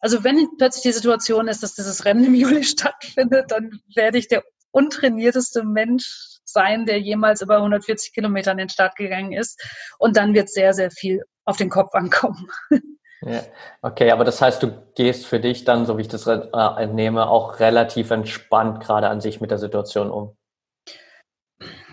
Also 0.00 0.24
wenn 0.24 0.48
plötzlich 0.58 0.82
die 0.82 0.92
Situation 0.92 1.46
ist, 1.46 1.62
dass 1.62 1.74
dieses 1.74 2.04
Rennen 2.04 2.24
im 2.24 2.34
Juli 2.36 2.64
stattfindet, 2.64 3.50
dann 3.50 3.80
werde 3.94 4.18
ich 4.18 4.28
der 4.28 4.42
untrainierteste 4.72 5.64
Mensch 5.64 6.38
sein, 6.44 6.84
der 6.84 7.00
jemals 7.00 7.42
über 7.42 7.56
140 7.56 8.12
Kilometer 8.12 8.50
an 8.50 8.58
den 8.58 8.68
Start 8.68 8.96
gegangen 8.96 9.32
ist. 9.32 9.62
Und 9.98 10.16
dann 10.16 10.34
wird 10.34 10.48
sehr, 10.50 10.74
sehr 10.74 10.90
viel 10.90 11.22
auf 11.44 11.56
den 11.56 11.70
Kopf 11.70 11.94
ankommen. 11.94 12.48
Ja, 13.22 13.42
okay, 13.82 14.10
aber 14.12 14.24
das 14.24 14.40
heißt, 14.40 14.62
du 14.62 14.72
gehst 14.94 15.26
für 15.26 15.40
dich 15.40 15.64
dann, 15.64 15.84
so 15.84 15.98
wie 15.98 16.02
ich 16.02 16.08
das 16.08 16.26
äh, 16.26 16.40
entnehme, 16.78 17.28
auch 17.28 17.60
relativ 17.60 18.10
entspannt 18.10 18.80
gerade 18.80 19.08
an 19.08 19.20
sich 19.20 19.40
mit 19.40 19.50
der 19.50 19.58
Situation 19.58 20.10
um. 20.10 20.36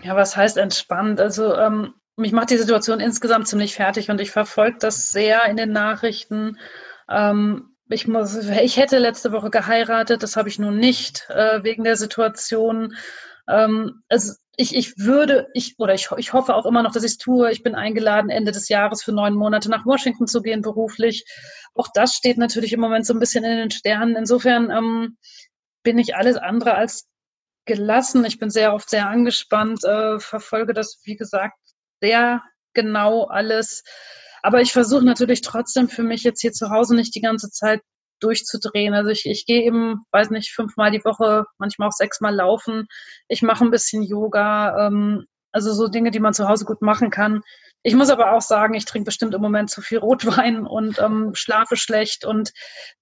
Ja, 0.02 0.16
was 0.16 0.36
heißt 0.36 0.56
entspannt? 0.56 1.20
Also 1.20 1.54
ähm, 1.54 1.94
mich 2.16 2.32
macht 2.32 2.50
die 2.50 2.56
Situation 2.56 3.00
insgesamt 3.00 3.46
ziemlich 3.46 3.74
fertig 3.74 4.10
und 4.10 4.20
ich 4.20 4.30
verfolge 4.30 4.78
das 4.80 5.10
sehr 5.10 5.44
in 5.46 5.56
den 5.56 5.72
Nachrichten. 5.72 6.58
Ähm, 7.10 7.76
ich, 7.90 8.08
muss, 8.08 8.36
ich 8.36 8.76
hätte 8.78 8.98
letzte 8.98 9.32
Woche 9.32 9.50
geheiratet, 9.50 10.22
das 10.22 10.36
habe 10.36 10.48
ich 10.48 10.58
nun 10.58 10.78
nicht 10.78 11.28
äh, 11.28 11.62
wegen 11.62 11.84
der 11.84 11.96
Situation. 11.96 12.94
Ähm, 13.48 14.02
also 14.08 14.34
ich, 14.60 14.74
ich 14.74 14.98
würde, 14.98 15.46
ich, 15.54 15.78
oder 15.78 15.94
ich, 15.94 16.08
ich 16.16 16.32
hoffe 16.32 16.56
auch 16.56 16.66
immer 16.66 16.82
noch, 16.82 16.92
dass 16.92 17.04
ich 17.04 17.12
es 17.12 17.18
tue. 17.18 17.52
Ich 17.52 17.62
bin 17.62 17.76
eingeladen, 17.76 18.28
Ende 18.28 18.50
des 18.50 18.68
Jahres 18.68 19.04
für 19.04 19.12
neun 19.12 19.34
Monate 19.34 19.70
nach 19.70 19.86
Washington 19.86 20.26
zu 20.26 20.42
gehen, 20.42 20.62
beruflich. 20.62 21.24
Auch 21.74 21.86
das 21.94 22.14
steht 22.14 22.38
natürlich 22.38 22.72
im 22.72 22.80
Moment 22.80 23.06
so 23.06 23.14
ein 23.14 23.20
bisschen 23.20 23.44
in 23.44 23.56
den 23.56 23.70
Sternen. 23.70 24.16
Insofern 24.16 24.72
ähm, 24.72 25.16
bin 25.84 25.96
ich 25.96 26.16
alles 26.16 26.36
andere 26.36 26.74
als 26.74 27.06
gelassen. 27.66 28.24
Ich 28.24 28.40
bin 28.40 28.50
sehr 28.50 28.74
oft 28.74 28.90
sehr 28.90 29.08
angespannt, 29.08 29.84
äh, 29.84 30.18
verfolge 30.18 30.74
das, 30.74 31.00
wie 31.04 31.16
gesagt, 31.16 31.56
sehr 32.00 32.42
genau 32.74 33.26
alles. 33.26 33.84
Aber 34.42 34.60
ich 34.60 34.72
versuche 34.72 35.04
natürlich 35.04 35.40
trotzdem 35.42 35.88
für 35.88 36.02
mich 36.02 36.24
jetzt 36.24 36.40
hier 36.40 36.52
zu 36.52 36.70
Hause 36.70 36.96
nicht 36.96 37.14
die 37.14 37.20
ganze 37.20 37.48
Zeit 37.50 37.80
durchzudrehen. 38.20 38.94
Also 38.94 39.10
ich, 39.10 39.26
ich 39.26 39.46
gehe 39.46 39.62
eben, 39.62 40.04
weiß 40.12 40.30
nicht, 40.30 40.52
fünfmal 40.52 40.90
die 40.90 41.04
Woche, 41.04 41.44
manchmal 41.58 41.88
auch 41.88 41.92
sechsmal 41.92 42.34
laufen. 42.34 42.86
Ich 43.28 43.42
mache 43.42 43.64
ein 43.64 43.70
bisschen 43.70 44.02
Yoga. 44.02 44.86
Ähm, 44.86 45.26
also 45.52 45.72
so 45.72 45.88
Dinge, 45.88 46.10
die 46.10 46.20
man 46.20 46.34
zu 46.34 46.48
Hause 46.48 46.64
gut 46.64 46.82
machen 46.82 47.10
kann. 47.10 47.42
Ich 47.82 47.94
muss 47.94 48.10
aber 48.10 48.32
auch 48.32 48.42
sagen, 48.42 48.74
ich 48.74 48.84
trinke 48.84 49.06
bestimmt 49.06 49.34
im 49.34 49.40
Moment 49.40 49.70
zu 49.70 49.80
viel 49.80 49.98
Rotwein 49.98 50.66
und 50.66 50.98
ähm, 50.98 51.30
schlafe 51.34 51.76
schlecht 51.76 52.24
und 52.24 52.52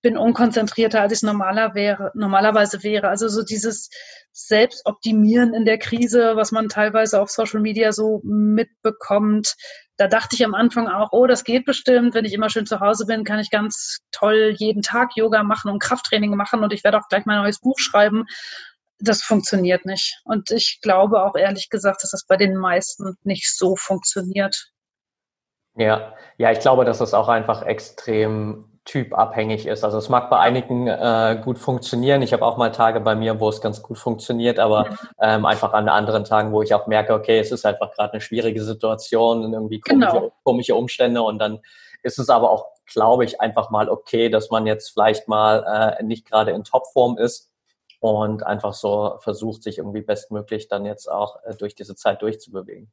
bin 0.02 0.18
unkonzentrierter, 0.18 1.00
als 1.00 1.12
ich 1.12 1.22
normaler 1.22 1.74
wäre, 1.74 2.12
normalerweise 2.14 2.83
wäre. 2.83 3.09
Also 3.09 3.29
so 3.29 3.42
dieses 3.42 3.88
Selbstoptimieren 4.33 5.55
in 5.55 5.64
der 5.64 5.79
Krise, 5.79 6.37
was 6.37 6.52
man 6.52 6.68
teilweise 6.68 7.20
auf 7.20 7.31
Social 7.31 7.61
Media 7.61 7.92
so 7.92 8.20
mitbekommt. 8.22 9.57
Da 9.96 10.09
dachte 10.09 10.37
ich 10.37 10.44
am 10.44 10.54
Anfang 10.54 10.88
auch, 10.88 11.09
oh, 11.12 11.26
das 11.26 11.44
geht 11.44 11.64
bestimmt. 11.64 12.14
Wenn 12.14 12.24
ich 12.24 12.35
immer 12.35 12.50
schön 12.50 12.66
zu 12.66 12.80
Hause 12.80 13.06
bin, 13.06 13.24
kann 13.24 13.38
ich 13.38 13.50
ganz 13.50 14.00
toll 14.12 14.54
jeden 14.59 14.82
Tag 14.82 15.16
Yoga 15.16 15.42
machen 15.42 15.70
und 15.70 15.78
Krafttraining 15.78 16.37
machen 16.37 16.62
und 16.62 16.72
ich 16.72 16.85
werde 16.85 16.98
auch 16.98 17.09
gleich 17.09 17.24
mein 17.24 17.38
neues 17.42 17.61
Buch 17.61 17.78
schreiben 17.78 18.26
das 18.98 19.22
funktioniert 19.22 19.85
nicht. 19.85 20.20
Und 20.24 20.50
ich 20.50 20.80
glaube 20.80 21.22
auch 21.22 21.37
ehrlich 21.37 21.68
gesagt, 21.68 22.02
dass 22.02 22.11
das 22.11 22.26
bei 22.26 22.37
den 22.37 22.56
meisten 22.56 23.16
nicht 23.22 23.54
so 23.56 23.76
funktioniert. 23.76 24.70
Ja, 25.74 26.14
ja, 26.38 26.52
ich 26.52 26.61
glaube, 26.61 26.85
dass 26.85 26.98
das 26.98 27.12
auch 27.12 27.28
einfach 27.28 27.62
extrem 27.62 28.75
typabhängig 28.87 29.66
ist. 29.66 29.85
Also 29.85 29.99
es 29.99 30.09
mag 30.09 30.31
bei 30.31 30.38
einigen 30.38 30.87
äh, 30.87 31.40
gut 31.44 31.59
funktionieren. 31.59 32.22
Ich 32.22 32.33
habe 32.33 32.46
auch 32.46 32.57
mal 32.57 32.70
Tage 32.70 33.01
bei 33.01 33.14
mir, 33.14 33.40
wo 33.40 33.49
es 33.49 33.61
ganz 33.61 33.83
gut 33.83 33.99
funktioniert, 33.99 34.59
aber 34.59 34.88
mhm. 34.88 34.96
ähm, 35.20 35.44
einfach 35.44 35.72
an 35.75 35.88
anderen 35.88 36.25
Tagen, 36.25 36.53
wo 36.53 36.62
ich 36.62 36.72
auch 36.72 36.87
merke, 36.87 37.12
okay, 37.12 37.38
es 37.38 37.53
ist 37.53 37.66
einfach 37.66 37.92
gerade 37.92 38.14
eine 38.14 38.20
schwierige 38.20 38.62
Situation, 38.62 39.53
irgendwie 39.53 39.81
komische, 39.81 40.12
genau. 40.12 40.33
komische 40.44 40.75
Umstände 40.77 41.20
und 41.20 41.38
dann 41.38 41.61
ist 42.03 42.18
es 42.18 42.31
aber 42.31 42.51
auch, 42.51 42.68
glaube 42.87 43.25
ich, 43.25 43.40
einfach 43.40 43.70
mal 43.70 43.88
okay, 43.88 44.29
dass 44.31 44.51
man 44.51 44.66
jetzt 44.66 44.90
vielleicht 44.90 45.27
mal 45.27 45.96
äh, 45.99 46.03
nicht 46.05 46.25
gerade 46.31 46.53
in 46.53 46.62
Topform 46.62 47.18
ist 47.18 47.51
und 47.99 48.46
einfach 48.46 48.72
so 48.72 49.16
versucht, 49.18 49.64
sich 49.64 49.79
irgendwie 49.79 50.03
bestmöglich 50.03 50.68
dann 50.68 50.87
jetzt 50.87 51.11
auch 51.11 51.42
äh, 51.44 51.57
durch 51.57 51.75
diese 51.75 51.96
Zeit 51.96 52.22
durchzubewegen. 52.22 52.92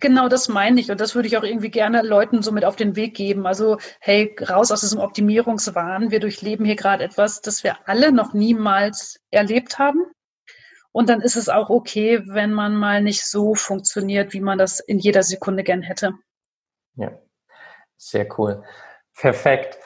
Genau, 0.00 0.28
das 0.28 0.48
meine 0.48 0.80
ich. 0.80 0.90
Und 0.90 1.00
das 1.00 1.14
würde 1.14 1.28
ich 1.28 1.36
auch 1.36 1.42
irgendwie 1.42 1.70
gerne 1.70 2.02
Leuten 2.02 2.42
so 2.42 2.52
mit 2.52 2.64
auf 2.64 2.76
den 2.76 2.96
Weg 2.96 3.14
geben. 3.14 3.46
Also, 3.46 3.78
hey, 4.00 4.34
raus 4.48 4.70
aus 4.72 4.80
diesem 4.80 5.00
Optimierungswahn. 5.00 6.10
Wir 6.10 6.20
durchleben 6.20 6.64
hier 6.64 6.76
gerade 6.76 7.04
etwas, 7.04 7.40
das 7.40 7.64
wir 7.64 7.76
alle 7.88 8.12
noch 8.12 8.32
niemals 8.32 9.20
erlebt 9.30 9.78
haben. 9.78 10.04
Und 10.92 11.10
dann 11.10 11.20
ist 11.20 11.36
es 11.36 11.50
auch 11.50 11.68
okay, 11.68 12.22
wenn 12.26 12.52
man 12.52 12.74
mal 12.74 13.02
nicht 13.02 13.26
so 13.26 13.54
funktioniert, 13.54 14.32
wie 14.32 14.40
man 14.40 14.56
das 14.56 14.80
in 14.80 14.98
jeder 14.98 15.22
Sekunde 15.22 15.62
gern 15.62 15.82
hätte. 15.82 16.12
Ja, 16.94 17.18
sehr 17.98 18.26
cool. 18.38 18.64
Perfekt. 19.14 19.78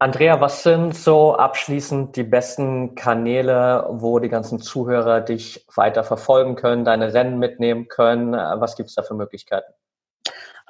Andrea, 0.00 0.40
was 0.40 0.62
sind 0.62 0.94
so 0.94 1.34
abschließend 1.34 2.14
die 2.14 2.22
besten 2.22 2.94
Kanäle, 2.94 3.84
wo 3.90 4.20
die 4.20 4.28
ganzen 4.28 4.60
Zuhörer 4.60 5.20
dich 5.20 5.66
weiter 5.74 6.04
verfolgen 6.04 6.54
können, 6.54 6.84
deine 6.84 7.14
Rennen 7.14 7.40
mitnehmen 7.40 7.88
können? 7.88 8.30
Was 8.32 8.76
gibt 8.76 8.90
es 8.90 8.94
da 8.94 9.02
für 9.02 9.14
Möglichkeiten? 9.14 9.72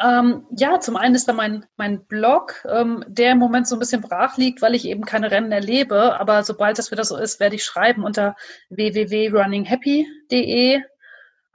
Ähm, 0.01 0.47
ja, 0.57 0.81
zum 0.81 0.97
einen 0.97 1.15
ist 1.15 1.29
da 1.29 1.35
mein, 1.35 1.67
mein 1.77 2.07
Blog, 2.07 2.65
ähm, 2.71 3.05
der 3.07 3.33
im 3.33 3.39
Moment 3.39 3.69
so 3.69 3.77
ein 3.77 3.81
bisschen 3.81 4.01
brach 4.01 4.39
liegt, 4.39 4.63
weil 4.63 4.75
ich 4.75 4.87
eben 4.87 5.05
keine 5.05 5.31
Rennen 5.31 5.53
erlebe. 5.53 6.19
Aber 6.19 6.43
sobald 6.43 6.79
das 6.79 6.91
wieder 6.91 7.05
so 7.05 7.19
ist, 7.19 7.39
werde 7.39 7.57
ich 7.57 7.65
schreiben 7.65 8.05
unter 8.05 8.35
www.runninghappy.de. 8.71 10.81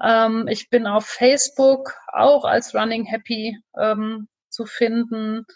Ähm, 0.03 0.47
ich 0.47 0.69
bin 0.69 0.86
auf 0.86 1.05
Facebook 1.05 1.95
auch 2.12 2.45
als 2.45 2.75
Running 2.75 3.05
Happy 3.05 3.57
ähm, 3.79 4.27
zu 4.49 4.67
finden 4.67 5.47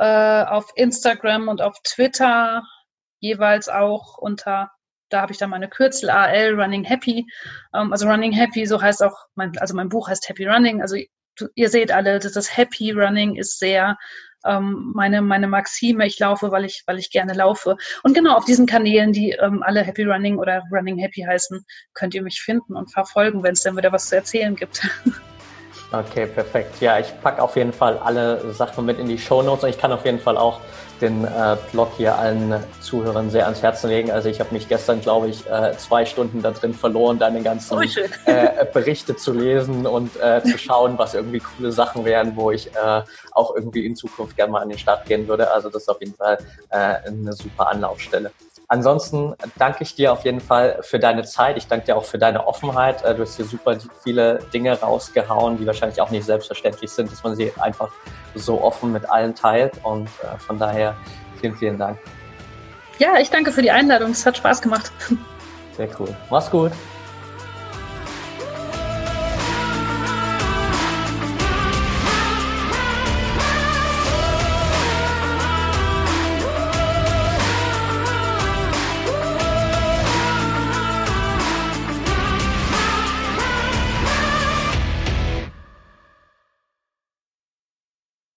äh, 0.00 0.44
auf 0.44 0.72
Instagram 0.76 1.48
und 1.48 1.60
auf 1.60 1.76
Twitter 1.84 2.62
jeweils 3.18 3.68
auch 3.68 4.16
unter, 4.16 4.70
da 5.10 5.20
habe 5.20 5.32
ich 5.32 5.38
dann 5.38 5.50
meine 5.50 5.68
Kürzel 5.68 6.08
AL 6.08 6.58
Running 6.58 6.84
Happy. 6.84 7.26
Ähm, 7.74 7.92
also 7.92 8.08
Running 8.08 8.32
Happy, 8.32 8.64
so 8.64 8.80
heißt 8.80 9.02
auch, 9.02 9.26
mein, 9.34 9.56
also 9.58 9.74
mein 9.74 9.90
Buch 9.90 10.08
heißt 10.08 10.26
Happy 10.28 10.46
Running. 10.46 10.80
Also 10.80 10.96
ihr 11.54 11.68
seht 11.68 11.92
alle, 11.92 12.18
dass 12.18 12.32
das 12.32 12.56
Happy 12.56 12.92
Running 12.92 13.36
ist 13.36 13.58
sehr 13.58 13.98
ähm, 14.46 14.92
meine, 14.94 15.20
meine 15.20 15.48
Maxime. 15.48 16.06
Ich 16.06 16.18
laufe, 16.18 16.50
weil 16.50 16.64
ich, 16.64 16.82
weil 16.86 16.98
ich 16.98 17.10
gerne 17.10 17.34
laufe. 17.34 17.76
Und 18.02 18.14
genau 18.14 18.36
auf 18.36 18.46
diesen 18.46 18.64
Kanälen, 18.64 19.12
die 19.12 19.32
ähm, 19.32 19.62
alle 19.62 19.82
Happy 19.82 20.04
Running 20.04 20.38
oder 20.38 20.62
Running 20.72 20.96
Happy 20.96 21.26
heißen, 21.28 21.62
könnt 21.92 22.14
ihr 22.14 22.22
mich 22.22 22.40
finden 22.40 22.74
und 22.74 22.90
verfolgen, 22.90 23.42
wenn 23.42 23.52
es 23.52 23.62
dann 23.62 23.76
wieder 23.76 23.92
was 23.92 24.08
zu 24.08 24.16
erzählen 24.16 24.56
gibt. 24.56 24.80
Okay, 25.92 26.26
perfekt. 26.26 26.80
Ja, 26.80 27.00
ich 27.00 27.20
packe 27.20 27.42
auf 27.42 27.56
jeden 27.56 27.72
Fall 27.72 27.98
alle 27.98 28.52
Sachen 28.52 28.86
mit 28.86 28.98
in 29.00 29.08
die 29.08 29.18
Show 29.18 29.42
Notes 29.42 29.64
und 29.64 29.70
ich 29.70 29.78
kann 29.78 29.92
auf 29.92 30.04
jeden 30.04 30.20
Fall 30.20 30.36
auch 30.36 30.60
den 31.00 31.24
äh, 31.24 31.56
Blog 31.72 31.90
hier 31.96 32.16
allen 32.16 32.62
Zuhörern 32.80 33.30
sehr 33.30 33.44
ans 33.46 33.62
Herzen 33.62 33.90
legen. 33.90 34.10
Also 34.10 34.28
ich 34.28 34.38
habe 34.38 34.52
mich 34.52 34.68
gestern, 34.68 35.00
glaube 35.00 35.28
ich, 35.28 35.48
äh, 35.50 35.76
zwei 35.78 36.04
Stunden 36.04 36.42
da 36.42 36.50
drin 36.52 36.74
verloren, 36.74 37.18
deine 37.18 37.42
ganzen 37.42 37.78
oh, 37.78 37.82
äh, 38.26 38.66
Berichte 38.72 39.16
zu 39.16 39.32
lesen 39.32 39.86
und 39.86 40.10
äh, 40.20 40.42
zu 40.42 40.58
schauen, 40.58 40.98
was 40.98 41.14
irgendwie 41.14 41.40
coole 41.40 41.72
Sachen 41.72 42.04
wären, 42.04 42.36
wo 42.36 42.50
ich 42.50 42.68
äh, 42.68 43.02
auch 43.32 43.54
irgendwie 43.56 43.86
in 43.86 43.96
Zukunft 43.96 44.36
gerne 44.36 44.52
mal 44.52 44.62
an 44.62 44.68
den 44.68 44.78
Start 44.78 45.06
gehen 45.06 45.26
würde. 45.26 45.50
Also 45.50 45.70
das 45.70 45.82
ist 45.82 45.88
auf 45.88 46.00
jeden 46.00 46.14
Fall 46.14 46.38
äh, 46.68 46.76
eine 46.76 47.32
super 47.32 47.68
Anlaufstelle. 47.68 48.30
Ansonsten 48.70 49.34
danke 49.58 49.82
ich 49.82 49.96
dir 49.96 50.12
auf 50.12 50.24
jeden 50.24 50.40
Fall 50.40 50.78
für 50.82 51.00
deine 51.00 51.24
Zeit. 51.24 51.56
Ich 51.56 51.66
danke 51.66 51.86
dir 51.86 51.96
auch 51.96 52.04
für 52.04 52.18
deine 52.18 52.46
Offenheit. 52.46 53.02
Äh, 53.02 53.16
du 53.16 53.22
hast 53.22 53.34
hier 53.34 53.44
super 53.44 53.76
viele 54.04 54.38
Dinge 54.54 54.80
rausgehauen, 54.80 55.58
die 55.58 55.66
wahrscheinlich 55.66 56.00
auch 56.00 56.10
nicht 56.12 56.24
selbstverständlich 56.24 56.88
sind, 56.88 57.10
dass 57.10 57.24
man 57.24 57.34
sie 57.34 57.52
einfach 57.58 57.90
so 58.36 58.62
offen 58.62 58.92
mit 58.92 59.10
allen 59.10 59.34
teilt. 59.34 59.72
Und 59.82 60.06
äh, 60.06 60.38
von 60.38 60.56
daher 60.56 60.94
vielen, 61.40 61.56
vielen 61.56 61.78
Dank. 61.78 61.98
Ja, 63.00 63.18
ich 63.18 63.28
danke 63.28 63.50
für 63.50 63.62
die 63.62 63.72
Einladung. 63.72 64.12
Es 64.12 64.24
hat 64.24 64.36
Spaß 64.36 64.62
gemacht. 64.62 64.92
Sehr 65.76 65.88
cool. 65.98 66.14
Mach's 66.30 66.48
gut. 66.48 66.70